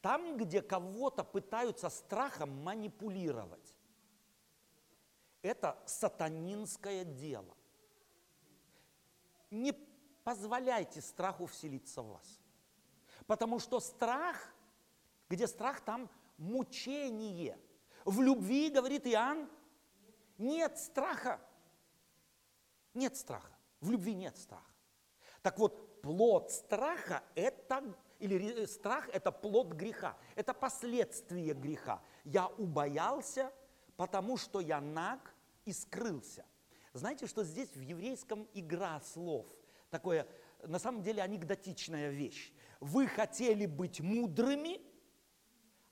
там, 0.00 0.36
где 0.36 0.62
кого-то 0.62 1.24
пытаются 1.24 1.88
страхом 1.88 2.62
манипулировать, 2.62 3.74
это 5.42 5.78
сатанинское 5.86 7.04
дело. 7.04 7.55
Не 9.50 9.72
позволяйте 10.24 11.00
страху 11.00 11.46
вселиться 11.46 12.02
в 12.02 12.08
вас. 12.08 12.40
Потому 13.26 13.58
что 13.58 13.80
страх, 13.80 14.54
где 15.28 15.46
страх, 15.46 15.80
там 15.80 16.08
мучение– 16.36 17.58
в 18.06 18.22
любви, 18.22 18.70
говорит 18.70 19.04
Иоанн, 19.06 19.50
нет 20.38 20.78
страха. 20.78 21.40
Нет 22.94 23.16
страха. 23.16 23.52
В 23.80 23.90
любви 23.90 24.14
нет 24.14 24.38
страха. 24.38 24.70
Так 25.42 25.58
вот, 25.58 26.00
плод 26.02 26.52
страха– 26.52 27.24
это, 27.34 27.82
или 28.20 28.62
э, 28.62 28.66
страх– 28.68 29.08
это 29.12 29.32
плод 29.32 29.72
греха, 29.72 30.16
это 30.36 30.54
последствие 30.54 31.52
греха. 31.52 32.00
Я 32.24 32.46
убоялся, 32.46 33.52
потому 33.96 34.36
что 34.36 34.60
я 34.60 34.80
наг 34.80 35.34
и 35.64 35.72
скрылся. 35.72 36.44
Знаете, 36.96 37.26
что 37.26 37.44
здесь 37.44 37.68
в 37.74 37.80
еврейском 37.80 38.48
игра 38.54 38.98
слов, 39.02 39.46
такое, 39.90 40.26
на 40.62 40.78
самом 40.78 41.02
деле, 41.02 41.22
анекдотичная 41.22 42.08
вещь. 42.08 42.54
Вы 42.80 43.06
хотели 43.06 43.66
быть 43.66 44.00
мудрыми, 44.00 44.80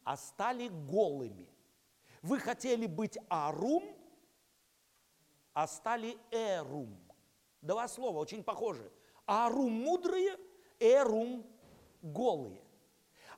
а 0.03 0.17
стали 0.17 0.69
голыми. 0.69 1.47
Вы 2.23 2.39
хотели 2.39 2.87
быть 2.87 3.19
арум, 3.29 3.85
а 5.53 5.67
стали 5.67 6.17
эрум. 6.31 6.99
Два 7.61 7.87
слова 7.87 8.19
очень 8.19 8.43
похожи. 8.43 8.91
Арум 9.27 9.73
мудрые, 9.73 10.39
эрум 10.81 11.45
голые. 12.01 12.63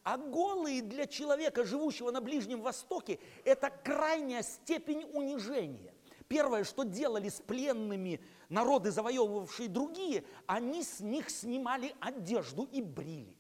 А 0.05 0.17
голые 0.17 0.83
для 0.83 1.09
человека, 1.09 1.65
живущего 1.65 2.13
на 2.13 2.21
Ближнем 2.21 2.63
Востоке, 2.63 3.19
это 3.45 3.71
крайняя 3.71 4.45
степень 4.45 5.03
унижения. 5.13 5.96
Первое, 6.29 6.65
что 6.65 6.83
делали 6.83 7.29
с 7.29 7.41
пленными 7.41 8.21
народы, 8.49 8.91
завоевывавшие 8.91 9.69
другие, 9.69 10.25
они 10.47 10.83
с 10.83 11.01
них 11.01 11.31
снимали 11.31 11.95
одежду 12.01 12.65
и 12.65 12.83
брили, 12.83 13.37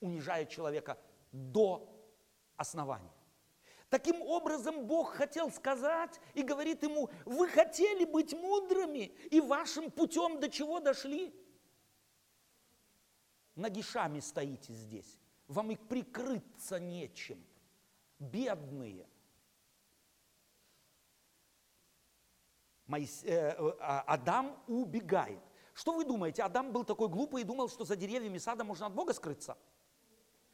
унижая 0.00 0.46
человека 0.46 0.98
до 1.30 1.88
основания. 2.56 3.12
Таким 3.88 4.20
образом, 4.22 4.86
Бог 4.86 5.14
хотел 5.14 5.52
сказать 5.52 6.20
и 6.34 6.42
говорит 6.42 6.82
ему, 6.82 7.10
вы 7.24 7.46
хотели 7.48 8.04
быть 8.04 8.32
мудрыми, 8.32 9.12
и 9.30 9.40
вашим 9.40 9.92
путем 9.92 10.40
до 10.40 10.50
чего 10.50 10.80
дошли? 10.80 11.32
Нагишами 13.54 14.18
стоите 14.18 14.72
здесь, 14.72 15.20
вам 15.46 15.70
и 15.70 15.76
прикрыться 15.76 16.80
нечем. 16.80 17.44
Бедные. 18.18 19.06
Э, 22.88 23.06
э, 23.24 23.72
а, 23.80 24.04
Адам 24.06 24.56
убегает. 24.66 25.40
Что 25.72 25.92
вы 25.92 26.04
думаете, 26.04 26.42
Адам 26.42 26.72
был 26.72 26.84
такой 26.84 27.08
глупый 27.08 27.42
и 27.42 27.44
думал, 27.44 27.68
что 27.68 27.84
за 27.84 27.96
деревьями 27.96 28.38
сада 28.38 28.62
можно 28.62 28.86
от 28.86 28.94
Бога 28.94 29.12
скрыться? 29.12 29.56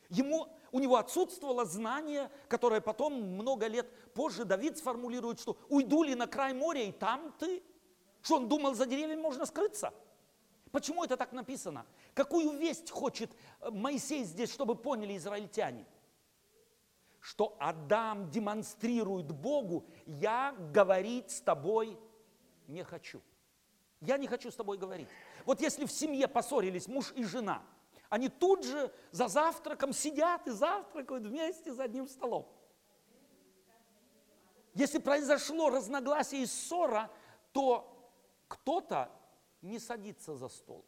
Ему, 0.08 0.48
у 0.72 0.80
него 0.80 0.96
отсутствовало 0.96 1.64
знание, 1.64 2.30
которое 2.48 2.80
потом, 2.80 3.14
много 3.34 3.66
лет 3.66 3.88
позже, 4.12 4.44
Давид 4.44 4.78
сформулирует, 4.78 5.38
что 5.38 5.56
уйду 5.68 6.02
ли 6.02 6.14
на 6.14 6.26
край 6.26 6.52
моря, 6.52 6.82
и 6.82 6.92
там 6.92 7.34
ты. 7.38 7.62
Что 8.22 8.36
он 8.36 8.48
думал, 8.48 8.74
за 8.74 8.86
деревьями 8.86 9.20
можно 9.20 9.46
скрыться? 9.46 9.92
Почему 10.72 11.04
это 11.04 11.16
так 11.16 11.32
написано? 11.32 11.84
Какую 12.14 12.58
весть 12.58 12.90
хочет 12.90 13.30
э, 13.60 13.70
Моисей 13.70 14.24
здесь, 14.24 14.52
чтобы 14.52 14.76
поняли 14.76 15.16
израильтяне? 15.16 15.86
Что 17.18 17.56
Адам 17.58 18.30
демонстрирует 18.30 19.30
Богу, 19.32 19.86
я 20.06 20.54
говорить 20.72 21.30
с 21.30 21.40
тобой 21.40 21.98
не 22.70 22.84
хочу. 22.84 23.20
Я 24.00 24.16
не 24.16 24.26
хочу 24.26 24.50
с 24.50 24.56
тобой 24.56 24.78
говорить. 24.78 25.08
Вот 25.44 25.60
если 25.60 25.84
в 25.84 25.92
семье 25.92 26.26
поссорились 26.28 26.88
муж 26.88 27.12
и 27.14 27.24
жена– 27.24 27.62
они 28.10 28.28
тут 28.28 28.64
же 28.64 28.92
за 29.12 29.28
завтраком 29.28 29.92
сидят 29.92 30.46
и 30.48 30.50
завтракают 30.50 31.24
вместе 31.24 31.72
за 31.72 31.84
одним 31.84 32.08
столом. 32.08 32.46
Если 34.74 34.98
произошло 34.98 35.70
разногласие 35.70 36.42
и 36.42 36.46
ссора, 36.46 37.10
то 37.52 38.12
кто-то 38.48 39.10
не 39.62 39.78
садится 39.78 40.34
за 40.34 40.48
стол, 40.48 40.84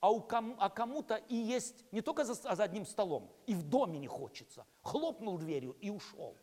а, 0.00 0.10
у 0.10 0.20
ком, 0.20 0.54
а 0.58 0.68
кому-то 0.68 1.16
и 1.16 1.34
есть 1.34 1.84
не 1.92 2.02
только 2.02 2.24
за, 2.24 2.34
а 2.48 2.54
за 2.54 2.64
одним 2.64 2.84
столом, 2.84 3.32
и 3.46 3.54
в 3.54 3.62
доме 3.62 3.98
не 3.98 4.06
хочется. 4.06 4.66
Хлопнул 4.82 5.38
дверью 5.38 5.76
и 5.80 5.88
ушел. 5.88 6.36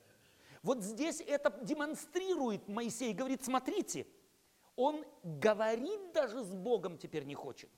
Вот 0.63 0.81
здесь 0.81 1.21
это 1.21 1.51
демонстрирует 1.61 2.67
Моисей, 2.67 3.13
говорит, 3.13 3.43
смотрите, 3.43 4.07
он 4.75 5.05
говорит 5.23 6.13
даже 6.13 6.43
с 6.43 6.53
Богом 6.53 6.97
теперь 6.97 7.23
не 7.23 7.35
хочет 7.35 7.69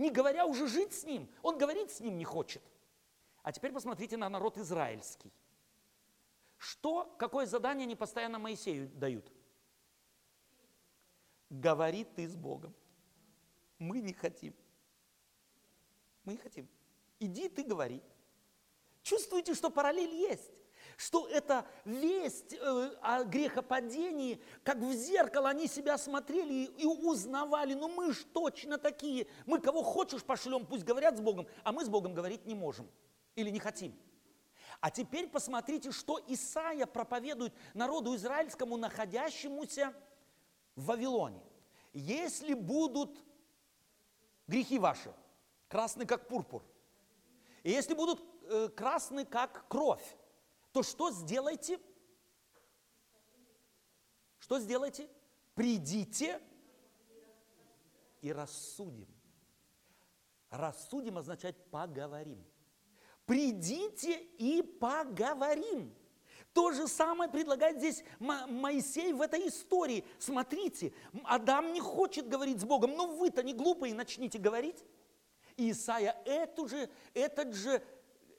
не 0.00 0.10
говоря 0.10 0.46
уже 0.46 0.66
жить 0.66 0.94
с 0.94 1.04
ним. 1.04 1.28
Он 1.42 1.58
говорить 1.58 1.90
с 1.90 2.00
ним 2.00 2.16
не 2.16 2.24
хочет. 2.24 2.62
А 3.42 3.52
теперь 3.52 3.72
посмотрите 3.72 4.16
на 4.16 4.28
народ 4.28 4.56
израильский. 4.58 5.32
Что, 6.56 7.04
какое 7.18 7.46
задание 7.46 7.84
они 7.84 7.96
постоянно 7.96 8.38
Моисею 8.38 8.88
дают? 8.88 9.30
Говори 11.50 12.04
ты 12.04 12.28
с 12.28 12.34
Богом. 12.34 12.74
Мы 13.78 14.00
не 14.00 14.12
хотим. 14.12 14.54
Мы 16.24 16.32
не 16.32 16.38
хотим. 16.38 16.68
Иди 17.18 17.48
ты 17.48 17.62
говори. 17.62 18.02
Чувствуете, 19.02 19.54
что 19.54 19.70
параллель 19.70 20.14
есть? 20.14 20.50
Что 21.00 21.26
это 21.28 21.66
весть 21.86 22.52
э, 22.52 22.90
о 23.00 23.24
грехопадении, 23.24 24.38
как 24.62 24.76
в 24.76 24.92
зеркало 24.92 25.48
они 25.48 25.66
себя 25.66 25.96
смотрели 25.96 26.64
и 26.76 26.84
узнавали, 26.84 27.72
ну 27.72 27.88
мы 27.88 28.12
ж 28.12 28.22
точно 28.34 28.76
такие, 28.76 29.26
мы 29.46 29.60
кого 29.60 29.82
хочешь 29.82 30.22
пошлем, 30.22 30.66
пусть 30.66 30.84
говорят 30.84 31.16
с 31.16 31.20
Богом, 31.22 31.46
а 31.64 31.72
мы 31.72 31.86
с 31.86 31.88
Богом 31.88 32.12
говорить 32.12 32.44
не 32.44 32.54
можем 32.54 32.86
или 33.34 33.48
не 33.48 33.58
хотим. 33.58 33.98
А 34.80 34.90
теперь 34.90 35.26
посмотрите, 35.26 35.90
что 35.90 36.20
Исаия 36.26 36.84
проповедует 36.84 37.54
народу 37.72 38.14
израильскому, 38.16 38.76
находящемуся 38.76 39.94
в 40.76 40.84
Вавилоне. 40.84 41.42
Если 41.94 42.52
будут 42.52 43.16
грехи 44.46 44.78
ваши, 44.78 45.14
красны 45.68 46.04
как 46.04 46.28
пурпур, 46.28 46.62
и 47.62 47.70
если 47.70 47.94
будут 47.94 48.22
э, 48.42 48.68
красны 48.68 49.24
как 49.24 49.66
кровь, 49.68 50.04
то 50.72 50.82
что 50.82 51.10
сделайте? 51.10 51.78
Что 54.38 54.58
сделайте? 54.58 55.08
Придите 55.54 56.40
и 58.20 58.32
рассудим. 58.32 59.08
Рассудим 60.50 61.18
означает 61.18 61.70
поговорим. 61.70 62.44
Придите 63.26 64.20
и 64.38 64.62
поговорим. 64.62 65.94
То 66.52 66.72
же 66.72 66.88
самое 66.88 67.30
предлагает 67.30 67.78
здесь 67.78 68.02
Моисей 68.18 69.12
в 69.12 69.20
этой 69.20 69.46
истории. 69.46 70.04
Смотрите, 70.18 70.92
Адам 71.24 71.72
не 71.72 71.80
хочет 71.80 72.28
говорить 72.28 72.60
с 72.60 72.64
Богом, 72.64 72.96
но 72.96 73.06
вы-то 73.06 73.42
не 73.44 73.54
глупые, 73.54 73.94
начните 73.94 74.38
говорить. 74.38 74.84
И 75.56 75.70
Исаия 75.70 76.20
эту 76.24 76.66
же, 76.66 76.90
этот 77.14 77.54
же 77.54 77.82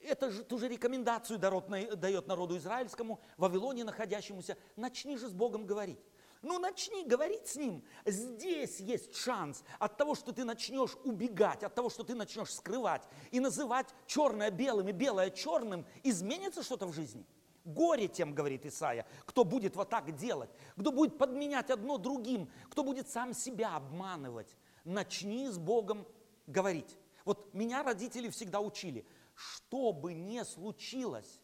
это 0.03 0.31
же, 0.31 0.43
ту 0.43 0.57
же 0.57 0.67
рекомендацию 0.67 1.39
дает 1.39 2.27
народу 2.27 2.57
израильскому, 2.57 3.19
Вавилоне 3.37 3.83
находящемуся. 3.83 4.57
Начни 4.75 5.17
же 5.17 5.27
с 5.27 5.33
Богом 5.33 5.65
говорить. 5.65 5.99
Ну, 6.41 6.57
начни 6.57 7.05
говорить 7.05 7.47
с 7.47 7.55
Ним. 7.55 7.83
Здесь 8.05 8.79
есть 8.79 9.15
шанс 9.15 9.63
от 9.77 9.97
того, 9.97 10.15
что 10.15 10.31
ты 10.31 10.43
начнешь 10.43 10.97
убегать, 11.03 11.63
от 11.63 11.75
того, 11.75 11.89
что 11.89 12.03
ты 12.03 12.15
начнешь 12.15 12.51
скрывать 12.51 13.03
и 13.29 13.39
называть 13.39 13.93
черное 14.07 14.49
белым 14.49 14.89
и 14.89 14.91
белое 14.91 15.29
черным, 15.29 15.85
изменится 16.01 16.63
что-то 16.63 16.87
в 16.87 16.93
жизни. 16.93 17.27
Горе 17.63 18.07
тем, 18.07 18.33
говорит 18.33 18.65
Исаия, 18.65 19.05
кто 19.25 19.43
будет 19.43 19.75
вот 19.75 19.89
так 19.89 20.15
делать, 20.15 20.49
кто 20.75 20.91
будет 20.91 21.19
подменять 21.19 21.69
одно 21.69 21.99
другим, 21.99 22.49
кто 22.71 22.83
будет 22.83 23.07
сам 23.07 23.35
себя 23.35 23.75
обманывать. 23.75 24.57
Начни 24.83 25.47
с 25.47 25.59
Богом 25.59 26.07
говорить. 26.47 26.97
Вот 27.23 27.53
меня 27.53 27.83
родители 27.83 28.29
всегда 28.29 28.61
учили– 28.61 29.05
что 29.33 29.93
бы 29.93 30.13
ни 30.13 30.41
случилось, 30.43 31.41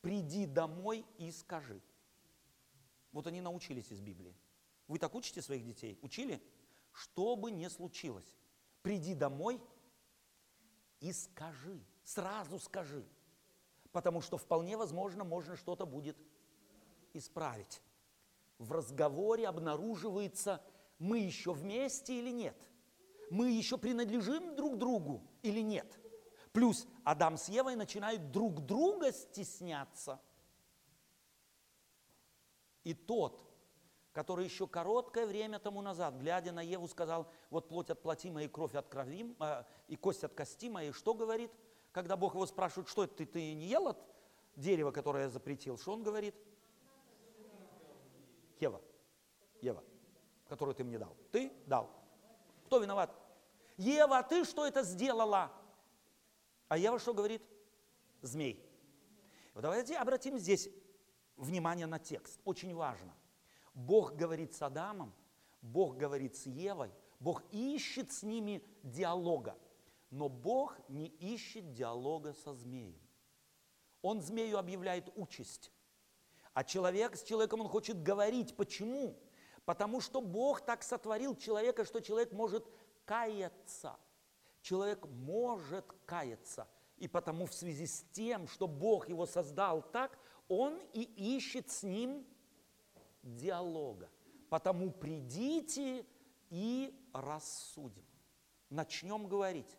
приди 0.00 0.46
домой 0.46 1.04
и 1.18 1.30
скажи. 1.30 1.80
Вот 3.12 3.26
они 3.26 3.40
научились 3.40 3.90
из 3.90 4.00
Библии. 4.00 4.36
Вы 4.88 4.98
так 4.98 5.14
учите 5.14 5.42
своих 5.42 5.64
детей? 5.64 5.98
Учили? 6.02 6.42
Что 6.92 7.36
бы 7.36 7.50
ни 7.50 7.68
случилось, 7.68 8.36
приди 8.82 9.14
домой 9.14 9.60
и 11.00 11.12
скажи. 11.12 11.84
Сразу 12.04 12.58
скажи. 12.58 13.06
Потому 13.92 14.20
что 14.20 14.36
вполне 14.36 14.76
возможно, 14.76 15.24
можно 15.24 15.56
что-то 15.56 15.86
будет 15.86 16.16
исправить. 17.12 17.82
В 18.58 18.72
разговоре 18.72 19.48
обнаруживается, 19.48 20.62
мы 20.98 21.18
еще 21.18 21.52
вместе 21.52 22.18
или 22.18 22.30
нет. 22.30 22.56
Мы 23.30 23.52
еще 23.52 23.78
принадлежим 23.78 24.56
друг 24.56 24.76
другу 24.76 25.22
или 25.42 25.60
нет. 25.60 25.99
Плюс 26.52 26.86
Адам 27.04 27.36
с 27.36 27.48
Евой 27.48 27.76
начинают 27.76 28.32
друг 28.32 28.60
друга 28.60 29.12
стесняться. 29.12 30.20
И 32.82 32.94
тот, 32.94 33.44
который 34.12 34.46
еще 34.46 34.66
короткое 34.66 35.26
время 35.26 35.58
тому 35.58 35.80
назад, 35.80 36.16
глядя 36.16 36.50
на 36.50 36.60
Еву, 36.60 36.88
сказал, 36.88 37.30
вот 37.50 37.68
плоть 37.68 37.90
от 37.90 38.02
плоти 38.02 38.30
моей, 38.30 38.48
кровь 38.48 38.74
от 38.74 38.88
крови, 38.88 39.36
э, 39.38 39.64
и 39.86 39.96
кость 39.96 40.24
от 40.24 40.34
кости 40.34 40.68
моей, 40.68 40.92
что 40.92 41.14
говорит? 41.14 41.52
Когда 41.92 42.16
Бог 42.16 42.34
его 42.34 42.46
спрашивает, 42.46 42.88
что 42.88 43.04
это 43.04 43.14
ты, 43.14 43.26
ты 43.26 43.54
не 43.54 43.66
ел 43.66 43.88
от 43.88 43.98
дерева, 44.56 44.90
которое 44.90 45.24
я 45.24 45.30
запретил, 45.30 45.78
что 45.78 45.92
он 45.92 46.02
говорит? 46.02 46.34
Ева, 48.58 48.80
Ева, 49.60 49.84
которую 50.48 50.74
ты 50.74 50.84
мне 50.84 50.98
дал. 50.98 51.16
Ты 51.30 51.52
дал. 51.66 51.90
Кто 52.66 52.78
виноват? 52.78 53.10
Ева, 53.76 54.18
а 54.18 54.22
ты 54.22 54.44
что 54.44 54.66
это 54.66 54.82
сделала? 54.82 55.50
А 56.70 56.78
Ева 56.78 57.00
что 57.00 57.12
говорит? 57.12 57.42
Змей. 58.22 58.64
Вот 59.54 59.62
давайте 59.62 59.96
обратим 59.96 60.38
здесь 60.38 60.70
внимание 61.36 61.86
на 61.86 61.98
текст. 61.98 62.40
Очень 62.44 62.76
важно. 62.76 63.12
Бог 63.74 64.14
говорит 64.14 64.54
с 64.54 64.62
Адамом, 64.62 65.12
Бог 65.62 65.96
говорит 65.96 66.36
с 66.36 66.46
Евой, 66.46 66.92
Бог 67.18 67.42
ищет 67.50 68.12
с 68.12 68.22
ними 68.22 68.64
диалога. 68.84 69.58
Но 70.10 70.28
Бог 70.28 70.78
не 70.88 71.08
ищет 71.08 71.72
диалога 71.72 72.34
со 72.34 72.54
змеем. 72.54 73.00
Он 74.00 74.20
змею 74.20 74.56
объявляет 74.56 75.10
участь. 75.16 75.72
А 76.54 76.62
человек 76.62 77.16
с 77.16 77.24
человеком, 77.24 77.62
он 77.62 77.68
хочет 77.68 78.00
говорить. 78.00 78.54
Почему? 78.54 79.18
Потому 79.64 80.00
что 80.00 80.20
Бог 80.20 80.60
так 80.60 80.84
сотворил 80.84 81.34
человека, 81.34 81.84
что 81.84 81.98
человек 81.98 82.30
может 82.30 82.64
каяться. 83.04 83.98
Человек 84.62 85.06
может 85.06 85.84
каяться. 86.04 86.68
И 86.96 87.08
потому 87.08 87.46
в 87.46 87.54
связи 87.54 87.86
с 87.86 88.04
тем, 88.12 88.46
что 88.46 88.68
Бог 88.68 89.08
его 89.08 89.26
создал 89.26 89.82
так, 89.82 90.18
он 90.48 90.78
и 90.92 91.02
ищет 91.36 91.70
с 91.70 91.82
ним 91.82 92.26
диалога. 93.22 94.10
Потому 94.50 94.90
придите 94.90 96.04
и 96.50 96.94
рассудим. 97.12 98.04
Начнем 98.68 99.28
говорить. 99.28 99.76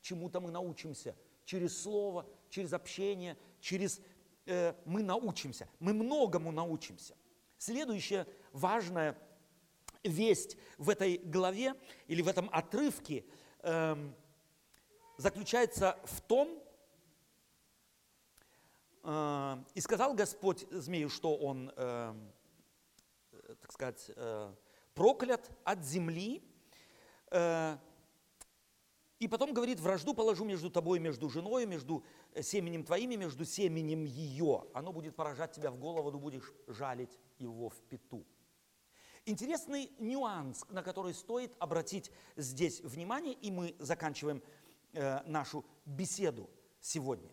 Чему-то 0.00 0.40
мы 0.40 0.50
научимся. 0.50 1.16
Через 1.44 1.80
слово, 1.80 2.26
через 2.50 2.72
общение, 2.72 3.36
через... 3.60 4.00
Э, 4.46 4.74
мы 4.84 5.02
научимся. 5.02 5.68
Мы 5.78 5.92
многому 5.92 6.50
научимся. 6.50 7.16
Следующая 7.58 8.26
важная 8.52 9.16
весть 10.02 10.56
в 10.76 10.90
этой 10.90 11.18
главе 11.18 11.74
или 12.06 12.20
в 12.20 12.28
этом 12.28 12.50
отрывке 12.52 13.24
э, 13.60 14.12
заключается 15.16 15.98
в 16.04 16.20
том, 16.22 16.62
э, 19.02 19.56
и 19.74 19.80
сказал 19.80 20.14
Господь 20.14 20.66
змею, 20.70 21.08
что 21.08 21.36
он, 21.36 21.72
э, 21.76 22.14
так 23.60 23.72
сказать, 23.72 24.10
э, 24.14 24.54
проклят 24.94 25.50
от 25.64 25.84
земли, 25.84 26.42
э, 27.30 27.76
и 29.20 29.28
потом 29.28 29.54
говорит, 29.54 29.80
вражду 29.80 30.12
положу 30.12 30.44
между 30.44 30.70
тобой, 30.70 30.98
между 30.98 31.30
женой, 31.30 31.66
между 31.66 32.04
семенем 32.42 32.84
твоими, 32.84 33.14
между 33.14 33.44
семенем 33.44 34.04
ее. 34.04 34.64
Оно 34.74 34.92
будет 34.92 35.16
поражать 35.16 35.52
тебя 35.52 35.70
в 35.70 35.78
голову, 35.78 36.10
ты 36.10 36.18
будешь 36.18 36.52
жалить 36.66 37.18
его 37.38 37.70
в 37.70 37.76
пету. 37.88 38.26
Интересный 39.26 39.90
нюанс, 39.98 40.66
на 40.68 40.82
который 40.82 41.14
стоит 41.14 41.56
обратить 41.58 42.10
здесь 42.36 42.82
внимание, 42.82 43.32
и 43.32 43.50
мы 43.50 43.74
заканчиваем 43.78 44.42
э, 44.94 45.22
нашу 45.26 45.64
беседу 45.84 46.48
сегодня. 46.80 47.30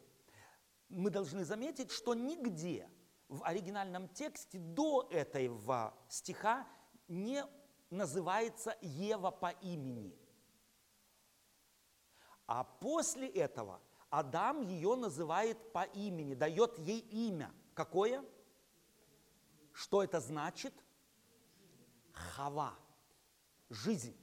Мы 0.89 1.09
должны 1.09 1.45
заметить, 1.45 1.91
что 1.91 2.13
нигде 2.13 2.89
в 3.29 3.43
оригинальном 3.43 4.09
тексте 4.09 4.59
до 4.59 5.07
этого 5.09 5.93
стиха 6.09 6.67
не 7.07 7.45
называется 7.89 8.77
Ева 8.81 9.31
по 9.31 9.51
имени. 9.61 10.17
А 12.45 12.63
после 12.63 13.29
этого 13.29 13.81
Адам 14.09 14.61
ее 14.61 14.95
называет 14.95 15.71
по 15.71 15.83
имени, 15.83 16.33
дает 16.33 16.77
ей 16.79 16.99
имя. 16.99 17.53
Какое? 17.73 18.25
Что 19.71 20.03
это 20.03 20.19
значит? 20.19 20.73
Хава. 22.11 22.77
Жизнь. 23.69 24.20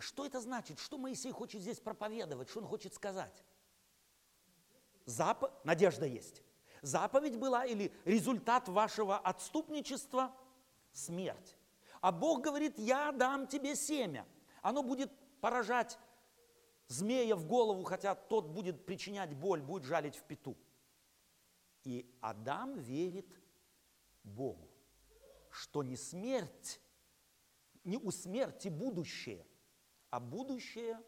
Что 0.00 0.26
это 0.26 0.40
значит? 0.40 0.78
Что 0.78 0.98
Моисей 0.98 1.32
хочет 1.32 1.62
здесь 1.62 1.80
проповедовать? 1.80 2.48
Что 2.48 2.60
он 2.60 2.66
хочет 2.66 2.94
сказать? 2.94 3.44
Зап... 5.04 5.64
Надежда 5.64 6.06
есть. 6.06 6.42
Заповедь 6.82 7.36
была 7.36 7.66
или 7.66 7.92
результат 8.04 8.68
вашего 8.68 9.18
отступничества– 9.18 10.34
смерть. 10.92 11.56
А 12.00 12.12
Бог 12.12 12.42
говорит, 12.42 12.78
я 12.78 13.12
дам 13.12 13.46
тебе 13.46 13.76
семя. 13.76 14.26
Оно 14.62 14.82
будет 14.82 15.10
поражать 15.40 15.98
змея 16.88 17.36
в 17.36 17.46
голову, 17.46 17.84
хотя 17.84 18.14
тот 18.14 18.46
будет 18.46 18.84
причинять 18.86 19.34
боль, 19.34 19.60
будет 19.60 19.84
жалить 19.84 20.16
в 20.16 20.24
пету. 20.24 20.56
И 21.84 22.10
Адам 22.20 22.78
верит 22.78 23.28
Богу, 24.22 24.68
что 25.50 25.82
не 25.82 25.96
смерть, 25.96 26.80
не 27.84 27.96
у 27.96 28.10
смерти 28.10 28.68
будущее, 28.68 29.46
а 30.10 30.20
будущее 30.20 31.00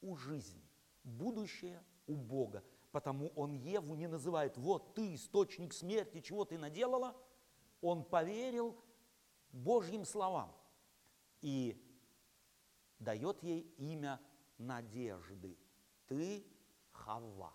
у 0.00 0.16
жизни, 0.16 0.62
будущее 1.04 1.82
у 2.06 2.14
Бога. 2.14 2.62
Потому 2.92 3.28
он 3.36 3.54
Еву 3.54 3.94
не 3.94 4.06
называет, 4.06 4.56
вот 4.56 4.94
ты 4.94 5.14
источник 5.14 5.72
смерти, 5.72 6.20
чего 6.20 6.44
ты 6.44 6.58
наделала. 6.58 7.16
Он 7.80 8.04
поверил 8.04 8.76
Божьим 9.52 10.04
словам 10.04 10.54
и 11.40 11.80
дает 12.98 13.42
ей 13.42 13.62
имя 13.78 14.20
надежды. 14.58 15.56
Ты 16.06 16.44
Хава, 16.90 17.54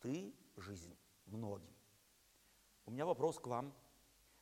ты 0.00 0.34
жизнь 0.56 0.96
многим. 1.26 1.74
У 2.84 2.90
меня 2.90 3.06
вопрос 3.06 3.38
к 3.38 3.46
вам. 3.46 3.72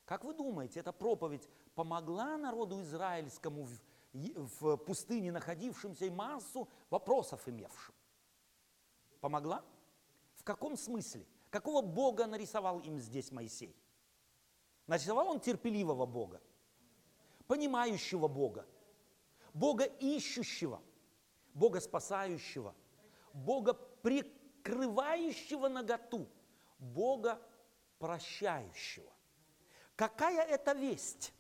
Как 0.05 0.25
вы 0.25 0.35
думаете, 0.35 0.81
эта 0.81 0.93
проповедь 0.93 1.49
помогла 1.75 2.37
народу 2.37 2.81
израильскому 2.83 3.65
в, 3.65 3.81
в 4.13 4.77
пустыне 4.77 5.33
находившимся 5.33 6.05
и 6.07 6.11
массу 6.11 6.69
вопросов 6.91 7.49
имевшим? 7.49 7.95
Помогла? 9.21 9.65
В 10.35 10.45
каком 10.45 10.77
смысле? 10.77 11.27
Какого 11.51 11.83
Бога 11.83 12.27
нарисовал 12.27 12.81
им 12.81 12.99
здесь 12.99 13.31
Моисей? 13.31 13.77
Нарисовал 14.87 15.29
он 15.29 15.41
терпеливого 15.41 16.07
Бога, 16.07 16.43
понимающего 17.47 18.29
Бога, 18.29 18.67
Бога 19.55 19.85
ищущего, 19.85 20.83
Бога 21.55 21.81
спасающего, 21.81 22.75
Бога 23.33 23.75
прикрывающего 23.75 25.69
наготу, 25.69 26.29
Бога 26.79 27.41
прощающего. 27.99 29.13
Какая 29.95 30.43
это 30.43 30.73
весть? 30.73 31.33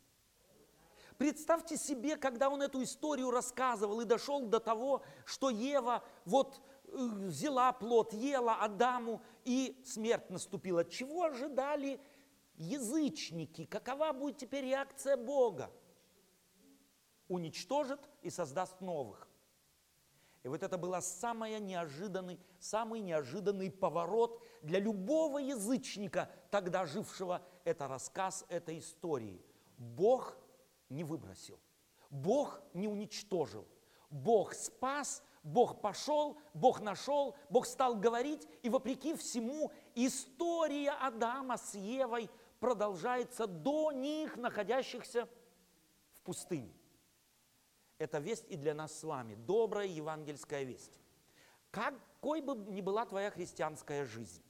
Представьте 1.18 1.76
себе, 1.76 2.16
когда 2.16 2.48
он 2.48 2.62
эту 2.62 2.82
историю 2.82 3.30
рассказывал 3.30 4.00
и 4.00 4.04
дошел 4.04 4.40
до 4.46 4.60
того, 4.60 5.02
что 5.24 5.50
Ева 5.50 6.02
вот 6.24 6.60
э, 6.86 6.90
взяла 6.96 7.72
плод, 7.72 8.12
ела 8.12 8.56
Адаму, 8.56 9.22
и 9.44 9.80
смерть 9.84 10.30
наступила. 10.30 10.84
Чего 10.84 11.24
ожидали 11.24 12.00
язычники? 12.56 13.64
Какова 13.66 14.12
будет 14.12 14.38
теперь 14.38 14.64
реакция 14.64 15.16
Бога? 15.16 15.70
Уничтожит 17.28 18.00
и 18.22 18.30
создаст 18.30 18.80
новых. 18.80 19.28
И 20.42 20.48
вот 20.48 20.62
это 20.62 20.76
был 20.76 21.00
самый 21.00 21.58
неожиданный, 21.60 22.40
самый 22.58 23.00
неожиданный 23.00 23.70
поворот 23.70 24.42
для 24.60 24.80
любого 24.80 25.38
язычника, 25.38 26.30
тогда 26.50 26.84
жившего, 26.84 27.42
это 27.64 27.86
рассказ 27.86 28.44
этой 28.48 28.80
истории. 28.80 29.40
Бог 29.78 30.36
не 30.92 31.04
выбросил, 31.04 31.58
Бог 32.10 32.62
не 32.74 32.86
уничтожил, 32.86 33.66
Бог 34.10 34.54
спас, 34.54 35.22
Бог 35.42 35.80
пошел, 35.80 36.38
Бог 36.54 36.80
нашел, 36.80 37.34
Бог 37.48 37.66
стал 37.66 37.96
говорить, 37.96 38.46
и 38.62 38.68
вопреки 38.68 39.14
всему 39.14 39.72
история 39.94 40.90
Адама 40.90 41.56
с 41.56 41.74
Евой 41.74 42.30
продолжается 42.60 43.46
до 43.46 43.90
них, 43.90 44.36
находящихся 44.36 45.28
в 46.12 46.20
пустыне. 46.20 46.72
Это 47.98 48.18
весть 48.18 48.46
и 48.48 48.56
для 48.56 48.74
нас 48.74 48.96
с 48.98 49.02
вами, 49.02 49.34
добрая 49.34 49.86
евангельская 49.86 50.62
весть. 50.62 51.00
Какой 51.70 52.40
бы 52.40 52.54
ни 52.54 52.80
была 52.80 53.06
твоя 53.06 53.30
христианская 53.30 54.04
жизнь, 54.04 54.42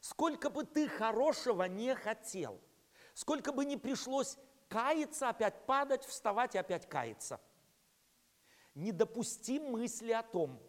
сколько 0.00 0.48
бы 0.48 0.64
ты 0.64 0.88
хорошего 0.88 1.64
не 1.64 1.94
хотел, 1.94 2.60
сколько 3.14 3.52
бы 3.52 3.64
ни 3.64 3.76
пришлось 3.76 4.38
каяться, 4.68 5.28
опять 5.28 5.66
падать, 5.66 6.04
вставать 6.04 6.54
и 6.54 6.58
опять 6.58 6.88
каяться, 6.88 7.40
не 8.74 8.92
допусти 8.92 9.58
мысли 9.58 10.12
о 10.12 10.22
том, 10.22 10.60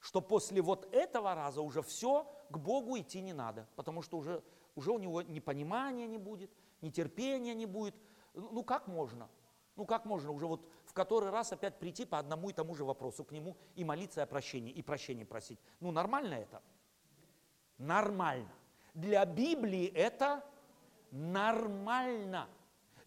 что 0.00 0.20
после 0.20 0.62
вот 0.62 0.92
этого 0.94 1.34
раза 1.34 1.60
уже 1.60 1.82
все, 1.82 2.26
к 2.48 2.56
Богу 2.56 2.98
идти 2.98 3.20
не 3.20 3.32
надо, 3.32 3.68
потому 3.76 4.02
что 4.02 4.16
уже, 4.18 4.42
уже 4.74 4.92
у 4.92 4.98
него 4.98 5.22
ни 5.22 5.40
понимания 5.40 6.06
не 6.06 6.18
будет, 6.18 6.50
ни 6.80 6.90
терпения 6.90 7.54
не 7.54 7.66
будет. 7.66 7.94
Ну 8.34 8.64
как 8.64 8.86
можно? 8.86 9.28
Ну 9.76 9.84
как 9.84 10.04
можно 10.04 10.30
уже 10.30 10.46
вот 10.46 10.66
в 10.84 10.92
который 10.92 11.30
раз 11.30 11.52
опять 11.52 11.78
прийти 11.78 12.04
по 12.04 12.18
одному 12.18 12.50
и 12.50 12.52
тому 12.52 12.74
же 12.74 12.84
вопросу 12.84 13.24
к 13.24 13.32
нему 13.32 13.56
и 13.76 13.84
молиться 13.84 14.22
о 14.22 14.26
прощении, 14.26 14.72
и 14.72 14.82
прощения 14.82 15.24
просить? 15.24 15.58
Ну 15.80 15.90
нормально 15.90 16.34
это? 16.34 16.62
Нормально. 17.78 18.52
Для 18.94 19.24
Библии 19.24 19.86
это 19.86 20.44
нормально. 21.10 22.48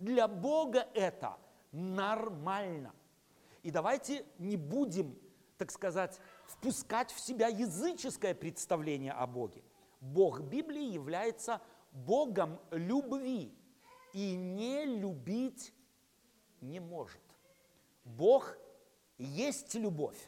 Для 0.03 0.27
Бога 0.27 0.85
это 0.93 1.37
нормально. 1.71 2.93
И 3.61 3.71
давайте 3.71 4.25
не 4.37 4.57
будем, 4.57 5.17
так 5.57 5.71
сказать, 5.71 6.19
впускать 6.45 7.09
в 7.13 7.25
себя 7.25 7.47
языческое 7.47 8.35
представление 8.35 9.13
о 9.13 9.25
Боге. 9.27 9.63
Бог 10.01 10.41
Библии 10.41 10.91
является 10.91 11.61
Богом 11.93 12.59
любви 12.71 13.55
и 14.11 14.35
не 14.35 14.83
любить 14.83 15.73
не 16.59 16.81
может. 16.81 17.21
Бог 18.03 18.57
есть 19.17 19.73
любовь. 19.75 20.19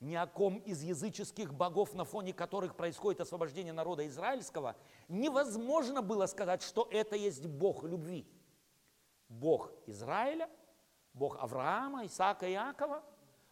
Ни 0.00 0.16
о 0.16 0.26
ком 0.26 0.58
из 0.58 0.82
языческих 0.82 1.54
богов, 1.54 1.94
на 1.94 2.04
фоне 2.04 2.34
которых 2.34 2.76
происходит 2.76 3.22
освобождение 3.22 3.72
народа 3.72 4.06
израильского, 4.06 4.76
невозможно 5.08 6.02
было 6.02 6.26
сказать, 6.26 6.62
что 6.62 6.86
это 6.90 7.16
есть 7.16 7.46
Бог 7.46 7.84
любви. 7.84 8.26
Бог 9.30 9.72
Израиля, 9.86 10.50
Бог 11.14 11.38
Авраама, 11.38 12.04
Исаака 12.04 12.46
и 12.46 12.52
Иакова, 12.52 13.02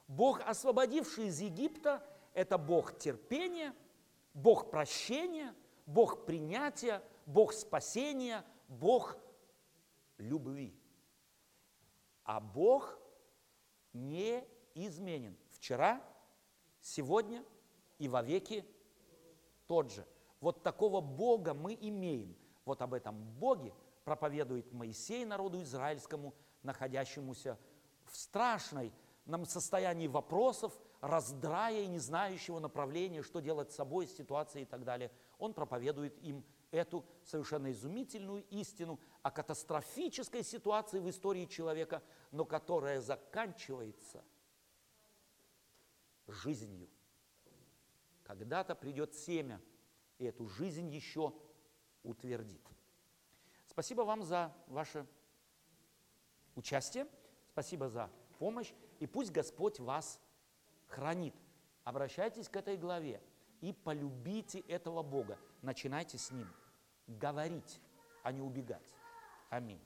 Бог, 0.09 0.41
освободивший 0.45 1.29
из 1.29 1.41
Египта, 1.41 2.05
это 2.35 2.59
Бог 2.59 2.99
терпения, 2.99 3.75
Бог 4.35 4.71
прощения, 4.71 5.55
Бог 5.87 6.27
принятия, 6.27 7.03
Бог 7.27 7.53
спасения, 7.53 8.45
Бог 8.69 9.17
любви. 10.19 10.75
А 12.25 12.41
Бог 12.41 12.99
не 13.93 14.45
изменен. 14.75 15.37
Вчера, 15.51 16.03
сегодня 16.81 17.45
и 17.99 18.09
вовеки 18.09 18.65
тот 19.67 19.93
же. 19.93 20.07
Вот 20.41 20.63
такого 20.63 21.01
Бога 21.01 21.55
мы 21.55 21.75
имеем. 21.81 22.37
Вот 22.65 22.83
об 22.83 22.95
этом 22.95 23.17
Боге 23.39 23.73
проповедует 24.09 24.73
Моисей 24.73 25.27
народу 25.27 25.61
израильскому, 25.61 26.35
находящемуся 26.63 27.59
в 28.07 28.17
страшной 28.17 28.91
нам 29.27 29.45
состоянии 29.45 30.07
вопросов, 30.07 30.73
раздрая 31.03 31.83
и 31.83 31.87
не 31.87 31.99
знающего 31.99 32.59
направления, 32.59 33.23
что 33.23 33.41
делать 33.41 33.71
с 33.71 33.75
собой, 33.75 34.07
с 34.07 34.17
ситуацией 34.17 34.63
и 34.63 34.67
так 34.67 34.83
далее. 34.85 35.11
Он 35.39 35.53
проповедует 35.53 36.17
им 36.23 36.43
эту 36.71 37.05
совершенно 37.23 37.71
изумительную 37.71 38.47
истину 38.49 38.99
о 39.23 39.31
катастрофической 39.31 40.43
ситуации 40.43 41.01
в 41.01 41.11
истории 41.11 41.45
человека, 41.45 42.03
но 42.31 42.47
которая 42.47 43.03
заканчивается 43.03 44.25
жизнью. 46.29 46.89
Когда-то 48.25 48.75
придет 48.75 49.15
семя, 49.15 49.61
и 50.17 50.25
эту 50.25 50.49
жизнь 50.49 50.89
еще 50.89 51.35
утвердит. 52.03 52.63
Спасибо 53.79 54.01
вам 54.01 54.25
за 54.25 54.53
ваше 54.67 55.07
участие, 56.57 57.07
спасибо 57.53 57.89
за 57.89 58.11
помощь, 58.41 58.73
и 58.99 59.07
пусть 59.07 59.31
Господь 59.31 59.79
вас 59.79 60.21
хранит. 60.89 61.33
Обращайтесь 61.85 62.49
к 62.49 62.57
этой 62.57 62.77
главе 62.77 63.23
и 63.61 63.73
полюбите 63.73 64.59
этого 64.59 65.05
Бога. 65.05 65.39
Начинайте 65.63 66.19
с 66.19 66.33
Ним 66.33 66.49
говорить, 67.07 67.81
а 68.25 68.33
не 68.33 68.43
убегать. 68.43 68.93
Аминь. 69.49 69.81